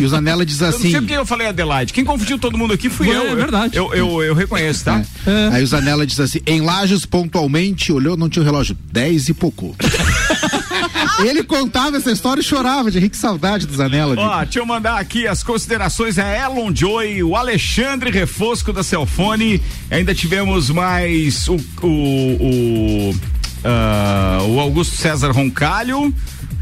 e 0.00 0.04
o 0.04 0.08
Zanella 0.08 0.44
diz 0.46 0.60
Eu 0.60 0.68
não 0.70 0.76
assim. 0.76 0.90
sei 0.90 1.00
porque 1.00 1.14
eu 1.14 1.26
falei 1.26 1.37
Adelaide. 1.46 1.92
Quem 1.92 2.04
confundiu 2.04 2.38
todo 2.38 2.56
mundo 2.58 2.74
aqui 2.74 2.88
fui 2.88 3.06
Foi, 3.06 3.16
eu. 3.16 3.28
é 3.30 3.34
verdade. 3.34 3.76
Eu, 3.76 3.94
eu, 3.94 4.22
eu 4.22 4.34
reconheço, 4.34 4.84
tá? 4.84 5.02
É. 5.26 5.56
Aí 5.56 5.62
o 5.62 5.66
Zanella 5.66 6.06
diz 6.06 6.18
assim: 6.18 6.40
em 6.46 6.60
Lages, 6.60 7.04
pontualmente, 7.06 7.92
olhou, 7.92 8.16
não 8.16 8.28
tinha 8.28 8.42
o 8.42 8.44
relógio, 8.44 8.76
10 8.92 9.28
e 9.28 9.34
pouco. 9.34 9.74
Ele 11.24 11.42
contava 11.42 11.96
essa 11.96 12.10
história 12.12 12.40
e 12.40 12.44
chorava 12.44 12.90
de 12.90 12.98
rir, 12.98 13.08
que 13.08 13.16
saudade 13.16 13.66
do 13.66 13.74
Zanella. 13.74 14.14
Ó, 14.16 14.44
deixa 14.44 14.60
eu 14.60 14.66
mandar 14.66 14.98
aqui 14.98 15.26
as 15.26 15.42
considerações 15.42 16.18
a 16.18 16.36
Elon 16.36 16.72
Joy, 16.74 17.22
o 17.22 17.34
Alexandre 17.34 18.10
Refosco 18.10 18.72
da 18.72 18.82
Celfone. 18.82 19.60
Ainda 19.90 20.14
tivemos 20.14 20.70
mais 20.70 21.48
o, 21.48 21.56
o, 21.82 21.88
o, 21.88 23.20
ah, 23.64 24.38
o 24.48 24.60
Augusto 24.60 24.94
César 24.96 25.32
Roncalho. 25.32 26.14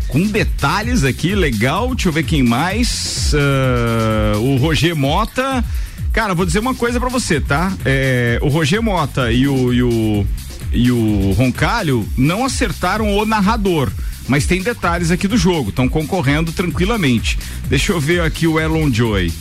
Com 0.09 0.27
detalhes 0.27 1.05
aqui, 1.05 1.35
legal. 1.35 1.95
Deixa 1.95 2.09
eu 2.09 2.12
ver 2.12 2.23
quem 2.25 2.42
mais. 2.42 3.33
Ah, 3.35 4.38
o 4.38 4.57
Roger 4.57 4.95
Mota. 4.97 5.64
Cara, 6.12 6.35
vou 6.35 6.47
dizer 6.47 6.61
uma 6.61 6.75
coisa 6.75 6.99
pra 6.99 7.09
você, 7.09 7.40
tá? 7.40 7.73
É, 7.85 8.38
o 8.42 8.49
Roger 8.49 8.83
Mota 8.83 9.31
e 9.31 9.47
o, 9.47 9.73
e 9.73 9.83
o 9.83 10.27
e 10.73 10.90
o 10.90 11.33
Roncalho 11.33 12.07
não 12.16 12.45
acertaram 12.45 13.16
o 13.16 13.25
narrador. 13.27 13.90
Mas 14.29 14.47
tem 14.47 14.61
detalhes 14.62 15.11
aqui 15.11 15.29
do 15.29 15.37
jogo, 15.37 15.71
estão 15.71 15.88
concorrendo 15.88 16.51
tranquilamente. 16.53 17.38
Deixa 17.69 17.92
eu 17.92 18.01
ver 18.01 18.21
aqui 18.23 18.47
o 18.47 18.59
Elon 18.59 18.90
Joy. 18.92 19.33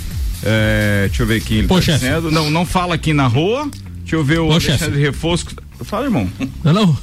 É, 0.44 1.06
deixa 1.08 1.24
eu 1.24 1.28
ver 1.28 1.42
quem 1.42 1.60
ele 1.60 1.68
Pô, 1.68 1.76
tá 1.76 1.82
chefe. 1.82 2.00
dizendo. 2.00 2.30
Não, 2.32 2.50
não 2.52 2.66
fala 2.66 2.94
aqui 2.96 3.12
na 3.14 3.26
rua. 3.26 3.68
Deixa 4.02 4.16
eu 4.16 4.24
ver 4.24 4.40
o 4.40 4.48
Ô, 4.48 4.52
Alexandre 4.52 4.78
chefe. 4.86 4.98
Refosco. 5.00 5.54
Fala, 5.84 6.06
irmão. 6.06 6.30
Não, 6.64 6.74
não. 6.74 6.98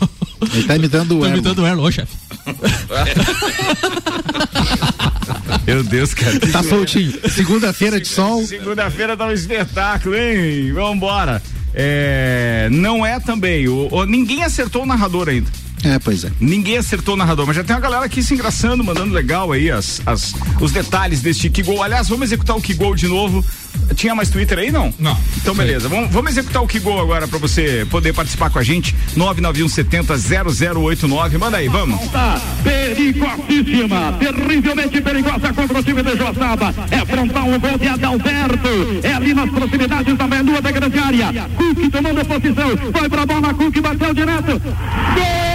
Ele 0.55 0.63
tá 0.65 0.77
imitando 0.77 1.13
o 1.17 1.19
Tô 1.19 1.25
Erlon. 1.25 1.37
imitando 1.37 1.59
o 1.63 1.67
Erlon, 1.67 1.83
ô 1.83 1.91
chefe. 1.91 2.22
Meu 5.67 5.83
Deus, 5.85 6.13
cara. 6.15 6.39
Tá 6.53 6.63
soltinho. 6.63 7.13
Segunda-feira 7.31 8.01
de 8.01 8.07
sol. 8.09 8.45
Segunda-feira 8.45 9.17
tá 9.17 9.27
um 9.27 9.33
espetáculo, 9.33 10.15
hein? 10.17 10.73
Vambora. 10.73 11.43
É, 11.75 12.69
não 12.71 13.05
é 13.07 13.19
também. 13.21 13.69
O, 13.69 13.89
o- 13.91 14.05
ninguém 14.05 14.43
acertou 14.45 14.83
o 14.83 14.87
narrador 14.87 15.29
ainda. 15.29 15.49
É, 15.85 15.99
pois 15.99 16.23
é. 16.25 16.31
Ninguém 16.41 16.77
acertou 16.79 17.15
o 17.15 17.17
narrador, 17.17 17.47
mas 17.47 17.57
já 17.57 17.65
tem 17.65 17.75
uma 17.75 17.81
galera 17.83 18.05
aqui 18.05 18.23
se 18.23 18.35
engraçando, 18.35 18.85
mandando 18.85 19.13
legal 19.13 19.51
aí 19.53 19.71
as, 19.71 20.01
as- 20.07 20.35
os 20.61 20.71
detalhes 20.73 21.21
deste 21.21 21.51
que 21.51 21.63
gol. 21.63 21.83
Aliás, 21.83 22.09
vamos 22.09 22.27
executar 22.27 22.57
o 22.57 22.61
que 22.63 22.73
gol 22.75 22.95
de 22.95 23.09
novo. 23.09 23.45
Tinha 23.97 24.15
mais 24.15 24.29
Twitter 24.31 24.59
aí, 24.59 24.71
não? 24.71 24.95
Não. 24.99 25.19
Então, 25.39 25.55
beleza. 25.55 25.89
Vamos, 25.89 26.11
vamos 26.11 26.31
executar 26.31 26.63
o 26.63 26.67
que 26.69 26.79
gol 26.79 27.01
agora 27.01 27.27
pra 27.27 27.39
você 27.39 27.87
poder 27.91 28.13
participar 28.15 28.49
com 28.51 28.59
a 28.59 28.63
gente. 28.63 28.95
99170 29.17 30.15
0089. 30.79 31.39
Manda 31.39 31.57
aí, 31.57 31.69
vamos. 31.69 32.01
Tá 32.11 32.41
perigosíssima, 32.63 34.13
terrivelmente 34.19 35.01
perigosa 35.01 35.53
contra 35.53 35.79
o 35.79 35.83
time 35.83 36.03
de 36.03 36.17
Joaçaba. 36.17 36.75
É 36.91 37.05
frontal 37.05 37.51
o 37.53 37.59
gol 37.59 37.79
de 37.79 37.89
Adalberto. 37.89 38.69
É 39.03 39.13
ali 39.15 39.35
nas 39.35 39.51
proximidades 39.51 40.17
da 40.17 40.27
meia 40.27 40.61
da 40.61 40.71
grande 40.71 40.99
área. 40.99 41.33
Cook 41.57 41.91
tomando 41.91 42.21
a 42.21 42.25
posição. 42.25 42.93
Foi 42.93 43.09
pra 43.09 43.27
bola, 43.27 43.55
Cook 43.55 43.81
bateu 43.81 44.15
direto. 44.15 44.61
Gol! 44.61 45.52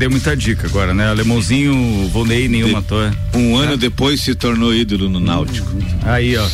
Deu 0.00 0.10
muita 0.10 0.34
dica 0.34 0.66
agora, 0.66 0.94
né? 0.94 1.10
Alemãozinho, 1.10 2.08
Vonei, 2.08 2.48
nenhuma 2.48 2.80
toa. 2.80 3.12
Um 3.34 3.54
ano 3.54 3.76
depois 3.76 4.22
se 4.22 4.34
tornou 4.34 4.74
ídolo 4.74 5.10
no 5.10 5.20
Náutico. 5.20 5.70
Aí, 6.02 6.38
ó. 6.38 6.48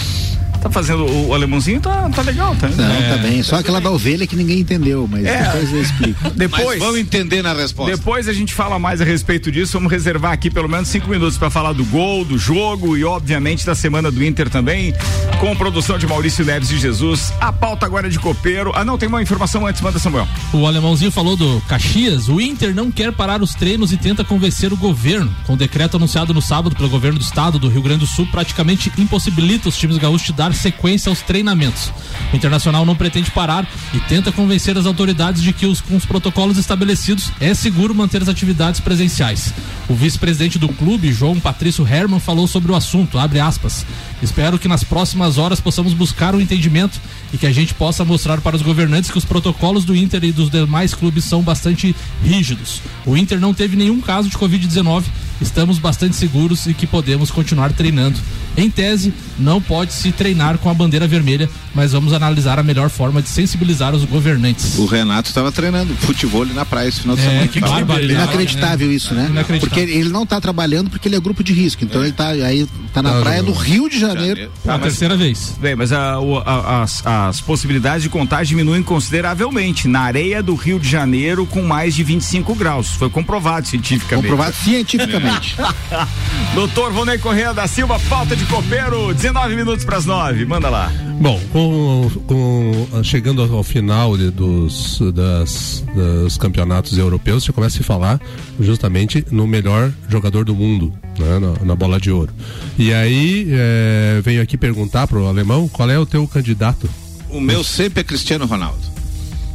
Tá 0.66 0.70
fazendo. 0.70 1.04
O, 1.06 1.28
o 1.28 1.34
alemãozinho 1.34 1.80
tá, 1.80 2.08
tá 2.10 2.22
legal, 2.22 2.54
tá? 2.56 2.68
Não, 2.68 2.84
É. 2.92 3.10
tá 3.10 3.16
bem. 3.18 3.40
Só 3.42 3.56
aquela 3.56 3.80
da 3.80 3.88
ovelha 3.90 4.26
que 4.26 4.34
ninguém 4.34 4.58
entendeu, 4.60 5.06
mas 5.08 5.24
É. 5.24 5.44
depois 5.44 5.72
eu 5.72 5.80
explico. 5.82 6.30
Depois. 6.34 6.66
Mas 6.66 6.78
vamos 6.80 6.98
entender 6.98 7.40
na 7.42 7.52
resposta. 7.52 7.96
Depois 7.96 8.28
a 8.28 8.32
gente 8.32 8.52
fala 8.52 8.76
mais 8.78 9.00
a 9.00 9.04
respeito 9.04 9.50
disso. 9.52 9.74
Vamos 9.74 9.92
reservar 9.92 10.32
aqui 10.32 10.50
pelo 10.50 10.68
menos 10.68 10.88
cinco 10.88 11.08
minutos 11.08 11.38
para 11.38 11.50
falar 11.50 11.72
do 11.72 11.84
gol, 11.84 12.24
do 12.24 12.36
jogo 12.36 12.96
e, 12.96 13.04
obviamente, 13.04 13.64
da 13.64 13.74
semana 13.76 14.10
do 14.10 14.24
Inter 14.24 14.50
também, 14.50 14.92
com 15.40 15.54
produção 15.54 15.98
de 15.98 16.06
Maurício 16.06 16.44
Neves 16.44 16.68
de 16.68 16.78
Jesus. 16.78 17.32
A 17.40 17.52
pauta 17.52 17.86
agora 17.86 18.08
é 18.08 18.10
de 18.10 18.18
copeiro. 18.18 18.72
Ah, 18.74 18.84
não, 18.84 18.98
tem 18.98 19.08
uma 19.08 19.22
informação 19.22 19.64
antes, 19.66 19.80
manda 19.80 19.98
Samuel. 20.00 20.26
O 20.52 20.66
alemãozinho 20.66 21.12
falou 21.12 21.36
do 21.36 21.62
Caxias. 21.68 22.28
O 22.28 22.40
Inter 22.40 22.74
não 22.74 22.90
quer 22.90 23.12
parar 23.12 23.40
os 23.40 23.54
treinos 23.54 23.92
e 23.92 23.96
tenta 23.96 24.24
convencer 24.24 24.72
o 24.72 24.76
governo. 24.76 25.32
Com 25.46 25.52
o 25.54 25.56
decreto 25.56 25.96
anunciado 25.96 26.34
no 26.34 26.42
sábado 26.42 26.74
pelo 26.74 26.88
governo 26.88 27.18
do 27.20 27.22
estado 27.24 27.58
do 27.58 27.68
Rio 27.68 27.82
Grande 27.82 28.00
do 28.00 28.06
Sul, 28.06 28.26
praticamente 28.32 28.92
impossibilita 28.98 29.68
os 29.68 29.76
times 29.76 29.96
gaúchos 29.98 30.26
de 30.26 30.32
dar 30.32 30.52
sequência 30.56 31.10
aos 31.10 31.22
treinamentos. 31.22 31.92
O 32.32 32.36
Internacional 32.36 32.84
não 32.84 32.96
pretende 32.96 33.30
parar 33.30 33.68
e 33.94 34.00
tenta 34.00 34.32
convencer 34.32 34.76
as 34.76 34.86
autoridades 34.86 35.42
de 35.42 35.52
que 35.52 35.66
os, 35.66 35.80
com 35.80 35.96
os 35.96 36.04
protocolos 36.04 36.58
estabelecidos 36.58 37.30
é 37.40 37.54
seguro 37.54 37.94
manter 37.94 38.22
as 38.22 38.28
atividades 38.28 38.80
presenciais. 38.80 39.52
O 39.88 39.94
vice-presidente 39.94 40.58
do 40.58 40.68
clube, 40.68 41.12
João 41.12 41.38
Patrício 41.38 41.86
Herman, 41.86 42.18
falou 42.18 42.48
sobre 42.48 42.72
o 42.72 42.74
assunto, 42.74 43.18
aspas. 43.18 43.86
Espero 44.20 44.58
que 44.58 44.66
nas 44.66 44.82
próximas 44.82 45.38
horas 45.38 45.60
possamos 45.60 45.92
buscar 45.92 46.34
um 46.34 46.40
entendimento 46.40 47.00
e 47.32 47.38
que 47.38 47.46
a 47.46 47.52
gente 47.52 47.74
possa 47.74 48.04
mostrar 48.04 48.40
para 48.40 48.56
os 48.56 48.62
governantes 48.62 49.10
que 49.10 49.18
os 49.18 49.24
protocolos 49.24 49.84
do 49.84 49.94
Inter 49.94 50.24
e 50.24 50.32
dos 50.32 50.50
demais 50.50 50.94
clubes 50.94 51.24
são 51.24 51.42
bastante 51.42 51.94
rígidos. 52.22 52.80
O 53.04 53.16
Inter 53.16 53.38
não 53.38 53.54
teve 53.54 53.76
nenhum 53.76 54.00
caso 54.00 54.28
de 54.28 54.36
Covid-19, 54.36 55.04
estamos 55.40 55.78
bastante 55.78 56.16
seguros 56.16 56.66
e 56.66 56.74
que 56.74 56.86
podemos 56.86 57.30
continuar 57.30 57.72
treinando. 57.72 58.18
Em 58.56 58.70
tese, 58.70 59.12
não 59.38 59.60
pode 59.60 59.92
se 59.92 60.10
treinar 60.10 60.56
com 60.56 60.70
a 60.70 60.74
bandeira 60.74 61.06
vermelha, 61.06 61.48
mas 61.74 61.92
vamos 61.92 62.14
analisar 62.14 62.58
a 62.58 62.62
melhor 62.62 62.88
forma 62.88 63.20
de 63.20 63.28
sensibilizar 63.28 63.94
os 63.94 64.02
governantes. 64.04 64.78
O 64.78 64.86
Renato 64.86 65.28
estava 65.28 65.52
treinando 65.52 65.94
futebol 65.96 66.46
na 66.46 66.64
praia 66.64 66.88
esse 66.88 67.00
final 67.02 67.16
de 67.16 67.22
É, 67.22 67.28
semana. 67.28 67.48
que 67.48 67.60
Tava- 67.60 67.72
barbaridade. 67.74 68.14
Inacreditável 68.14 68.90
isso, 68.90 69.12
né? 69.14 69.26
Inacreditável. 69.30 69.60
Porque 69.60 69.80
ele 69.80 70.08
não 70.08 70.24
tá 70.24 70.40
trabalhando 70.40 70.88
porque 70.88 71.06
ele 71.06 71.16
é 71.16 71.20
grupo 71.20 71.44
de 71.44 71.52
risco. 71.52 71.84
Então 71.84 72.02
ele 72.02 72.12
tá 72.12 72.28
aí 72.28 72.66
tá 72.94 73.02
na 73.02 73.12
Tá 73.12 73.20
praia 73.20 73.42
no 73.42 73.52
Rio 73.52 73.90
de 73.90 73.98
Janeiro. 74.00 74.50
a 74.66 74.78
terceira 74.78 75.16
vez. 75.18 75.54
Bem, 75.60 75.76
mas 75.76 75.92
a- 75.92 76.18
o- 76.18 76.38
a- 76.38 76.82
as, 76.82 77.06
as 77.06 77.40
possibilidades 77.42 78.02
de 78.04 78.08
contágio 78.08 78.56
diminuem 78.56 78.82
consideravelmente 78.82 79.86
na 79.88 80.00
areia 80.00 80.42
do 80.42 80.54
Rio 80.54 80.78
de 80.80 80.88
Janeiro 80.88 81.44
com 81.46 81.62
mais 81.62 81.94
de 81.94 82.02
25 82.02 82.54
graus. 82.54 82.88
Foi 82.92 83.10
comprovado 83.10 83.66
cientificamente. 83.68 84.26
Comprovado 84.28 84.56
cientificamente. 84.64 85.25
Doutor 86.54 86.92
Vonei 86.92 87.18
Correia 87.18 87.52
da 87.52 87.66
Silva, 87.66 87.98
falta 87.98 88.34
de 88.36 88.44
copeiro, 88.46 89.12
19 89.14 89.56
minutos 89.56 89.84
para 89.84 89.96
as 89.98 90.06
9. 90.06 90.44
Manda 90.44 90.68
lá. 90.68 90.90
Bom, 91.20 91.40
com, 91.52 92.10
com- 92.26 93.02
chegando 93.02 93.42
ao 93.42 93.62
final 93.62 94.16
de- 94.16 94.30
dos, 94.30 95.00
das- 95.14 95.84
dos 95.94 96.36
campeonatos 96.36 96.96
europeus, 96.98 97.44
você 97.44 97.52
começa 97.52 97.76
a 97.76 97.78
se 97.78 97.82
falar 97.84 98.20
justamente 98.60 99.24
no 99.30 99.46
melhor 99.46 99.92
jogador 100.08 100.44
do 100.44 100.54
mundo, 100.54 100.92
né, 101.18 101.38
na, 101.38 101.64
na 101.64 101.74
bola 101.74 101.98
de 102.00 102.10
ouro. 102.10 102.32
E 102.78 102.92
aí 102.92 103.46
é, 103.50 104.20
venho 104.22 104.42
aqui 104.42 104.56
perguntar 104.56 105.06
pro 105.06 105.26
alemão 105.26 105.68
qual 105.68 105.90
é 105.90 105.98
o 105.98 106.06
teu 106.06 106.26
candidato, 106.28 106.88
O 107.30 107.40
meu 107.40 107.64
sempre 107.64 108.00
é 108.00 108.04
Cristiano 108.04 108.46
Ronaldo. 108.46 108.78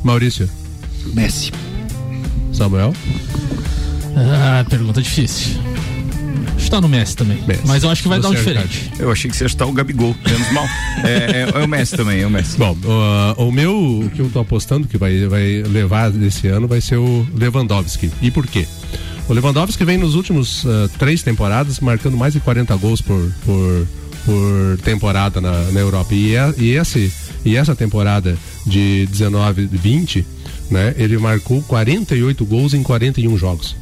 Maurício. 0.03 0.49
Messi. 1.13 1.51
Samuel. 2.51 2.93
Ah, 4.15 4.65
pergunta 4.69 5.01
difícil. 5.01 5.59
Está 6.57 6.79
no 6.79 6.87
Messi 6.87 7.15
também. 7.17 7.41
Messi. 7.47 7.63
Mas 7.65 7.83
eu 7.83 7.89
acho 7.89 8.01
que 8.03 8.07
vai 8.07 8.19
dar 8.19 8.29
um 8.29 8.31
Você, 8.31 8.37
diferente. 8.37 8.91
Eu 8.99 9.11
achei 9.11 9.29
que 9.29 9.35
você 9.35 9.45
ia 9.45 9.49
chutar 9.49 9.65
o 9.65 9.73
Gabigol, 9.73 10.15
menos 10.25 10.51
mal. 10.53 10.65
É, 11.03 11.49
é, 11.57 11.61
é 11.61 11.65
o 11.65 11.67
Messi 11.67 11.97
também, 11.97 12.21
é 12.21 12.27
o 12.27 12.29
Messi. 12.29 12.57
Bom, 12.57 12.77
o, 13.37 13.47
o 13.47 13.51
meu, 13.51 13.75
o 14.05 14.09
que 14.09 14.19
eu 14.21 14.29
tô 14.29 14.39
apostando 14.39 14.87
que 14.87 14.97
vai, 14.97 15.25
vai 15.27 15.63
levar 15.63 16.11
desse 16.11 16.47
ano 16.47 16.67
vai 16.67 16.79
ser 16.79 16.97
o 16.97 17.25
Lewandowski. 17.35 18.11
E 18.21 18.29
por 18.29 18.45
quê? 18.45 18.67
O 19.27 19.33
Lewandowski 19.33 19.83
vem 19.83 19.97
nos 19.97 20.13
últimos 20.15 20.65
ah, 20.65 20.89
três 20.99 21.23
temporadas 21.23 21.79
marcando 21.79 22.15
mais 22.15 22.33
de 22.33 22.39
40 22.39 22.75
gols 22.77 23.01
por, 23.01 23.31
por, 23.45 23.87
por 24.25 24.77
temporada 24.83 25.41
na, 25.41 25.51
na 25.71 25.79
Europa. 25.79 26.13
E, 26.13 26.35
é- 26.35 26.53
e, 26.57 26.71
esse, 26.71 27.11
e 27.43 27.55
essa 27.55 27.75
temporada 27.75 28.37
de 28.67 29.07
19 29.07 29.65
20, 29.71 30.25
né, 30.69 30.93
ele 30.97 31.17
marcou 31.17 31.61
48 31.63 32.45
gols 32.45 32.73
em 32.73 32.83
41 32.83 33.37
jogos. 33.37 33.75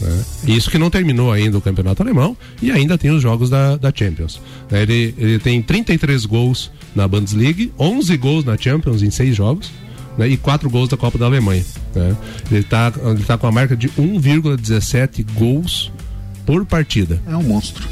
Né? 0.00 0.24
Isso 0.46 0.70
que 0.70 0.78
não 0.78 0.90
terminou 0.90 1.32
ainda 1.32 1.58
o 1.58 1.60
campeonato 1.60 2.02
alemão 2.02 2.36
e 2.60 2.70
ainda 2.70 2.96
tem 2.98 3.10
os 3.10 3.22
jogos 3.22 3.50
da, 3.50 3.76
da 3.76 3.92
Champions. 3.94 4.40
né? 4.70 4.82
Ele, 4.82 5.14
ele 5.18 5.38
tem 5.38 5.60
33 5.62 6.24
gols 6.26 6.70
na 6.94 7.06
Bundesliga, 7.06 7.70
11 7.78 8.16
gols 8.16 8.44
na 8.44 8.56
Champions 8.56 9.02
em 9.02 9.10
seis 9.10 9.34
jogos 9.36 9.70
né? 10.16 10.28
e 10.28 10.36
4 10.36 10.68
gols 10.70 10.88
da 10.88 10.96
Copa 10.96 11.18
da 11.18 11.26
Alemanha. 11.26 11.64
né? 11.94 12.16
Ele 12.50 12.60
está 12.60 12.92
ele 13.04 13.24
tá 13.24 13.36
com 13.38 13.46
a 13.46 13.52
marca 13.52 13.76
de 13.76 13.88
1,17 13.90 15.24
gols 15.34 15.92
por 16.44 16.64
partida. 16.64 17.20
É 17.26 17.36
um 17.36 17.42
monstro. 17.42 17.84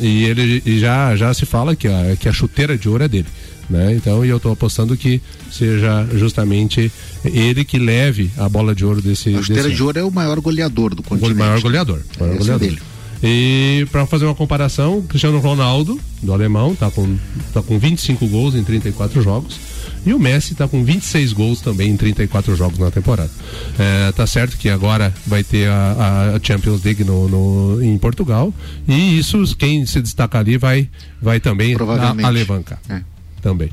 E 0.00 0.24
ele 0.24 0.62
e 0.66 0.78
já, 0.80 1.14
já 1.14 1.32
se 1.32 1.46
fala 1.46 1.76
que 1.76 1.86
a, 1.86 2.16
que 2.18 2.28
a 2.28 2.32
chuteira 2.32 2.76
de 2.76 2.88
ouro 2.88 3.04
é 3.04 3.08
dele. 3.08 3.26
Né? 3.70 3.94
Então, 3.94 4.24
e 4.24 4.28
eu 4.28 4.36
estou 4.38 4.50
apostando 4.52 4.96
que 4.96 5.22
seja 5.50 6.04
justamente 6.16 6.90
ele 7.24 7.64
que 7.64 7.78
leve 7.78 8.28
a 8.36 8.48
bola 8.48 8.74
de 8.74 8.84
ouro 8.84 9.00
desse. 9.00 9.32
A 9.36 9.40
chuteira 9.40 9.62
desse 9.62 9.76
de 9.76 9.82
ouro 9.84 9.96
é 9.98 10.02
o 10.02 10.10
maior 10.10 10.40
goleador 10.40 10.92
do 10.92 11.00
o 11.00 11.04
continente. 11.04 11.34
maior 11.38 11.60
goleador. 11.60 12.00
Maior 12.18 12.32
Esse 12.32 12.36
é 12.36 12.38
goleador. 12.54 12.68
dele. 12.68 12.82
E 13.22 13.86
para 13.92 14.06
fazer 14.06 14.24
uma 14.24 14.34
comparação, 14.34 14.98
o 14.98 15.02
Cristiano 15.02 15.38
Ronaldo, 15.38 16.00
do 16.22 16.32
alemão, 16.32 16.74
tá 16.74 16.90
com, 16.90 17.16
tá 17.52 17.62
com 17.62 17.78
25 17.78 18.26
gols 18.26 18.54
em 18.54 18.64
34 18.64 19.22
jogos. 19.22 19.60
E 20.06 20.14
o 20.14 20.18
Messi 20.18 20.54
tá 20.54 20.66
com 20.66 20.82
26 20.82 21.34
gols 21.34 21.60
também 21.60 21.90
em 21.90 21.96
34 21.96 22.56
jogos 22.56 22.78
na 22.78 22.90
temporada. 22.90 23.30
É, 23.78 24.10
tá 24.12 24.26
certo 24.26 24.56
que 24.56 24.70
agora 24.70 25.12
vai 25.26 25.44
ter 25.44 25.68
a, 25.68 26.32
a 26.36 26.40
Champions 26.42 26.82
League 26.82 27.04
no, 27.04 27.28
no- 27.28 27.82
em 27.84 27.98
Portugal. 27.98 28.52
E 28.88 29.18
isso, 29.18 29.54
quem 29.58 29.84
se 29.84 30.00
destacar 30.00 30.40
ali 30.40 30.56
vai, 30.56 30.88
vai 31.20 31.38
também 31.38 31.74
a- 31.76 32.26
alavancar. 32.26 32.78
É. 32.88 33.02
Também. 33.40 33.70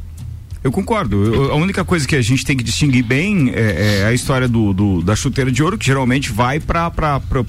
Eu 0.67 0.71
concordo. 0.71 1.33
Eu- 1.33 1.51
a 1.53 1.55
única 1.55 1.85
coisa 1.85 2.05
que 2.05 2.15
a 2.15 2.21
gente 2.21 2.43
tem 2.45 2.55
que 2.57 2.63
distinguir 2.63 3.03
bem 3.03 3.51
é, 3.55 4.01
é 4.01 4.05
a 4.05 4.13
história 4.13 4.47
do, 4.49 4.73
do- 4.73 5.01
da 5.01 5.15
chuteira 5.15 5.49
de 5.49 5.63
ouro, 5.63 5.77
que 5.77 5.85
geralmente 5.85 6.29
vai 6.31 6.59
para 6.59 6.91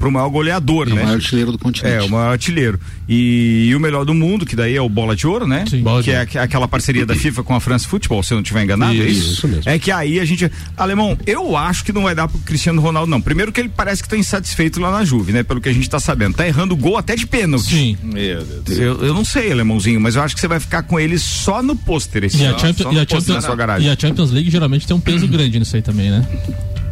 o 0.06 0.10
maior 0.10 0.28
goleador, 0.28 0.86
É 0.88 0.92
o 0.92 0.94
né? 0.94 1.02
maior 1.02 1.16
artilheiro 1.16 1.50
do 1.52 1.58
continente. 1.58 1.96
É, 1.96 2.02
o 2.02 2.08
maior 2.08 2.30
artilheiro. 2.30 2.78
E, 3.08 3.66
e 3.70 3.74
o 3.74 3.80
melhor 3.80 4.04
do 4.04 4.14
mundo, 4.14 4.46
que 4.46 4.54
daí 4.54 4.76
é 4.76 4.80
o 4.80 4.88
Bola 4.88 5.16
de 5.16 5.26
Ouro, 5.26 5.46
né? 5.48 5.64
Bola 5.82 6.00
de 6.02 6.10
que 6.10 6.38
é 6.38 6.40
aquela 6.40 6.68
parceria 6.68 7.04
da 7.04 7.14
FIFA 7.16 7.42
com 7.42 7.54
a 7.54 7.60
France 7.60 7.86
Football, 7.88 8.22
se 8.22 8.32
eu 8.32 8.36
não 8.36 8.42
estiver 8.42 8.62
enganado, 8.62 8.92
é 8.92 8.96
Isso, 9.06 9.20
isso? 9.20 9.32
isso 9.32 9.48
mesmo. 9.48 9.62
É 9.70 9.78
que 9.78 9.90
aí 9.90 10.20
a 10.20 10.24
gente. 10.24 10.48
Alemão, 10.76 11.18
eu 11.26 11.56
acho 11.56 11.84
que 11.84 11.92
não 11.92 12.02
vai 12.04 12.14
dar 12.14 12.28
pro 12.28 12.38
Cristiano 12.40 12.80
Ronaldo, 12.80 13.10
não. 13.10 13.20
Primeiro 13.20 13.50
que 13.50 13.60
ele 13.60 13.68
parece 13.68 14.00
que 14.02 14.08
tá 14.08 14.16
insatisfeito 14.16 14.80
lá 14.80 14.92
na 14.92 15.04
Juve, 15.04 15.32
né? 15.32 15.42
Pelo 15.42 15.60
que 15.60 15.68
a 15.68 15.72
gente 15.72 15.88
tá 15.90 15.98
sabendo. 15.98 16.34
Tá 16.36 16.46
errando 16.46 16.76
gol 16.76 16.96
até 16.96 17.16
de 17.16 17.26
pênalti. 17.26 17.64
Sim. 17.74 17.96
Meu 18.02 18.44
Deus. 18.44 18.78
Eu, 18.78 19.02
eu 19.06 19.14
não 19.14 19.24
sei, 19.24 19.50
alemãozinho, 19.50 20.00
mas 20.00 20.14
eu 20.14 20.22
acho 20.22 20.34
que 20.34 20.40
você 20.40 20.46
vai 20.48 20.60
ficar 20.60 20.82
com 20.84 21.00
ele 21.00 21.18
só 21.18 21.62
no 21.62 21.74
pôster 21.74 22.24
esse 22.24 22.36
E 22.38 22.46
a, 22.46 22.50
ano. 22.50 22.58
Champions, 22.60 22.94
e, 22.94 22.98
a 23.00 23.06
pôster 23.08 23.34
na 23.34 23.40
Champions, 23.40 23.44
sua 23.44 23.56
garagem. 23.56 23.88
e 23.88 23.90
a 23.90 23.96
Champions 23.98 24.30
League 24.30 24.50
geralmente 24.50 24.86
tem 24.86 24.96
um 24.96 25.00
peso 25.00 25.26
grande 25.28 25.58
nisso 25.58 25.74
aí 25.76 25.82
também, 25.82 26.10
né? 26.10 26.26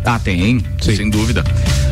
Ah, 0.07 0.21
tem, 0.21 0.65
sem 0.81 1.11
dúvida. 1.11 1.45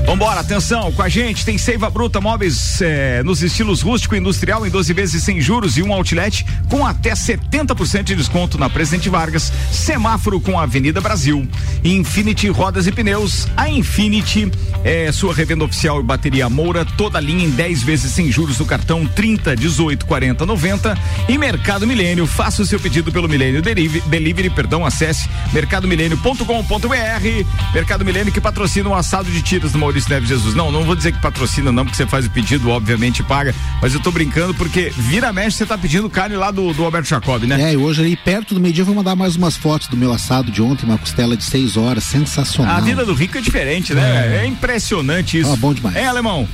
Vambora, 0.06 0.38
atenção, 0.38 0.92
com 0.92 1.02
a 1.02 1.08
gente 1.08 1.44
tem 1.44 1.56
Seiva 1.56 1.88
Bruta 1.88 2.20
Móveis 2.20 2.80
eh, 2.82 3.22
nos 3.24 3.42
estilos 3.42 3.80
rústico 3.80 4.14
e 4.14 4.18
industrial 4.18 4.66
em 4.66 4.70
12 4.70 4.92
vezes 4.92 5.24
sem 5.24 5.40
juros 5.40 5.78
e 5.78 5.82
um 5.82 5.92
outlet 5.92 6.44
com 6.68 6.86
até 6.86 7.12
70% 7.12 8.04
de 8.04 8.14
desconto 8.14 8.58
na 8.58 8.68
Presidente 8.68 9.08
Vargas, 9.08 9.50
semáforo 9.72 10.40
com 10.40 10.60
a 10.60 10.64
Avenida 10.64 11.00
Brasil. 11.00 11.48
Infinity 11.82 12.48
Rodas 12.48 12.86
e 12.86 12.92
Pneus, 12.92 13.48
a 13.56 13.68
Infinity 13.68 14.52
é 14.84 15.10
sua 15.10 15.34
revenda 15.34 15.64
oficial 15.64 16.00
e 16.00 16.04
bateria 16.04 16.50
Moura, 16.50 16.84
toda 16.84 17.18
linha 17.18 17.46
em 17.46 17.50
10 17.50 17.82
vezes 17.82 18.12
sem 18.12 18.30
juros 18.30 18.58
no 18.58 18.66
cartão 18.66 19.06
30, 19.06 19.56
18, 19.56 20.04
40, 20.04 20.44
90 20.44 20.98
e 21.28 21.38
Mercado 21.38 21.86
Milênio, 21.86 22.26
faça 22.26 22.62
o 22.62 22.66
seu 22.66 22.78
pedido 22.78 23.10
pelo 23.10 23.28
Milênio 23.28 23.62
Delivery, 23.62 24.02
Delivery, 24.06 24.50
perdão, 24.50 24.84
acesse 24.84 25.28
mercadomilênio.com.br 25.52 27.44
Mercado 27.72 28.03
Milênio 28.04 28.32
que 28.32 28.40
patrocina 28.40 28.88
o 28.88 28.94
assado 28.94 29.30
de 29.30 29.42
tiras 29.42 29.72
do 29.72 29.78
Maurício 29.78 30.10
Neves 30.10 30.28
Jesus. 30.28 30.54
Não, 30.54 30.70
não 30.70 30.84
vou 30.84 30.94
dizer 30.94 31.12
que 31.12 31.20
patrocina 31.20 31.72
não, 31.72 31.84
porque 31.84 31.96
você 31.96 32.06
faz 32.06 32.26
o 32.26 32.30
pedido, 32.30 32.70
obviamente 32.70 33.22
paga, 33.22 33.54
mas 33.80 33.94
eu 33.94 34.00
tô 34.00 34.10
brincando 34.10 34.54
porque 34.54 34.92
vira 34.96 35.32
mexe 35.32 35.56
você 35.56 35.66
tá 35.66 35.76
pedindo 35.78 36.08
carne 36.10 36.36
lá 36.36 36.50
do, 36.50 36.72
do 36.72 36.84
Alberto 36.84 37.08
Jacob, 37.08 37.44
né? 37.44 37.70
É, 37.70 37.72
e 37.72 37.76
hoje 37.76 38.02
aí 38.02 38.16
perto 38.16 38.54
do 38.54 38.60
meio-dia 38.60 38.82
eu 38.82 38.86
vou 38.86 38.94
mandar 38.94 39.16
mais 39.16 39.36
umas 39.36 39.56
fotos 39.56 39.88
do 39.88 39.96
meu 39.96 40.12
assado 40.12 40.50
de 40.50 40.60
ontem, 40.60 40.84
uma 40.84 40.98
costela 40.98 41.36
de 41.36 41.44
seis 41.44 41.76
horas, 41.76 42.04
sensacional. 42.04 42.76
A 42.76 42.80
vida 42.80 43.04
do 43.04 43.14
rico 43.14 43.38
é 43.38 43.40
diferente, 43.40 43.94
né? 43.94 44.42
É, 44.42 44.46
impressionante 44.46 45.38
isso. 45.38 45.52
Ah, 45.52 45.56
bom 45.56 45.72
demais. 45.72 45.96
É, 45.96 46.06
alemão? 46.06 46.48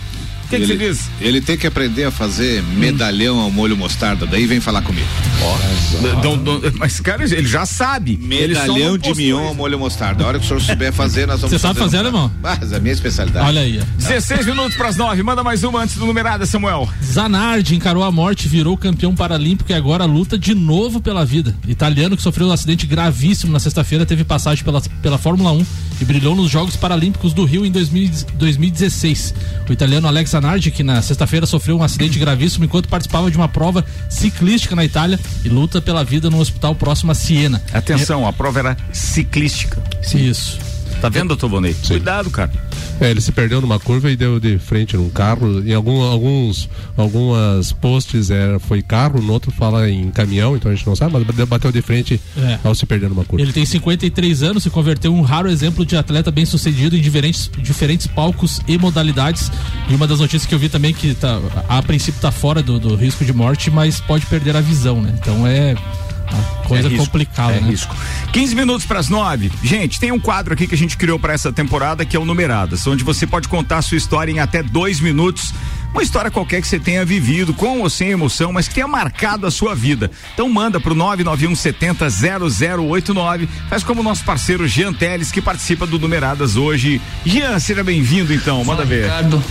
O 0.56 0.60
que 0.60 0.60
que 0.60 0.66
você 0.66 0.72
ele, 0.72 0.88
diz? 0.88 1.10
ele 1.20 1.40
tem 1.40 1.56
que 1.56 1.66
aprender 1.66 2.04
a 2.04 2.10
fazer 2.10 2.62
medalhão 2.62 3.38
ao 3.38 3.50
molho 3.50 3.76
mostarda, 3.76 4.26
daí 4.26 4.46
vem 4.46 4.60
falar 4.60 4.82
comigo. 4.82 5.06
Não- 6.22 6.60
mas, 6.78 7.00
cara, 7.00 7.22
ele 7.22 7.46
já 7.46 7.64
sabe. 7.66 8.12
Ele 8.30 8.48
Medalhão 8.48 8.98
de 8.98 9.14
mignon 9.14 9.38
isso. 9.40 9.48
ao 9.48 9.54
molho 9.54 9.78
mostarda. 9.78 10.24
A 10.24 10.26
hora 10.28 10.38
que 10.38 10.44
o 10.44 10.48
senhor 10.48 10.60
souber 10.60 10.92
fazer, 10.92 11.26
nós 11.26 11.40
vamos 11.40 11.52
Você 11.52 11.58
sabe 11.58 11.78
fazer, 11.78 11.98
alemão? 11.98 12.30
Mas 12.42 12.72
a 12.72 12.78
minha 12.78 12.92
especialidade. 12.92 13.46
Olha 13.46 13.60
aí. 13.60 13.80
ó. 13.80 13.84
16 13.98 14.46
minutos 14.46 14.76
para 14.76 14.88
as 14.88 14.96
9. 14.96 15.22
Manda 15.22 15.42
mais 15.44 15.62
uma 15.64 15.82
antes 15.82 15.96
do 15.96 16.06
numerada, 16.06 16.44
Samuel. 16.46 16.88
Zanardi 17.04 17.74
encarou 17.76 18.02
a 18.04 18.10
morte, 18.10 18.48
virou 18.48 18.76
campeão 18.76 19.14
paralímpico 19.14 19.70
e 19.70 19.74
agora 19.74 20.04
luta 20.04 20.38
de 20.38 20.54
novo 20.54 21.00
pela 21.00 21.24
vida. 21.24 21.54
Italiano 21.68 22.16
que 22.16 22.22
sofreu 22.22 22.48
um 22.48 22.52
acidente 22.52 22.86
gravíssimo 22.86 23.52
na 23.52 23.58
sexta-feira 23.60 24.04
teve 24.06 24.24
passagem 24.24 24.64
pela, 24.64 24.80
pela 25.02 25.18
Fórmula 25.18 25.52
1 25.52 25.66
e 26.00 26.04
brilhou 26.04 26.34
nos 26.34 26.50
Jogos 26.50 26.76
Paralímpicos 26.76 27.32
do 27.32 27.44
Rio 27.44 27.64
em 27.64 27.70
2000 27.70 28.10
2016. 28.38 29.34
O 29.68 29.72
italiano 29.72 30.06
Alex 30.08 30.34
Zanardi, 30.40 30.70
que 30.70 30.82
na 30.82 31.02
sexta-feira 31.02 31.46
sofreu 31.46 31.76
um 31.76 31.82
acidente 31.82 32.18
gravíssimo 32.18 32.64
enquanto 32.64 32.88
participava 32.88 33.30
de 33.30 33.36
uma 33.36 33.48
prova 33.48 33.84
ciclística 34.08 34.74
na 34.74 34.84
Itália 34.84 35.20
e 35.44 35.48
luta 35.48 35.80
pela 35.80 36.02
vida 36.02 36.30
no 36.30 36.40
hospital 36.40 36.74
próximo 36.74 37.12
a 37.12 37.14
Siena. 37.14 37.62
Atenção, 37.72 38.26
a 38.26 38.32
prova 38.32 38.58
era 38.58 38.76
ciclística. 38.90 39.82
Isso. 40.14 40.69
Tá 41.00 41.08
vendo, 41.08 41.28
doutor 41.28 41.48
Bonei? 41.48 41.74
Cuidado, 41.86 42.28
cara. 42.30 42.50
É, 43.00 43.10
ele 43.10 43.22
se 43.22 43.32
perdeu 43.32 43.62
numa 43.62 43.80
curva 43.80 44.10
e 44.10 44.16
deu 44.16 44.38
de 44.38 44.58
frente 44.58 44.94
num 44.94 45.08
carro. 45.08 45.66
Em 45.66 45.72
algum, 45.72 46.02
alguns 46.02 46.68
algumas 46.96 47.72
posts 47.72 48.30
é, 48.30 48.58
foi 48.58 48.82
carro, 48.82 49.22
no 49.22 49.32
outro 49.32 49.50
fala 49.50 49.88
em 49.88 50.10
caminhão, 50.10 50.54
então 50.54 50.70
a 50.70 50.74
gente 50.74 50.86
não 50.86 50.94
sabe, 50.94 51.14
mas 51.14 51.46
bateu- 51.46 51.72
de 51.72 51.80
frente 51.80 52.20
É. 52.36 52.58
ao 52.62 52.74
se 52.74 52.84
perder 52.84 53.08
numa 53.08 53.24
curva. 53.24 53.42
Ele 53.42 53.52
tem 53.52 53.64
53 53.64 54.42
anos, 54.42 54.62
se 54.64 54.68
converteu 54.70 55.12
em 55.12 55.16
um 55.16 55.22
raro 55.22 55.48
exemplo 55.48 55.86
de 55.86 55.96
atleta 55.96 56.30
bem 56.30 56.44
sucedido 56.44 56.94
em 56.94 57.00
diferentes, 57.00 57.50
diferentes 57.62 58.06
palcos 58.06 58.60
e 58.68 58.76
modalidades. 58.76 59.50
E 59.88 59.94
uma 59.94 60.06
das 60.06 60.20
notícias 60.20 60.44
que 60.46 60.54
eu 60.54 60.58
vi 60.58 60.68
também 60.68 60.92
que 60.92 61.14
tá, 61.14 61.40
a 61.68 61.82
princípio 61.82 62.20
tá 62.20 62.30
fora 62.30 62.62
do, 62.62 62.78
do 62.78 62.94
risco 62.96 63.24
de 63.24 63.32
morte, 63.32 63.70
mas 63.70 64.00
pode 64.00 64.26
perder 64.26 64.54
a 64.56 64.60
visão, 64.60 65.00
né? 65.00 65.14
Então 65.18 65.46
é 65.46 65.74
coisa 66.66 66.88
É 66.88 66.96
complicada, 66.96 67.52
é 67.52 67.60
né? 67.60 67.70
risco. 67.70 67.94
15 68.32 68.54
minutos 68.54 68.86
para 68.86 68.98
as 68.98 69.08
9. 69.08 69.50
Gente, 69.62 69.98
tem 69.98 70.12
um 70.12 70.20
quadro 70.20 70.54
aqui 70.54 70.66
que 70.66 70.74
a 70.74 70.78
gente 70.78 70.96
criou 70.96 71.18
para 71.18 71.32
essa 71.32 71.52
temporada 71.52 72.04
que 72.04 72.16
é 72.16 72.20
o 72.20 72.24
Numeradas, 72.24 72.86
onde 72.86 73.02
você 73.04 73.26
pode 73.26 73.48
contar 73.48 73.78
a 73.78 73.82
sua 73.82 73.96
história 73.96 74.30
em 74.30 74.38
até 74.38 74.62
dois 74.62 75.00
minutos. 75.00 75.52
Uma 75.92 76.02
história 76.02 76.30
qualquer 76.30 76.62
que 76.62 76.68
você 76.68 76.78
tenha 76.78 77.04
vivido, 77.04 77.52
com 77.52 77.80
ou 77.80 77.90
sem 77.90 78.10
emoção, 78.10 78.52
mas 78.52 78.68
que 78.68 78.74
tenha 78.74 78.86
marcado 78.86 79.46
a 79.46 79.50
sua 79.50 79.74
vida. 79.74 80.10
Então 80.32 80.48
manda 80.48 80.80
pro 80.80 80.94
99170 80.94 82.08
0089. 82.78 83.48
Faz 83.68 83.82
como 83.82 84.00
o 84.00 84.04
nosso 84.04 84.24
parceiro 84.24 84.66
Jean 84.68 84.92
Teles, 84.92 85.32
que 85.32 85.42
participa 85.42 85.86
do 85.86 85.98
Numeradas 85.98 86.56
hoje. 86.56 87.00
Jean, 87.24 87.58
seja 87.58 87.82
bem-vindo 87.82 88.32
então, 88.32 88.64
manda 88.64 88.84
ver. 88.84 89.04
Ricardo, 89.04 89.42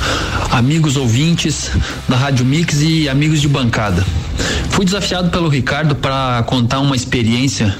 amigos 0.51 0.95
ouvintes 0.95 1.71
da 2.07 2.15
Rádio 2.15 2.45
Mix 2.45 2.81
e 2.81 3.09
amigos 3.09 3.41
de 3.41 3.47
bancada. 3.47 4.05
Fui 4.69 4.85
desafiado 4.85 5.29
pelo 5.29 5.49
Ricardo 5.49 5.95
para 5.95 6.41
contar 6.43 6.79
uma 6.79 6.95
experiência, 6.95 7.77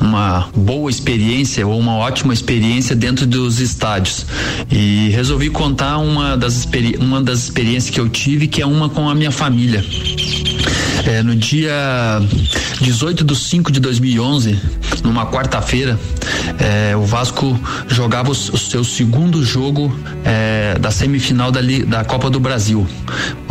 uma 0.00 0.48
boa 0.54 0.90
experiência 0.90 1.66
ou 1.66 1.78
uma 1.78 1.96
ótima 1.96 2.32
experiência 2.32 2.94
dentro 2.94 3.26
dos 3.26 3.60
estádios. 3.60 4.26
E 4.70 5.08
resolvi 5.10 5.50
contar 5.50 5.98
uma 5.98 6.36
das, 6.36 6.68
uma 6.98 7.22
das 7.22 7.40
experiências 7.44 7.94
que 7.94 8.00
eu 8.00 8.08
tive, 8.08 8.46
que 8.46 8.62
é 8.62 8.66
uma 8.66 8.88
com 8.88 9.08
a 9.08 9.14
minha 9.14 9.30
família. 9.30 9.84
É, 11.06 11.22
no 11.22 11.36
dia 11.36 12.20
18 12.80 13.24
de 13.24 13.36
5 13.36 13.70
de 13.70 13.78
2011, 13.78 14.58
numa 15.02 15.26
quarta-feira, 15.26 15.98
é, 16.58 16.96
o 16.96 17.02
Vasco 17.02 17.58
jogava 17.88 18.30
o, 18.30 18.32
o 18.32 18.58
seu 18.58 18.82
segundo 18.82 19.44
jogo 19.44 19.94
é, 20.24 20.78
da 20.78 20.90
semifinal 20.90 21.52
da, 21.52 21.60
da 21.86 22.04
Copa 22.04 22.30
do 22.30 22.40
Brasil. 22.40 22.86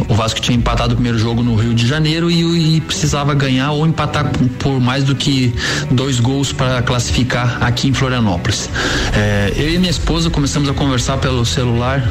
O 0.10 0.16
Vasco 0.16 0.42
tinha 0.42 0.58
empatado 0.58 0.94
o 0.94 0.96
primeiro 0.96 1.18
jogo 1.18 1.44
no 1.44 1.56
Rio 1.56 1.74
de 1.74 1.88
Janeiro 1.88 2.30
e, 2.30 2.78
e 2.78 2.82
precisava 2.82 3.34
ganhar 3.34 3.72
ou 3.72 3.86
empatar 3.86 4.32
por 4.60 4.80
mais 4.80 5.04
do 5.04 5.16
que 5.16 5.54
dois 5.92 6.13
gols 6.20 6.52
para 6.54 6.82
classificar 6.82 7.58
aqui 7.64 7.88
em 7.88 7.94
Florianópolis. 7.94 8.70
É, 9.16 9.54
eu 9.56 9.70
e 9.74 9.78
minha 9.78 9.90
esposa 9.92 10.30
começamos 10.30 10.70
a 10.70 10.74
conversar 10.74 11.18
pelo 11.18 11.46
celular 11.46 12.04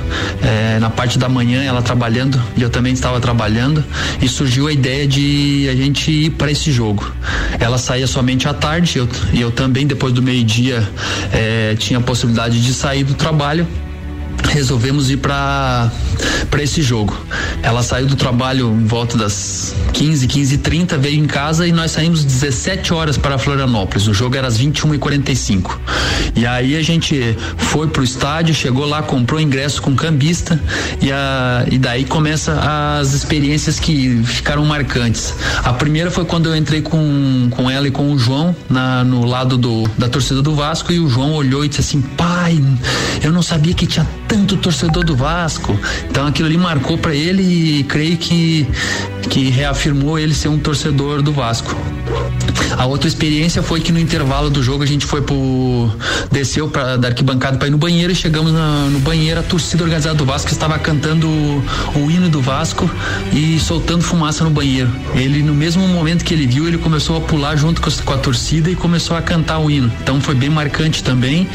é, 0.42 0.78
na 0.78 0.90
parte 0.90 1.18
da 1.18 1.28
manhã, 1.28 1.62
ela 1.62 1.82
trabalhando 1.82 2.40
e 2.56 2.62
eu 2.62 2.70
também 2.70 2.92
estava 2.92 3.20
trabalhando 3.20 3.84
e 4.20 4.28
surgiu 4.28 4.66
a 4.68 4.72
ideia 4.72 5.06
de 5.06 5.68
a 5.70 5.74
gente 5.74 6.10
ir 6.10 6.30
para 6.30 6.50
esse 6.50 6.70
jogo. 6.72 7.10
Ela 7.58 7.78
saía 7.78 8.06
somente 8.06 8.48
à 8.48 8.54
tarde 8.54 8.98
eu- 8.98 9.08
e 9.32 9.40
eu 9.40 9.50
também 9.50 9.86
depois 9.86 10.12
do 10.12 10.22
meio-dia 10.22 10.86
é, 11.32 11.74
tinha 11.78 11.98
a 11.98 12.02
possibilidade 12.02 12.62
de 12.62 12.72
sair 12.74 13.04
do 13.04 13.14
trabalho 13.14 13.66
resolvemos 14.52 15.10
ir 15.10 15.16
para 15.16 15.90
para 16.50 16.62
esse 16.62 16.82
jogo. 16.82 17.16
Ela 17.62 17.82
saiu 17.82 18.06
do 18.06 18.14
trabalho 18.16 18.70
em 18.70 18.84
volta 18.84 19.16
das 19.16 19.74
15, 19.92 20.26
15 20.26 20.54
e 20.54 20.58
30, 20.58 20.98
veio 20.98 21.18
em 21.18 21.26
casa 21.26 21.66
e 21.66 21.72
nós 21.72 21.92
saímos 21.92 22.24
17 22.24 22.92
horas 22.92 23.16
para 23.16 23.38
Florianópolis. 23.38 24.06
O 24.06 24.14
jogo 24.14 24.36
era 24.36 24.46
às 24.46 24.58
21 24.58 24.94
e 24.94 24.98
45 24.98 25.80
E 26.36 26.46
aí 26.46 26.76
a 26.76 26.82
gente 26.82 27.36
foi 27.56 27.88
pro 27.88 28.04
estádio, 28.04 28.54
chegou 28.54 28.84
lá, 28.84 29.02
comprou 29.02 29.40
ingresso 29.40 29.80
com 29.80 29.94
cambista 29.94 30.60
e, 31.00 31.10
a, 31.10 31.64
e 31.70 31.78
daí 31.78 32.04
começa 32.04 32.52
as 33.00 33.14
experiências 33.14 33.80
que 33.80 34.22
ficaram 34.24 34.64
marcantes. 34.64 35.34
A 35.64 35.72
primeira 35.72 36.10
foi 36.10 36.24
quando 36.24 36.50
eu 36.50 36.56
entrei 36.56 36.82
com, 36.82 37.48
com 37.50 37.70
ela 37.70 37.88
e 37.88 37.90
com 37.90 38.12
o 38.12 38.18
João 38.18 38.54
na, 38.68 39.02
no 39.02 39.24
lado 39.24 39.56
do, 39.56 39.88
da 39.96 40.08
torcida 40.08 40.42
do 40.42 40.54
Vasco 40.54 40.92
e 40.92 41.00
o 41.00 41.08
João 41.08 41.32
olhou 41.32 41.64
e 41.64 41.68
disse 41.68 41.80
assim: 41.80 42.02
pai, 42.02 42.62
eu 43.22 43.32
não 43.32 43.42
sabia 43.42 43.72
que 43.72 43.86
tinha 43.86 44.06
tanto 44.32 44.56
torcedor 44.56 45.04
do 45.04 45.14
Vasco. 45.14 45.78
Então 46.08 46.26
aquilo 46.26 46.48
ali 46.48 46.56
marcou 46.56 46.96
para 46.96 47.14
ele 47.14 47.42
e 47.80 47.84
creio 47.84 48.16
que, 48.16 48.66
que 49.28 49.50
reafirmou 49.50 50.18
ele 50.18 50.32
ser 50.32 50.48
um 50.48 50.58
torcedor 50.58 51.20
do 51.20 51.32
Vasco. 51.32 51.76
A 52.76 52.86
outra 52.86 53.06
experiência 53.08 53.62
foi 53.62 53.80
que 53.80 53.92
no 53.92 53.98
intervalo 53.98 54.48
do 54.50 54.62
jogo 54.62 54.82
a 54.82 54.86
gente 54.86 55.04
foi 55.06 55.20
pro. 55.22 55.90
desceu 56.30 56.68
pra, 56.68 56.96
da 56.96 57.08
arquibancada 57.08 57.58
para 57.58 57.68
ir 57.68 57.70
no 57.70 57.78
banheiro 57.78 58.12
e 58.12 58.14
chegamos 58.14 58.52
na- 58.52 58.86
no 58.90 58.98
banheiro. 59.00 59.40
A 59.40 59.42
torcida 59.42 59.84
organizada 59.84 60.14
do 60.16 60.24
Vasco 60.24 60.50
estava 60.50 60.78
cantando 60.78 61.28
o, 61.28 61.62
o 61.96 62.10
hino 62.10 62.28
do 62.28 62.40
Vasco 62.40 62.90
e 63.32 63.58
soltando 63.60 64.02
fumaça 64.02 64.42
no 64.44 64.50
banheiro. 64.50 64.90
Ele, 65.14 65.42
no 65.42 65.54
mesmo 65.54 65.86
momento 65.86 66.24
que 66.24 66.32
ele 66.34 66.46
viu, 66.46 66.66
ele 66.66 66.78
começou 66.78 67.16
a 67.16 67.20
pular 67.20 67.56
junto 67.56 67.80
com, 67.80 67.90
com 67.90 68.12
a 68.12 68.18
torcida 68.18 68.70
e 68.70 68.74
começou 68.74 69.16
a 69.16 69.22
cantar 69.22 69.58
o 69.58 69.70
hino. 69.70 69.92
Então 70.02 70.20
foi 70.20 70.34
bem 70.34 70.48
marcante 70.48 71.02
também. 71.02 71.46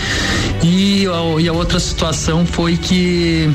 E 0.63 1.05
a, 1.07 1.41
e 1.41 1.47
a 1.47 1.53
outra 1.53 1.79
situação 1.79 2.45
foi 2.45 2.77
que. 2.77 3.49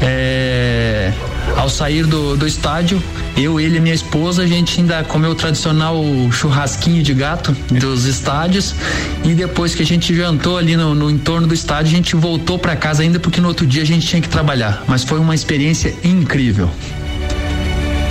é, 0.00 1.12
Ao 1.56 1.68
sair 1.68 2.06
do, 2.06 2.36
do 2.36 2.46
estádio, 2.46 3.02
eu, 3.36 3.60
ele 3.60 3.76
e 3.78 3.80
minha 3.80 3.94
esposa, 3.94 4.42
a 4.42 4.46
gente 4.46 4.80
ainda 4.80 5.02
comeu 5.04 5.30
o 5.30 5.34
tradicional 5.34 6.02
churrasquinho 6.30 7.02
de 7.02 7.12
gato 7.12 7.52
dos 7.70 8.04
estádios 8.04 8.74
e 9.24 9.34
depois 9.34 9.74
que 9.74 9.82
a 9.82 9.86
gente 9.86 10.14
jantou 10.14 10.56
ali 10.56 10.76
no, 10.76 10.94
no 10.94 11.10
entorno 11.10 11.46
do 11.46 11.54
estádio, 11.54 11.92
a 11.92 11.96
gente 11.96 12.16
voltou 12.16 12.58
para 12.58 12.76
casa 12.76 13.02
ainda 13.02 13.18
porque 13.18 13.40
no 13.40 13.48
outro 13.48 13.66
dia 13.66 13.82
a 13.82 13.86
gente 13.86 14.06
tinha 14.06 14.22
que 14.22 14.28
trabalhar. 14.28 14.84
Mas 14.86 15.04
foi 15.04 15.18
uma 15.18 15.34
experiência 15.34 15.94
incrível. 16.02 16.70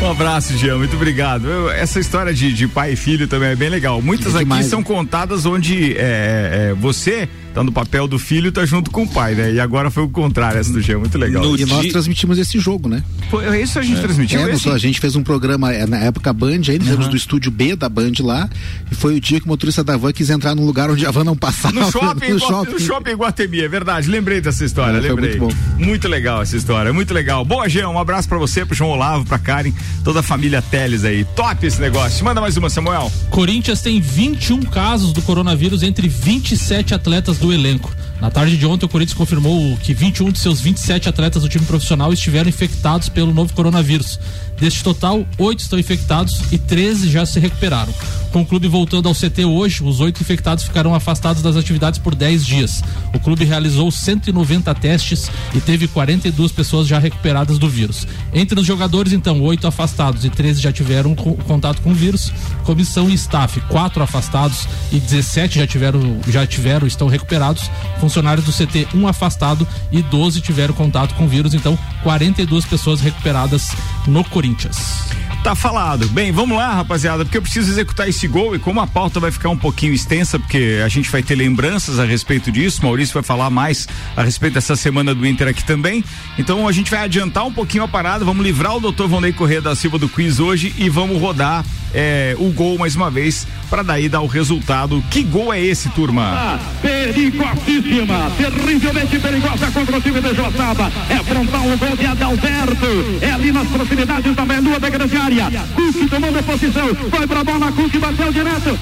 Um 0.01 0.09
abraço, 0.09 0.57
Jean, 0.57 0.77
muito 0.77 0.95
obrigado. 0.95 1.49
Eu, 1.49 1.69
essa 1.69 1.99
história 1.99 2.33
de, 2.33 2.53
de, 2.53 2.67
pai 2.69 2.93
e 2.93 2.95
filho 2.95 3.27
também 3.27 3.49
é 3.49 3.55
bem 3.55 3.69
legal. 3.69 4.01
Muitas 4.01 4.33
é 4.33 4.39
aqui 4.39 4.63
são 4.63 4.81
contadas 4.81 5.45
onde 5.45 5.93
é, 5.97 6.69
é, 6.71 6.75
você 6.79 7.27
tá 7.59 7.63
no 7.63 7.71
papel 7.73 8.07
do 8.07 8.17
filho, 8.17 8.51
tá 8.51 8.65
junto 8.65 8.89
com 8.89 9.03
o 9.03 9.07
pai, 9.07 9.35
né? 9.35 9.53
E 9.53 9.59
agora 9.59 9.91
foi 9.91 10.03
o 10.03 10.09
contrário 10.09 10.59
essa 10.59 10.71
do 10.71 10.81
Jean, 10.81 10.99
muito 10.99 11.17
legal. 11.17 11.43
No 11.43 11.57
e 11.57 11.65
nós 11.65 11.87
transmitimos 11.87 12.37
esse 12.37 12.57
jogo, 12.57 12.87
né? 12.87 13.03
Foi 13.29 13.61
isso 13.61 13.77
a 13.77 13.81
gente 13.81 13.99
é. 13.99 14.01
transmitiu. 14.01 14.39
É, 14.39 14.53
esse? 14.53 14.69
a 14.69 14.77
gente 14.77 14.99
fez 14.99 15.15
um 15.15 15.23
programa 15.23 15.73
é, 15.73 15.85
na 15.85 15.97
época 15.97 16.31
Band, 16.31 16.61
aí 16.69 16.79
fizemos 16.79 17.05
uhum. 17.05 17.11
do 17.11 17.17
estúdio 17.17 17.51
B 17.51 17.75
da 17.75 17.89
Band 17.89 18.13
lá, 18.21 18.49
e 18.89 18.95
foi 18.95 19.15
o 19.15 19.19
dia 19.19 19.39
que 19.39 19.45
o 19.45 19.49
motorista 19.49 19.83
da 19.83 19.97
van 19.97 20.13
quis 20.13 20.29
entrar 20.29 20.55
num 20.55 20.65
lugar 20.65 20.89
onde 20.89 21.05
a 21.05 21.11
van 21.11 21.25
não 21.25 21.35
passava. 21.35 21.77
No 21.77 21.91
shopping, 21.91 22.31
no 22.33 22.39
shopping. 22.39 22.71
No 22.71 22.79
shopping 22.79 23.13
Guatemi, 23.13 23.59
é 23.59 23.67
verdade. 23.67 24.09
Lembrei 24.09 24.39
dessa 24.39 24.63
história, 24.63 24.97
é, 24.97 25.01
lembrei. 25.01 25.37
muito 25.37 25.53
bom. 25.53 25.85
Muito 25.85 26.07
legal 26.07 26.41
essa 26.41 26.55
história, 26.55 26.93
muito 26.93 27.13
legal. 27.13 27.43
Boa, 27.43 27.67
Jean, 27.67 27.89
um 27.89 27.99
abraço 27.99 28.29
para 28.29 28.37
você, 28.37 28.65
pro 28.65 28.75
João 28.75 28.91
Olavo, 28.91 29.25
pra 29.25 29.37
Karen, 29.37 29.73
toda 30.03 30.21
a 30.21 30.23
família 30.23 30.61
Teles 30.61 31.03
aí. 31.03 31.25
Top 31.35 31.65
esse 31.65 31.81
negócio. 31.81 32.23
Manda 32.23 32.39
mais 32.39 32.55
uma, 32.55 32.69
Samuel. 32.69 33.11
Corinthians 33.29 33.81
tem 33.81 33.99
21 33.99 34.61
casos 34.61 35.11
do 35.11 35.21
coronavírus 35.21 35.83
entre 35.83 36.07
27 36.07 36.93
atletas 36.93 37.37
do 37.37 37.48
elenco. 37.51 37.91
Na 38.21 38.29
tarde 38.29 38.57
de 38.57 38.65
ontem, 38.65 38.85
o 38.85 38.89
Corinthians 38.89 39.17
confirmou 39.17 39.77
que 39.77 39.93
21 39.93 40.31
de 40.31 40.39
seus 40.39 40.59
27 40.59 41.07
atletas 41.07 41.41
do 41.41 41.49
time 41.49 41.65
profissional 41.65 42.11
estiveram 42.11 42.49
infectados 42.49 43.07
pelo 43.07 43.33
novo 43.33 43.53
coronavírus. 43.53 44.19
Deste 44.59 44.83
total, 44.83 45.25
oito 45.37 45.61
estão 45.61 45.79
infectados 45.79 46.41
e 46.51 46.57
13 46.57 47.09
já 47.09 47.25
se 47.25 47.39
recuperaram. 47.39 47.93
Com 48.33 48.41
o 48.41 48.45
clube 48.45 48.67
voltando 48.67 49.07
ao 49.07 49.15
CT 49.15 49.45
hoje, 49.45 49.81
os 49.83 50.01
oito 50.01 50.21
infectados 50.21 50.65
ficarão 50.65 50.93
afastados 50.93 51.41
das 51.41 51.55
atividades 51.55 51.97
por 51.97 52.13
10 52.13 52.45
dias. 52.45 52.83
O 53.13 53.19
clube 53.19 53.45
realizou 53.45 53.89
190 53.89 54.75
testes 54.75 55.31
e 55.55 55.61
teve 55.61 55.87
42 55.87 56.51
pessoas 56.51 56.87
já 56.87 56.99
recuperadas 56.99 57.57
do 57.57 57.69
vírus. 57.69 58.05
Entre 58.33 58.59
os 58.59 58.65
jogadores, 58.65 59.13
então, 59.13 59.41
oito 59.41 59.65
afastados 59.65 60.25
e 60.25 60.29
13 60.29 60.61
já 60.61 60.71
tiveram 60.71 61.15
contato 61.15 61.81
com 61.81 61.91
o 61.91 61.95
vírus. 61.95 62.31
Comissão 62.65 63.09
e 63.09 63.13
staff, 63.13 63.61
quatro 63.61 64.03
afastados 64.03 64.67
e 64.91 64.99
17 64.99 65.57
já 65.59 65.65
tiveram, 65.65 66.19
já 66.27 66.45
tiveram, 66.45 66.85
estão 66.85 67.07
recuperados. 67.07 67.71
Funcionários 68.09 68.43
do 68.43 68.51
CT, 68.51 68.87
um 68.95 69.07
afastado 69.07 69.67
e 69.91 70.01
12 70.01 70.41
tiveram 70.41 70.73
contato 70.73 71.13
com 71.13 71.27
vírus. 71.27 71.53
Então, 71.53 71.77
42 72.01 72.65
pessoas 72.65 73.01
recuperadas 73.01 73.71
no 74.07 74.23
Corinthians. 74.23 75.03
Tá 75.43 75.53
falado. 75.53 76.07
Bem, 76.09 76.31
vamos 76.31 76.57
lá, 76.57 76.73
rapaziada, 76.73 77.23
porque 77.23 77.37
eu 77.37 77.41
preciso 77.41 77.71
executar 77.71 78.09
esse 78.09 78.27
gol 78.27 78.55
e 78.55 78.59
como 78.59 78.81
a 78.81 78.87
pauta 78.87 79.19
vai 79.19 79.31
ficar 79.31 79.49
um 79.49 79.57
pouquinho 79.57 79.93
extensa, 79.93 80.39
porque 80.39 80.81
a 80.83 80.89
gente 80.89 81.09
vai 81.09 81.21
ter 81.21 81.35
lembranças 81.35 81.99
a 81.99 82.03
respeito 82.03 82.51
disso, 82.51 82.83
Maurício 82.83 83.13
vai 83.13 83.23
falar 83.23 83.49
mais 83.51 83.87
a 84.17 84.23
respeito 84.23 84.55
dessa 84.55 84.75
semana 84.75 85.13
do 85.13 85.25
Inter 85.25 85.47
aqui 85.47 85.63
também. 85.63 86.03
Então 86.37 86.67
a 86.67 86.71
gente 86.71 86.89
vai 86.89 87.01
adiantar 87.01 87.45
um 87.45 87.53
pouquinho 87.53 87.83
a 87.83 87.87
parada, 87.87 88.25
vamos 88.25 88.43
livrar 88.43 88.75
o 88.75 88.79
doutor 88.79 89.07
Vonei 89.07 89.31
Corrêa 89.31 89.61
da 89.61 89.75
Silva 89.75 89.99
do 89.99 90.09
quiz 90.09 90.39
hoje 90.39 90.73
e 90.77 90.89
vamos 90.89 91.21
rodar 91.21 91.63
é, 91.93 92.35
o 92.37 92.49
gol 92.51 92.77
mais 92.77 92.95
uma 92.95 93.09
vez 93.09 93.47
para 93.69 93.83
daí 93.83 94.09
dar 94.09 94.21
o 94.21 94.27
resultado. 94.27 95.03
Que 95.09 95.23
gol 95.23 95.53
é 95.53 95.59
esse, 95.61 95.89
turma? 95.89 96.23
Ah, 96.23 96.59
perigosíssima, 96.81 98.31
terrivelmente 98.37 99.19
perigosa 99.19 99.71
contra 99.71 99.97
o 99.97 100.01
time 100.01 100.21
de 100.21 100.33
Joçaba. 100.33 100.91
É 101.09 101.23
frontal 101.23 101.67
o 101.67 101.77
gol 101.77 101.95
de 101.95 102.05
Adalberto. 102.05 103.19
É 103.21 103.31
ali 103.31 103.51
nas 103.51 103.67
proximidades 103.67 104.35
da 104.35 104.45
meia 104.45 104.79
da 104.79 104.89
grande 104.89 105.17
área. 105.17 105.51
Cook 105.75 106.09
tomando 106.09 106.39
a 106.39 106.43
posição. 106.43 106.95
Foi 106.95 107.27
pra 107.27 107.43
bola, 107.43 107.71
Cook 107.71 107.97
bateu 107.99 108.31
direto. 108.31 108.79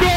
Gol! 0.00 0.15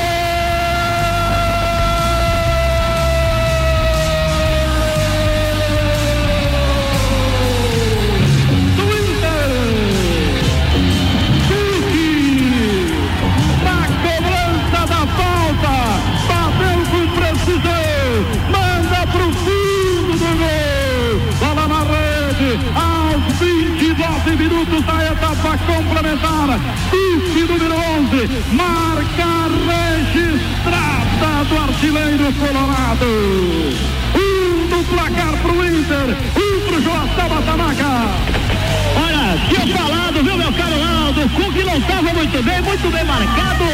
Estava 41.78 42.14
muito 42.14 42.44
bem, 42.44 42.62
muito 42.62 42.92
bem 42.92 43.04
marcado. 43.04 43.66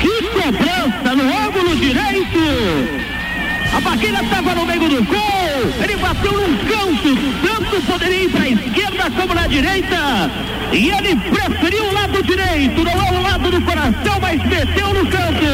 Que 0.00 0.22
cobrança 0.28 1.16
no 1.16 1.46
ângulo 1.46 1.76
direito. 1.76 3.04
A 3.74 3.80
barreira 3.80 4.22
estava 4.22 4.54
no 4.54 4.66
meio 4.66 4.88
do 4.88 5.04
gol. 5.04 5.82
Ele 5.82 5.96
bateu 5.96 6.32
num 6.32 6.56
canto. 6.58 7.16
Tanto 7.46 7.82
poderia 7.86 8.24
ir 8.24 8.30
para 8.30 8.42
a 8.42 8.48
esquerda 8.48 9.10
como 9.10 9.34
na 9.34 9.46
direita. 9.46 10.30
E 10.72 10.90
ele 10.90 11.16
preferiu 11.16 11.84
o 11.86 11.94
lado 11.94 12.22
direito. 12.22 12.84
Não 12.84 12.92
é 12.92 13.18
o 13.18 13.22
lado 13.22 13.50
do 13.50 13.60
coração, 13.62 14.20
mas 14.20 14.42
meteu 14.44 14.94
no 14.94 15.06
canto. 15.06 15.44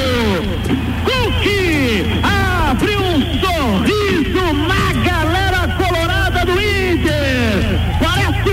Cook 1.04 1.46
abriu 2.70 3.00
um 3.00 3.20
sorriso 3.40 4.52
na 4.66 4.92
galera 5.02 5.39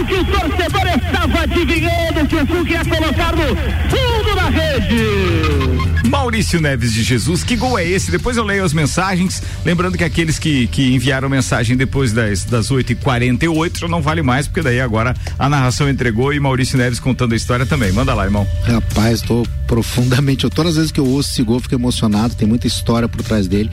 que 0.08 0.14
o 0.14 0.26
torcedor 0.26 0.88
estava 0.88 1.42
adivinhando 1.42 2.28
que 2.28 2.36
o 2.38 2.48
Cook 2.48 2.70
ia 2.70 2.86
colocar 2.86 3.36
no 3.36 3.48
fundo 3.90 4.36
da 4.36 4.50
rede. 4.50 6.08
Maurício 6.08 6.62
Neves 6.62 6.94
de 6.94 7.04
Jesus, 7.04 7.44
que 7.44 7.58
gol 7.58 7.78
é 7.78 7.86
esse? 7.86 8.10
Depois 8.10 8.38
eu 8.38 8.44
leio 8.44 8.64
as 8.64 8.72
mensagens. 8.72 9.44
Lembrando 9.66 9.98
que 9.98 10.04
aqueles 10.06 10.40
que, 10.40 10.68
que 10.68 10.94
enviaram 10.94 11.28
mensagem 11.28 11.76
depois 11.76 12.14
das, 12.14 12.46
das 12.46 12.70
8h48 12.70 13.80
já 13.80 13.88
não 13.90 14.02
vale 14.02 14.22
mais, 14.22 14.48
porque 14.48 14.62
daí 14.62 14.80
agora 14.80 15.14
a 15.38 15.50
narração 15.50 15.90
entregou 15.90 16.34
e 16.34 16.40
Maurício 16.40 16.78
Neves 16.78 17.00
contando 17.00 17.34
a 17.34 17.36
história 17.36 17.66
também. 17.66 17.92
Manda 17.92 18.14
lá, 18.14 18.24
irmão. 18.24 18.48
Rapaz, 18.64 19.22
tô 19.22 19.46
profundamente. 19.68 20.46
Eu, 20.46 20.50
todas 20.50 20.72
as 20.72 20.78
vezes 20.78 20.92
que 20.92 21.00
eu 21.00 21.06
ouço 21.06 21.32
esse 21.32 21.44
gol, 21.44 21.60
fico 21.60 21.76
emocionado, 21.76 22.36
tem 22.36 22.48
muita 22.48 22.68
história 22.68 23.10
por 23.10 23.22
trás 23.22 23.48
dele. 23.48 23.70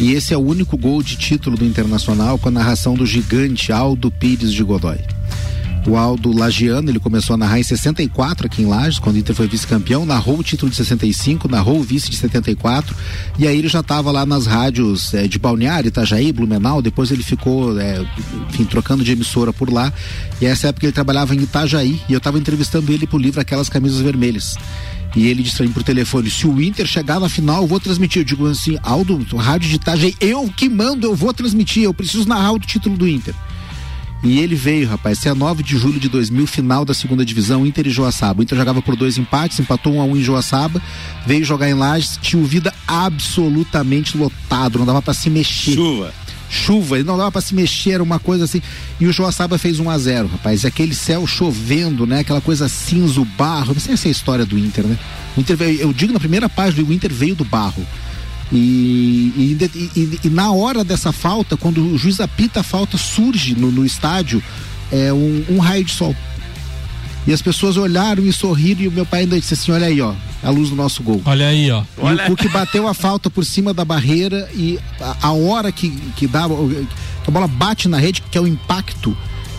E 0.00 0.12
esse 0.14 0.32
é 0.32 0.36
o 0.36 0.40
único 0.40 0.78
gol 0.78 1.02
de 1.02 1.16
título 1.16 1.56
do 1.56 1.64
Internacional 1.64 2.38
com 2.38 2.48
a 2.48 2.52
narração 2.52 2.94
do 2.94 3.04
gigante 3.04 3.70
Aldo 3.70 4.10
Pires 4.10 4.52
de 4.52 4.62
Godoy 4.62 4.98
o 5.86 5.96
Aldo 5.96 6.36
Lagiano, 6.36 6.90
ele 6.90 6.98
começou 6.98 7.34
a 7.34 7.36
narrar 7.36 7.58
em 7.58 7.62
64 7.62 8.46
aqui 8.46 8.62
em 8.62 8.66
Lages, 8.66 8.98
quando 8.98 9.16
o 9.16 9.18
Inter 9.18 9.34
foi 9.34 9.46
vice-campeão, 9.46 10.04
narrou 10.04 10.38
o 10.38 10.42
título 10.42 10.70
de 10.70 10.76
65, 10.76 11.48
narrou 11.48 11.78
o 11.78 11.82
vice 11.82 12.10
de 12.10 12.16
74, 12.16 12.94
e 13.38 13.46
aí 13.46 13.58
ele 13.58 13.68
já 13.68 13.80
estava 13.80 14.10
lá 14.10 14.26
nas 14.26 14.46
rádios 14.46 15.14
é, 15.14 15.28
de 15.28 15.38
Balneário, 15.38 15.88
Itajaí, 15.88 16.32
Blumenau, 16.32 16.82
depois 16.82 17.10
ele 17.10 17.22
ficou, 17.22 17.78
é, 17.78 18.04
enfim, 18.50 18.64
trocando 18.64 19.04
de 19.04 19.12
emissora 19.12 19.52
por 19.52 19.72
lá, 19.72 19.92
e 20.40 20.46
essa 20.46 20.68
época 20.68 20.86
ele 20.86 20.92
trabalhava 20.92 21.34
em 21.34 21.40
Itajaí, 21.40 22.00
e 22.08 22.12
eu 22.12 22.18
estava 22.18 22.38
entrevistando 22.38 22.92
ele 22.92 23.06
pro 23.06 23.18
livro 23.18 23.40
Aquelas 23.40 23.68
Camisas 23.68 24.00
Vermelhas. 24.00 24.56
E 25.14 25.28
ele 25.28 25.42
disse 25.42 25.56
pra 25.56 25.66
mim 25.66 25.72
por 25.72 25.82
telefone: 25.82 26.30
se 26.30 26.46
o 26.46 26.60
Inter 26.60 26.86
chegar 26.86 27.18
na 27.18 27.28
final, 27.28 27.62
eu 27.62 27.66
vou 27.66 27.80
transmitir. 27.80 28.20
Eu 28.20 28.24
digo 28.24 28.46
assim, 28.46 28.76
Aldo, 28.82 29.16
rádio 29.36 29.70
de 29.70 29.76
Itajaí, 29.76 30.14
eu 30.20 30.52
que 30.54 30.68
mando, 30.68 31.06
eu 31.06 31.14
vou 31.14 31.32
transmitir, 31.32 31.84
eu 31.84 31.94
preciso 31.94 32.28
narrar 32.28 32.52
o 32.52 32.58
título 32.58 32.98
do 32.98 33.08
Inter. 33.08 33.34
E 34.28 34.38
ele 34.40 34.54
veio, 34.54 34.88
rapaz, 34.88 35.18
esse 35.18 35.28
é 35.28 35.34
9 35.34 35.62
de 35.62 35.76
julho 35.76 36.00
de 36.00 36.08
2000, 36.08 36.46
final 36.46 36.84
da 36.84 36.92
segunda 36.92 37.24
divisão, 37.24 37.66
Inter 37.66 37.86
e 37.86 37.90
Joaçaba. 37.90 38.40
O 38.40 38.42
Inter 38.42 38.58
jogava 38.58 38.82
por 38.82 38.96
dois 38.96 39.18
empates, 39.18 39.58
empatou 39.60 39.94
um 39.94 40.00
a 40.00 40.04
um 40.04 40.16
em 40.16 40.22
Joaçaba, 40.22 40.82
veio 41.26 41.44
jogar 41.44 41.68
em 41.68 41.74
Lages, 41.74 42.18
tinha 42.20 42.42
o 42.42 42.46
vida 42.46 42.72
absolutamente 42.86 44.16
lotado, 44.16 44.78
não 44.78 44.86
dava 44.86 45.00
para 45.00 45.14
se 45.14 45.30
mexer. 45.30 45.74
Chuva. 45.74 46.12
Chuva, 46.48 47.02
não 47.02 47.16
dava 47.16 47.32
para 47.32 47.40
se 47.40 47.54
mexer, 47.54 47.92
era 47.92 48.02
uma 48.02 48.18
coisa 48.18 48.44
assim. 48.44 48.62
E 49.00 49.06
o 49.06 49.12
Joaçaba 49.12 49.58
fez 49.58 49.80
1 49.80 49.90
a 49.90 49.98
0 49.98 50.28
rapaz. 50.28 50.62
E 50.62 50.66
aquele 50.66 50.94
céu 50.94 51.26
chovendo, 51.26 52.06
né? 52.06 52.20
Aquela 52.20 52.40
coisa 52.40 52.68
cinza, 52.68 53.20
o 53.20 53.24
barro. 53.24 53.74
Não 53.74 53.80
sei 53.80 53.94
essa 53.94 54.06
é 54.06 54.10
a 54.10 54.12
história 54.12 54.46
do 54.46 54.58
Inter, 54.58 54.84
né? 54.86 54.98
O 55.36 55.40
Inter 55.40 55.56
veio, 55.56 55.80
eu 55.80 55.92
digo 55.92 56.12
na 56.12 56.20
primeira 56.20 56.48
página, 56.48 56.88
o 56.88 56.92
Inter 56.92 57.12
veio 57.12 57.34
do 57.34 57.44
barro. 57.44 57.84
E, 58.52 59.56
e, 59.58 59.90
e, 59.96 60.20
e, 60.24 60.30
na 60.30 60.52
hora 60.52 60.84
dessa 60.84 61.10
falta, 61.10 61.56
quando 61.56 61.84
o 61.84 61.98
juiz 61.98 62.20
apita 62.20 62.60
a 62.60 62.62
falta, 62.62 62.96
surge 62.96 63.54
no, 63.56 63.72
no 63.72 63.84
estádio 63.84 64.42
é, 64.92 65.12
um, 65.12 65.44
um, 65.50 65.58
raio 65.58 65.84
de 65.84 65.92
sol. 65.92 66.14
E 67.26 67.32
as 67.32 67.42
pessoas 67.42 67.76
olharam 67.76 68.24
e 68.24 68.32
sorriram, 68.32 68.82
e 68.82 68.88
o 68.88 68.92
meu 68.92 69.04
pai 69.04 69.22
ainda 69.22 69.38
disse 69.38 69.54
assim: 69.54 69.72
Olha 69.72 69.88
aí, 69.88 70.00
ó, 70.00 70.14
a 70.42 70.50
luz 70.50 70.70
do 70.70 70.76
nosso 70.76 71.02
gol. 71.02 71.20
Olha 71.24 71.48
aí, 71.48 71.70
ó. 71.72 71.82
E 71.82 71.84
Olha. 71.98 72.24
o 72.24 72.26
Cook 72.28 72.48
bateu 72.52 72.86
a 72.86 72.94
falta 72.94 73.28
por 73.28 73.44
cima 73.44 73.74
da 73.74 73.84
barreira 73.84 74.48
e 74.54 74.78
a, 75.00 75.28
a 75.28 75.32
hora 75.32 75.72
que, 75.72 75.90
que 76.14 76.28
dá, 76.28 76.44
que 76.46 77.28
a 77.28 77.30
bola 77.30 77.48
bate 77.48 77.88
na 77.88 77.98
rede, 77.98 78.22
que 78.30 78.38
é 78.38 78.40
o 78.40 78.46
impacto 78.46 79.16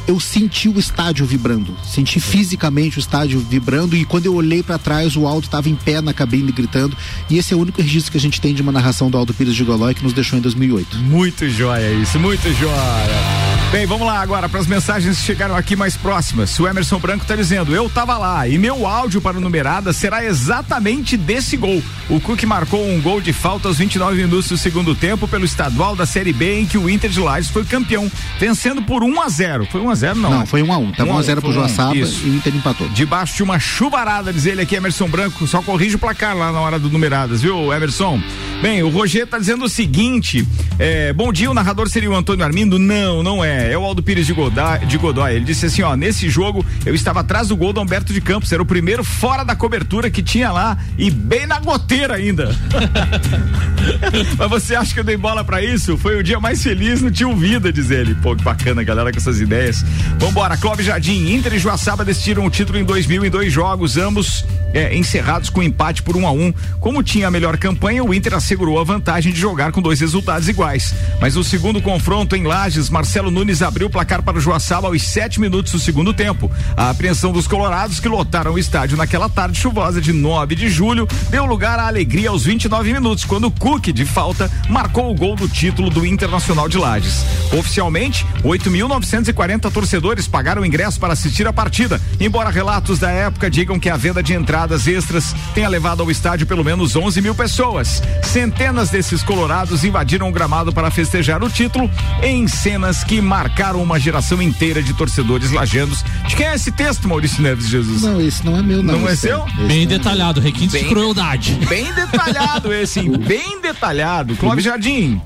eu 0.07 0.19
senti 0.19 0.69
o 0.69 0.79
estádio 0.79 1.25
vibrando, 1.25 1.75
senti 1.83 2.19
fisicamente 2.19 2.97
o 2.97 2.99
estádio 2.99 3.39
vibrando 3.39 3.95
e 3.95 4.05
quando 4.05 4.25
eu 4.25 4.33
olhei 4.33 4.63
para 4.63 4.77
trás 4.77 5.15
o 5.15 5.27
Aldo 5.27 5.45
estava 5.45 5.67
em 5.69 5.75
pé 5.75 6.01
na 6.01 6.13
cabine 6.13 6.51
gritando 6.51 6.95
e 7.29 7.37
esse 7.37 7.53
é 7.53 7.57
o 7.57 7.59
único 7.59 7.81
registro 7.81 8.11
que 8.11 8.17
a 8.17 8.21
gente 8.21 8.39
tem 8.39 8.53
de 8.53 8.61
uma 8.61 8.71
narração 8.71 9.11
do 9.11 9.17
Aldo 9.17 9.33
Pires 9.33 9.55
de 9.55 9.63
Golói 9.63 9.93
que 9.93 10.03
nos 10.03 10.13
deixou 10.13 10.39
em 10.39 10.41
2008. 10.41 10.97
Muito 10.97 11.47
joia 11.49 11.91
isso, 11.93 12.17
muito 12.19 12.51
joia. 12.53 13.46
Bem, 13.69 13.85
vamos 13.85 14.07
lá 14.07 14.21
agora 14.21 14.47
para 14.47 14.61
as 14.61 14.65
mensagens 14.65 15.17
que 15.19 15.25
chegaram 15.25 15.53
aqui 15.53 15.75
mais 15.75 15.97
próximas. 15.97 16.57
O 16.57 16.65
Emerson 16.65 16.97
Branco 16.99 17.23
está 17.23 17.35
dizendo: 17.35 17.75
Eu 17.75 17.89
tava 17.89 18.17
lá 18.17 18.47
e 18.47 18.57
meu 18.57 18.87
áudio 18.87 19.19
para 19.19 19.41
numerada 19.41 19.91
será 19.91 20.23
exatamente 20.23 21.17
desse 21.17 21.57
gol. 21.57 21.83
O 22.09 22.17
Cook 22.21 22.41
marcou 22.45 22.89
um 22.89 23.01
gol 23.01 23.19
de 23.19 23.33
falta 23.33 23.67
aos 23.67 23.77
29 23.77 24.15
minutos 24.15 24.47
do 24.47 24.57
segundo 24.57 24.95
tempo 24.95 25.27
pelo 25.27 25.43
estadual 25.43 25.97
da 25.97 26.05
Série 26.05 26.31
B 26.31 26.61
em 26.61 26.65
que 26.65 26.77
o 26.77 26.89
Inter 26.89 27.09
de 27.09 27.19
Lages 27.19 27.49
foi 27.51 27.65
campeão, 27.65 28.09
vencendo 28.39 28.81
por 28.81 29.03
1 29.03 29.21
a 29.21 29.27
0. 29.27 29.67
Foi 29.69 29.81
1 29.81 29.89
a 29.89 29.95
0 29.95 30.15
não? 30.19 30.29
Não, 30.29 30.45
foi 30.45 30.63
1 30.63 30.71
a 30.71 30.77
1. 30.77 30.91
Tava 30.93 31.11
1 31.11 31.17
a 31.17 31.21
0 31.21 31.41
pro 31.41 31.51
Joaçaba 31.51 31.93
e 31.93 32.03
o 32.03 32.35
Inter 32.35 32.55
empatou. 32.55 32.87
Debaixo 32.87 33.35
de 33.35 33.43
uma 33.43 33.59
chuvarada, 33.59 34.31
diz 34.31 34.45
ele 34.45 34.61
aqui, 34.61 34.75
Emerson 34.75 35.09
Branco, 35.09 35.45
só 35.45 35.61
corrige 35.61 35.97
o 35.97 35.99
placar 35.99 36.37
lá 36.37 36.53
na 36.53 36.61
hora 36.61 36.79
do 36.79 36.89
numeradas, 36.89 37.41
viu, 37.41 37.73
Emerson? 37.73 38.21
Bem, 38.61 38.81
o 38.81 38.89
Roger 38.89 39.27
tá 39.27 39.37
dizendo 39.37 39.65
o 39.65 39.69
seguinte: 39.69 40.47
é, 40.79 41.13
bom 41.13 41.31
dia, 41.31 41.49
o 41.49 41.53
narrador 41.53 41.87
seria 41.89 42.09
o 42.09 42.15
Antônio 42.15 42.43
Armindo? 42.43 42.79
Não, 42.79 43.21
não 43.21 43.45
é. 43.45 43.71
É 43.71 43.77
o 43.77 43.83
Aldo 43.83 44.01
Pires 44.01 44.25
de 44.25 44.33
Godoy, 44.33 44.79
de 44.87 44.97
Godoy. 44.97 45.35
Ele 45.35 45.45
disse 45.45 45.67
assim: 45.67 45.83
ó, 45.83 45.95
nesse 45.95 46.27
jogo 46.27 46.65
eu 46.85 46.95
estava 46.95 47.19
atrás 47.19 47.49
do 47.49 47.55
gol 47.55 47.71
do 47.71 47.79
Humberto 47.81 48.11
de 48.11 48.19
Campos. 48.19 48.51
Era 48.51 48.61
o 48.61 48.65
primeiro 48.65 49.03
fora 49.03 49.43
da 49.43 49.55
cobertura 49.55 50.09
que 50.09 50.23
tinha 50.23 50.51
lá 50.51 50.75
e 50.97 51.11
bem 51.11 51.45
na 51.45 51.59
goteira 51.59 52.15
ainda. 52.15 52.55
Mas 54.37 54.49
você 54.49 54.75
acha 54.75 54.91
que 54.93 54.99
eu 54.99 55.03
dei 55.03 55.17
bola 55.17 55.43
para 55.43 55.61
isso? 55.63 55.95
Foi 55.95 56.17
o 56.17 56.23
dia 56.23 56.39
mais 56.39 56.61
feliz 56.61 57.01
no 57.01 57.11
Tio 57.11 57.35
Vida, 57.35 57.71
diz 57.71 57.91
ele. 57.91 58.15
Pô, 58.15 58.35
que 58.35 58.43
bacana, 58.43 58.83
galera, 58.83 59.11
com 59.11 59.17
essas 59.17 59.39
ideias. 59.39 59.83
Vambora, 60.17 60.57
Clóvis 60.57 60.85
Jardim, 60.85 61.33
Inter 61.33 61.53
e 61.53 61.59
Joaçaba 61.59 62.03
decidiram 62.03 62.45
o 62.45 62.49
título 62.49 62.79
em 62.79 62.83
2000 62.83 63.25
em 63.25 63.29
dois 63.29 63.53
jogos, 63.53 63.97
ambos 63.97 64.43
é, 64.73 64.95
encerrados 64.95 65.49
com 65.49 65.61
empate 65.61 66.01
por 66.01 66.17
um 66.17 66.27
a 66.27 66.31
um. 66.31 66.53
Como 66.79 67.03
tinha 67.03 67.27
a 67.27 67.31
melhor 67.31 67.57
campanha, 67.57 68.03
o 68.03 68.13
Inter 68.13 68.35
assegurou 68.47 68.79
a 68.79 68.83
vantagem 68.85 69.33
de 69.33 69.39
jogar 69.39 69.73
com 69.73 69.81
dois 69.81 69.99
resultados 69.99 70.47
iguais. 70.47 70.95
Mas 71.19 71.35
o 71.35 71.43
segundo 71.43 71.81
confronto 71.81 72.33
em 72.33 72.43
Lages, 72.43 72.89
Marcelo 72.89 73.29
Nunes 73.29 73.61
abriu 73.61 73.87
o 73.87 73.89
placar 73.89 74.23
para 74.23 74.37
o 74.37 74.41
Joaçaba 74.41 74.87
aos 74.87 75.01
sete 75.01 75.37
minutos 75.41 75.73
do 75.73 75.79
segundo 75.79 76.13
tempo. 76.13 76.49
A 76.77 76.89
apreensão 76.89 77.33
dos 77.33 77.45
colorados 77.45 77.99
que 77.99 78.07
lotaram 78.07 78.53
o 78.53 78.59
estádio 78.59 78.95
naquela 78.95 79.27
tarde 79.27 79.59
chuvosa 79.59 79.99
de 79.99 80.13
9 80.13 80.55
de 80.55 80.69
julho 80.69 81.05
deu 81.29 81.45
lugar 81.45 81.77
à 81.77 81.87
alegria 81.87 82.29
aos 82.29 82.45
29 82.45 82.93
minutos, 82.93 83.25
quando 83.25 83.51
Cook, 83.51 83.87
de 83.87 84.05
falta, 84.05 84.49
marcou 84.69 85.11
o 85.11 85.15
gol 85.15 85.35
do 85.35 85.49
título 85.49 85.89
do 85.89 86.05
Internacional 86.05 86.69
de 86.69 86.77
Lages. 86.77 87.25
Oficialmente, 87.51 88.25
8.940 88.45 89.69
torcedores 89.69 90.25
pagaram 90.25 90.65
ingresso 90.65 91.01
para 91.01 91.11
assistir 91.11 91.45
a 91.47 91.51
partida, 91.51 91.99
embora 92.17 92.49
relatos 92.49 92.97
da 92.97 93.11
época 93.11 93.49
digam 93.49 93.77
que 93.77 93.89
a 93.89 93.97
venda 93.97 94.23
de 94.23 94.33
entradas 94.33 94.87
extras 94.87 95.35
tenha 95.53 95.67
levado 95.67 96.01
ao 96.01 96.09
estádio 96.09 96.47
pelo 96.47 96.63
menos 96.63 96.95
11 96.95 97.21
mil 97.21 97.35
pessoas. 97.35 98.01
Centenas 98.37 98.91
desses 98.91 99.23
colorados 99.23 99.83
invadiram 99.83 100.29
o 100.29 100.31
gramado 100.31 100.71
para 100.71 100.91
festejar 100.91 101.43
o 101.43 101.49
título 101.49 101.89
em 102.21 102.47
cenas 102.47 103.03
que 103.03 103.19
marcaram 103.19 103.81
uma 103.81 103.99
geração 103.99 104.39
inteira 104.39 104.83
de 104.83 104.93
torcedores 104.93 105.51
lajanos. 105.51 106.03
De 106.27 106.35
quem 106.35 106.45
é 106.45 106.53
esse 106.53 106.71
texto, 106.71 107.07
Maurício 107.07 107.41
Neves 107.41 107.67
Jesus? 107.67 108.03
Não, 108.03 108.21
esse 108.21 108.45
não 108.45 108.55
é 108.55 108.61
meu, 108.61 108.83
não. 108.83 108.99
Não 108.99 109.09
é 109.09 109.13
esse 109.13 109.23
seu? 109.23 109.43
Bem 109.67 109.87
detalhado, 109.87 110.39
requintes 110.39 110.79
de 110.79 110.87
crueldade. 110.87 111.53
Bem 111.67 111.91
detalhado 111.91 112.71
esse, 112.71 112.99
hein? 112.99 113.17
bem 113.17 113.59
detalhado. 113.59 114.35
Clóvis 114.35 114.63
Jardim. 114.63 115.19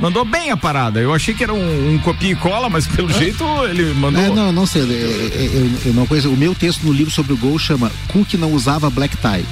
Mandou 0.00 0.24
bem 0.24 0.50
a 0.50 0.56
parada. 0.56 0.98
Eu 1.00 1.14
achei 1.14 1.32
que 1.34 1.42
era 1.44 1.54
um, 1.54 1.94
um 1.94 1.98
copia 1.98 2.32
e 2.32 2.34
cola, 2.36 2.68
mas 2.68 2.86
pelo 2.86 3.10
jeito 3.12 3.44
ele 3.66 3.94
mandou. 3.94 4.20
É, 4.20 4.28
não, 4.28 4.50
não 4.52 4.66
sei. 4.66 4.82
Eu, 4.82 4.86
eu, 4.88 5.70
eu 5.86 5.94
não 5.94 6.06
conheço. 6.06 6.28
O 6.30 6.36
meu 6.36 6.54
texto 6.54 6.82
no 6.84 6.92
livro 6.92 7.12
sobre 7.12 7.32
o 7.32 7.36
gol 7.36 7.58
chama 7.58 7.90
Cook 8.08 8.34
não 8.34 8.52
usava 8.52 8.90
black 8.90 9.16
tie. 9.16 9.44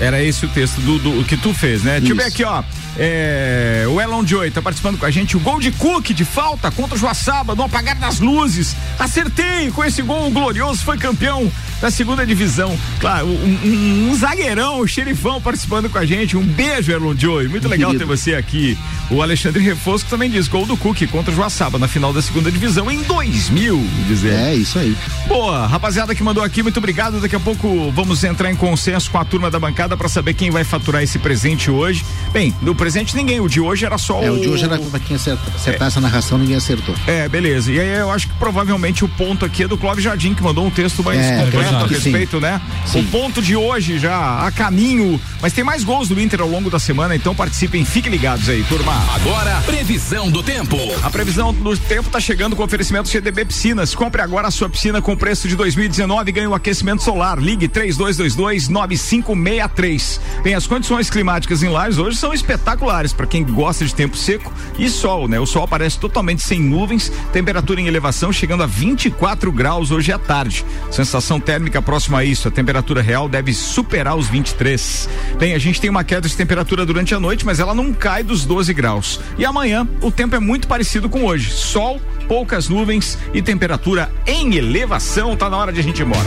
Era 0.00 0.22
esse 0.22 0.46
o 0.46 0.48
texto 0.48 0.80
do, 0.80 0.98
do- 0.98 1.24
que 1.24 1.36
tu 1.36 1.52
fez, 1.52 1.82
né? 1.82 1.98
Deixa 1.98 2.12
eu 2.12 2.16
ver 2.16 2.24
aqui, 2.24 2.44
ó. 2.44 2.62
É, 2.96 3.84
o 3.88 4.00
Elon 4.00 4.24
Joy 4.24 4.50
tá 4.52 4.62
participando 4.62 4.96
com 4.98 5.04
a 5.06 5.10
gente. 5.10 5.36
O 5.36 5.40
gol 5.40 5.58
de 5.58 5.72
Cook 5.72 6.10
de 6.12 6.24
falta 6.24 6.70
contra 6.70 6.94
o 6.94 6.98
Joaçaba, 6.98 7.54
no 7.56 7.64
apagar 7.64 7.96
das 7.96 8.20
luzes. 8.20 8.76
Acertei! 8.98 9.70
Com 9.72 9.84
esse 9.84 10.00
gol, 10.02 10.28
o 10.28 10.30
Glorioso 10.30 10.84
foi 10.84 10.96
campeão 10.98 11.50
da 11.80 11.90
segunda 11.90 12.26
divisão. 12.26 12.76
Claro, 13.00 13.26
um, 13.26 13.58
um- 13.64 14.10
um 14.10 14.14
zagueirão, 14.16 14.80
o 14.80 14.86
xerifão 14.86 15.40
participando 15.40 15.88
com 15.88 15.98
a 15.98 16.04
gente. 16.04 16.36
Um 16.36 16.42
beijo, 16.44 16.90
Elon 16.92 17.14
Joy. 17.16 17.48
Muito 17.48 17.68
legal 17.68 17.90
querido. 17.90 18.04
ter 18.06 18.16
você 18.16 18.34
aqui. 18.34 18.76
O 19.10 19.22
Alexandre 19.22 19.62
Refosco 19.62 20.08
também 20.10 20.30
diz: 20.30 20.48
gol 20.48 20.66
do 20.66 20.76
Cook 20.76 21.02
contra 21.10 21.32
o 21.32 21.34
Joaçaba 21.36 21.78
na 21.78 21.88
final 21.88 22.12
da 22.12 22.20
segunda 22.20 22.50
divisão 22.50 22.90
em 22.90 23.02
2000, 23.02 23.86
diz 24.06 24.24
ele. 24.24 24.34
É, 24.34 24.54
isso 24.54 24.78
aí. 24.78 24.96
Boa, 25.26 25.66
rapaziada 25.66 26.14
que 26.14 26.22
mandou 26.22 26.42
aqui, 26.42 26.62
muito 26.62 26.76
obrigado. 26.78 27.20
Daqui 27.20 27.36
a 27.36 27.40
pouco 27.40 27.90
vamos 27.92 28.22
entrar 28.24 28.50
em 28.50 28.56
consenso 28.56 29.10
com 29.10 29.18
a 29.18 29.24
turma 29.24 29.50
da 29.50 29.58
bancada 29.58 29.96
para 29.96 30.08
saber 30.08 30.34
quem 30.34 30.50
vai 30.50 30.64
faturar 30.64 31.02
esse 31.02 31.18
presente 31.18 31.70
hoje. 31.70 32.04
Bem, 32.32 32.54
no 32.60 32.74
presente 32.74 33.16
ninguém, 33.16 33.40
o 33.40 33.48
de 33.48 33.60
hoje 33.60 33.84
era 33.86 33.96
só 33.98 34.22
É, 34.22 34.30
o 34.30 34.38
de 34.40 34.48
hoje 34.48 34.64
era 34.64 34.78
pra 34.78 35.00
quem 35.00 35.16
acertar, 35.16 35.54
acertar 35.54 35.88
essa 35.88 36.00
narração, 36.00 36.38
ninguém 36.38 36.56
acertou. 36.56 36.94
É, 37.06 37.28
beleza. 37.28 37.72
E 37.72 37.80
aí 37.80 37.98
eu 37.98 38.10
acho 38.10 38.26
que 38.28 38.34
provavelmente 38.34 39.04
o 39.04 39.08
ponto 39.08 39.44
aqui 39.44 39.62
é 39.62 39.68
do 39.68 39.76
Clóvis 39.78 40.04
Jardim, 40.04 40.34
que 40.34 40.42
mandou 40.42 40.66
um 40.66 40.70
texto 40.70 41.02
mais 41.02 41.18
É, 41.20 41.44
completo 41.44 41.67
a 41.76 41.80
verdade. 41.80 41.94
respeito, 41.94 42.40
né? 42.40 42.60
Sim. 42.86 43.00
O 43.00 43.04
ponto 43.06 43.42
de 43.42 43.56
hoje 43.56 43.98
já 43.98 44.46
a 44.46 44.50
caminho. 44.50 45.20
Mas 45.40 45.52
tem 45.52 45.62
mais 45.62 45.84
gols 45.84 46.08
do 46.08 46.20
Inter 46.20 46.40
ao 46.40 46.48
longo 46.48 46.70
da 46.70 46.78
semana, 46.78 47.14
então 47.14 47.34
participem, 47.34 47.84
fiquem 47.84 48.10
ligados 48.10 48.48
aí, 48.48 48.64
turma. 48.64 48.92
Agora, 49.14 49.60
previsão 49.66 50.30
do 50.30 50.42
tempo. 50.42 50.76
A 51.02 51.10
previsão 51.10 51.54
do 51.54 51.76
tempo 51.76 52.08
está 52.08 52.18
chegando 52.18 52.56
com 52.56 52.64
oferecimento 52.64 53.08
GDB 53.08 53.44
Piscinas. 53.44 53.94
Compre 53.94 54.22
agora 54.22 54.48
a 54.48 54.50
sua 54.50 54.68
piscina 54.68 55.00
com 55.00 55.16
preço 55.16 55.46
de 55.46 55.54
2019 55.54 56.28
e 56.28 56.32
ganhe 56.32 56.46
o 56.46 56.54
aquecimento 56.54 57.02
solar. 57.02 57.38
Ligue 57.38 57.68
3222-9563. 57.68 60.20
Bem, 60.42 60.54
as 60.54 60.66
condições 60.66 61.10
climáticas 61.10 61.62
em 61.62 61.68
Lages 61.68 61.98
hoje 61.98 62.16
são 62.16 62.32
espetaculares 62.32 63.12
para 63.12 63.26
quem 63.26 63.44
gosta 63.44 63.84
de 63.84 63.94
tempo 63.94 64.16
seco 64.16 64.52
e 64.78 64.88
sol, 64.88 65.28
né? 65.28 65.38
O 65.38 65.46
sol 65.46 65.62
aparece 65.62 65.98
totalmente 65.98 66.42
sem 66.42 66.60
nuvens, 66.60 67.12
temperatura 67.32 67.80
em 67.80 67.86
elevação 67.86 68.32
chegando 68.32 68.62
a 68.62 68.66
24 68.66 69.52
graus 69.52 69.90
hoje 69.90 70.12
à 70.12 70.18
tarde. 70.18 70.64
Sensação 70.90 71.40
térmica 71.40 71.57
próxima 71.82 72.18
a 72.18 72.24
isso, 72.24 72.48
a 72.48 72.50
temperatura 72.50 73.02
real 73.02 73.28
deve 73.28 73.52
superar 73.52 74.16
os 74.16 74.28
23. 74.28 75.08
Bem, 75.38 75.54
a 75.54 75.58
gente 75.58 75.80
tem 75.80 75.90
uma 75.90 76.04
queda 76.04 76.28
de 76.28 76.36
temperatura 76.36 76.86
durante 76.86 77.14
a 77.14 77.20
noite, 77.20 77.44
mas 77.44 77.58
ela 77.58 77.74
não 77.74 77.92
cai 77.92 78.22
dos 78.22 78.44
12 78.44 78.72
graus. 78.74 79.20
E 79.36 79.44
amanhã 79.44 79.86
o 80.00 80.10
tempo 80.10 80.36
é 80.36 80.38
muito 80.38 80.68
parecido 80.68 81.08
com 81.08 81.24
hoje. 81.24 81.50
Sol, 81.50 82.00
poucas 82.26 82.68
nuvens 82.68 83.18
e 83.34 83.42
temperatura 83.42 84.10
em 84.26 84.54
elevação. 84.54 85.36
Tá 85.36 85.50
na 85.50 85.56
hora 85.56 85.72
de 85.72 85.80
a 85.80 85.82
gente 85.82 86.00
ir 86.00 86.06
embora. 86.06 86.26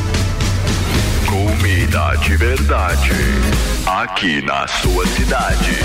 Comida 1.28 2.16
de 2.18 2.36
verdade. 2.36 3.12
Aqui 3.86 4.42
na 4.42 4.68
sua 4.68 5.08
cidade. 5.08 5.78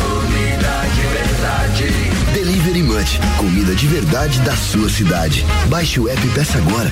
Comida 0.00 0.82
de 0.94 1.02
verdade. 1.06 2.22
Delivery 2.34 2.82
Munch, 2.82 3.20
comida 3.36 3.74
de 3.74 3.86
verdade 3.86 4.40
da 4.40 4.56
sua 4.56 4.88
cidade. 4.88 5.44
Baixe 5.68 6.00
o 6.00 6.08
app 6.08 6.26
e 6.26 6.30
peça 6.30 6.58
agora. 6.58 6.90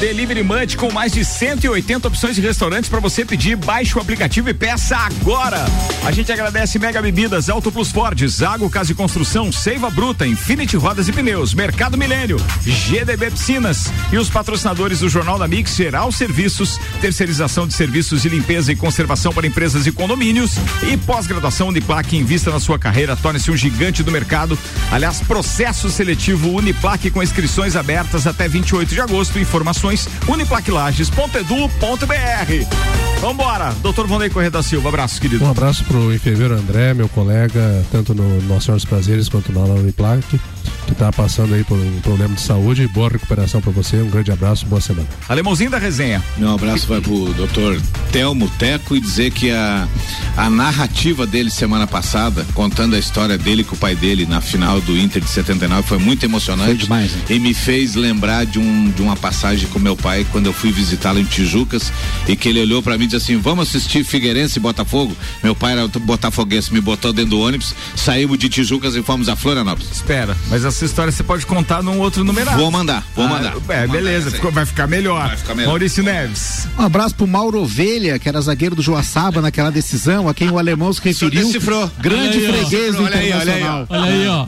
Delivery 0.00 0.42
Munch 0.42 0.76
com 0.76 0.92
mais 0.92 1.12
de 1.12 1.24
180 1.24 2.08
opções 2.08 2.34
de 2.34 2.42
restaurantes 2.42 2.90
para 2.90 3.00
você 3.00 3.24
pedir. 3.24 3.56
Baixe 3.56 3.96
o 3.96 4.00
aplicativo 4.00 4.48
e 4.48 4.54
peça 4.54 4.96
agora. 4.96 5.64
A 6.04 6.10
gente 6.10 6.32
agradece 6.32 6.78
Mega 6.78 7.00
Bebidas, 7.00 7.48
Auto 7.48 7.70
Plus 7.70 7.90
Ford, 7.90 8.26
Zago 8.28 8.68
Casa 8.68 8.92
e 8.92 8.94
Construção, 8.94 9.52
Seiva 9.52 9.88
Bruta, 9.90 10.26
Infinity 10.26 10.76
Rodas 10.76 11.08
e 11.08 11.12
Pneus, 11.12 11.54
Mercado 11.54 11.96
Milênio, 11.96 12.38
GDB 12.62 13.30
Piscinas 13.30 13.90
e 14.12 14.18
os 14.18 14.28
patrocinadores 14.28 15.00
do 15.00 15.08
Jornal 15.08 15.38
da 15.38 15.46
Mix, 15.46 15.76
Geral 15.76 16.10
Serviços, 16.10 16.78
terceirização 17.00 17.66
de 17.66 17.74
serviços 17.74 18.22
de 18.22 18.28
limpeza 18.28 18.72
e 18.72 18.76
conservação 18.76 19.32
para 19.32 19.46
empresas 19.46 19.86
e 19.86 19.92
condomínios 19.92 20.56
e 20.90 20.96
pós-graduação 20.96 21.68
Uniplac. 21.68 22.16
Invista 22.16 22.50
na 22.50 22.60
sua 22.60 22.78
carreira, 22.78 23.16
torne-se 23.16 23.50
um 23.50 23.56
gigante 23.56 24.02
do 24.02 24.10
mercado. 24.10 24.58
Aliás, 24.90 25.20
processo 25.20 25.88
seletivo 25.88 26.50
Uniplac 26.50 27.10
com 27.10 27.22
inscrições 27.22 27.76
abertas 27.76 28.26
até 28.26 28.48
28 28.48 28.94
de 28.94 29.00
agosto. 29.00 29.38
Informações 29.38 29.83
uniplaclages.edu.br. 30.28 33.20
Vambora, 33.20 33.72
doutor 33.82 34.06
Vonei 34.06 34.28
Corrêa 34.28 34.50
da 34.50 34.62
Silva, 34.62 34.88
abraço, 34.88 35.20
querido. 35.20 35.44
Um 35.44 35.50
abraço 35.50 35.84
pro 35.84 36.12
enfermeiro 36.12 36.54
André, 36.54 36.94
meu 36.94 37.08
colega, 37.08 37.84
tanto 37.90 38.14
no 38.14 38.42
Nossa 38.42 38.66
Senhora 38.66 38.76
dos 38.76 38.84
Prazeres 38.84 39.28
quanto 39.28 39.52
na 39.52 39.60
Uniplac, 39.60 40.40
que 40.86 40.94
tá 40.94 41.12
passando 41.12 41.54
aí 41.54 41.64
por 41.64 41.78
um 41.78 42.00
problema 42.00 42.34
de 42.34 42.40
saúde. 42.40 42.86
Boa 42.88 43.08
recuperação 43.08 43.60
para 43.60 43.72
você, 43.72 43.96
um 43.98 44.10
grande 44.10 44.30
abraço, 44.30 44.66
boa 44.66 44.80
semana. 44.80 45.08
Alemãozinho 45.28 45.70
da 45.70 45.78
resenha. 45.78 46.22
Meu 46.36 46.50
abraço 46.50 46.86
vai 46.86 47.00
pro 47.00 47.32
doutor 47.34 47.80
Telmo 48.12 48.48
Teco 48.58 48.96
e 48.96 49.00
dizer 49.00 49.30
que 49.30 49.50
a, 49.50 49.88
a 50.36 50.50
narrativa 50.50 51.26
dele 51.26 51.50
semana 51.50 51.86
passada, 51.86 52.46
contando 52.54 52.94
a 52.94 52.98
história 52.98 53.36
dele 53.36 53.64
com 53.64 53.74
o 53.74 53.78
pai 53.78 53.94
dele 53.94 54.26
na 54.26 54.40
final 54.40 54.80
do 54.80 54.96
Inter 54.96 55.22
de 55.22 55.28
79, 55.28 55.88
foi 55.88 55.98
muito 55.98 56.24
emocionante. 56.24 56.68
Foi 56.68 56.78
demais, 56.78 57.12
hein? 57.14 57.22
E 57.30 57.38
me 57.38 57.54
fez 57.54 57.94
lembrar 57.94 58.44
de, 58.46 58.58
um, 58.58 58.90
de 58.90 59.02
uma 59.02 59.16
passagem 59.16 59.68
com 59.68 59.78
meu 59.78 59.96
pai 59.96 60.26
quando 60.30 60.46
eu 60.46 60.52
fui 60.52 60.70
visitá-lo 60.70 61.18
em 61.18 61.24
Tijucas 61.24 61.92
e 62.28 62.36
que 62.36 62.48
ele 62.48 62.60
olhou 62.60 62.82
para 62.82 62.96
mim 62.96 63.04
e 63.04 63.06
disse 63.08 63.16
assim: 63.16 63.36
Vamos 63.40 63.68
assistir 63.68 64.04
Figueirense 64.04 64.58
e 64.58 64.62
Botafogo? 64.62 65.16
Meu 65.42 65.54
pai 65.54 65.72
era 65.72 65.88
botafoguense, 65.88 66.72
me 66.72 66.80
botou 66.80 67.12
dentro 67.12 67.30
do 67.30 67.40
ônibus, 67.40 67.74
saímos 67.96 68.38
de 68.38 68.48
Tijucas 68.48 68.94
e 68.94 69.02
fomos 69.02 69.28
a 69.28 69.36
Florianópolis. 69.36 69.90
Espera, 69.90 70.36
Mas 70.54 70.64
essa 70.64 70.84
história 70.84 71.10
você 71.10 71.24
pode 71.24 71.44
contar 71.46 71.82
num 71.82 71.98
outro 71.98 72.22
numerário. 72.22 72.60
Vou 72.60 72.70
mandar, 72.70 73.02
vou 73.16 73.24
Ah, 73.24 73.28
mandar. 73.28 73.48
É, 73.48 73.52
Vou 73.54 73.66
mandar 73.66 73.88
beleza, 73.92 74.30
ficou- 74.30 74.52
vai 74.52 74.64
ficar 74.64 74.86
melhor. 74.86 75.26
Vai 75.26 75.36
ficar 75.36 75.52
melhor. 75.52 75.70
Maurício 75.70 76.00
Neves. 76.04 76.68
Um 76.78 76.82
abraço 76.84 77.12
pro 77.16 77.26
Mauro 77.26 77.60
Ovelha, 77.60 78.20
que 78.20 78.28
era 78.28 78.40
zagueiro 78.40 78.76
do 78.76 78.80
Joaçaba 78.80 79.42
naquela 79.42 79.72
decisão, 79.72 80.28
a 80.28 80.32
quem 80.32 80.48
o 80.48 80.56
alemão 80.56 80.92
se 80.92 81.00
referiu. 81.02 81.44
decifrou. 81.44 81.90
Grande 81.98 82.38
Olha 82.38 82.50
aí, 82.50 82.52
freguês 82.66 82.94
do 82.94 83.02
Olha 83.02 83.16
aí, 83.16 83.32
olha 83.32 83.52
aí, 83.52 83.60
Internacional. 83.62 83.86
Olha 83.90 84.04
aí, 84.04 84.28
ó. 84.28 84.46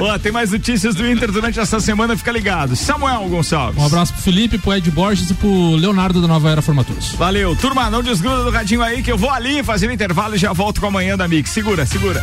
Ó, 0.14 0.18
tem 0.18 0.32
mais 0.32 0.50
notícias 0.52 0.94
do 0.94 1.06
Inter 1.06 1.30
durante 1.30 1.60
essa 1.60 1.78
semana, 1.78 2.16
fica 2.16 2.32
ligado. 2.32 2.74
Samuel 2.74 3.28
Gonçalves. 3.28 3.78
Um 3.78 3.84
abraço 3.84 4.14
pro 4.14 4.22
Felipe, 4.22 4.56
pro 4.56 4.72
Ed 4.72 4.90
Borges 4.90 5.28
e 5.28 5.34
pro 5.34 5.76
Leonardo 5.76 6.22
da 6.22 6.26
Nova 6.28 6.48
Era 6.50 6.62
Formaturas. 6.62 7.10
Valeu, 7.18 7.54
turma, 7.54 7.90
não 7.90 8.02
desgruda 8.02 8.44
do 8.44 8.50
radinho 8.50 8.82
aí 8.82 9.02
que 9.02 9.12
eu 9.12 9.18
vou 9.18 9.28
ali 9.30 9.62
fazer 9.62 9.88
o 9.88 9.92
intervalo 9.92 10.36
e 10.36 10.38
já 10.38 10.54
volto 10.54 10.80
com 10.80 10.86
a 10.86 10.90
manhã 10.90 11.18
da 11.18 11.28
Mix. 11.28 11.50
Segura, 11.50 11.84
segura. 11.84 12.22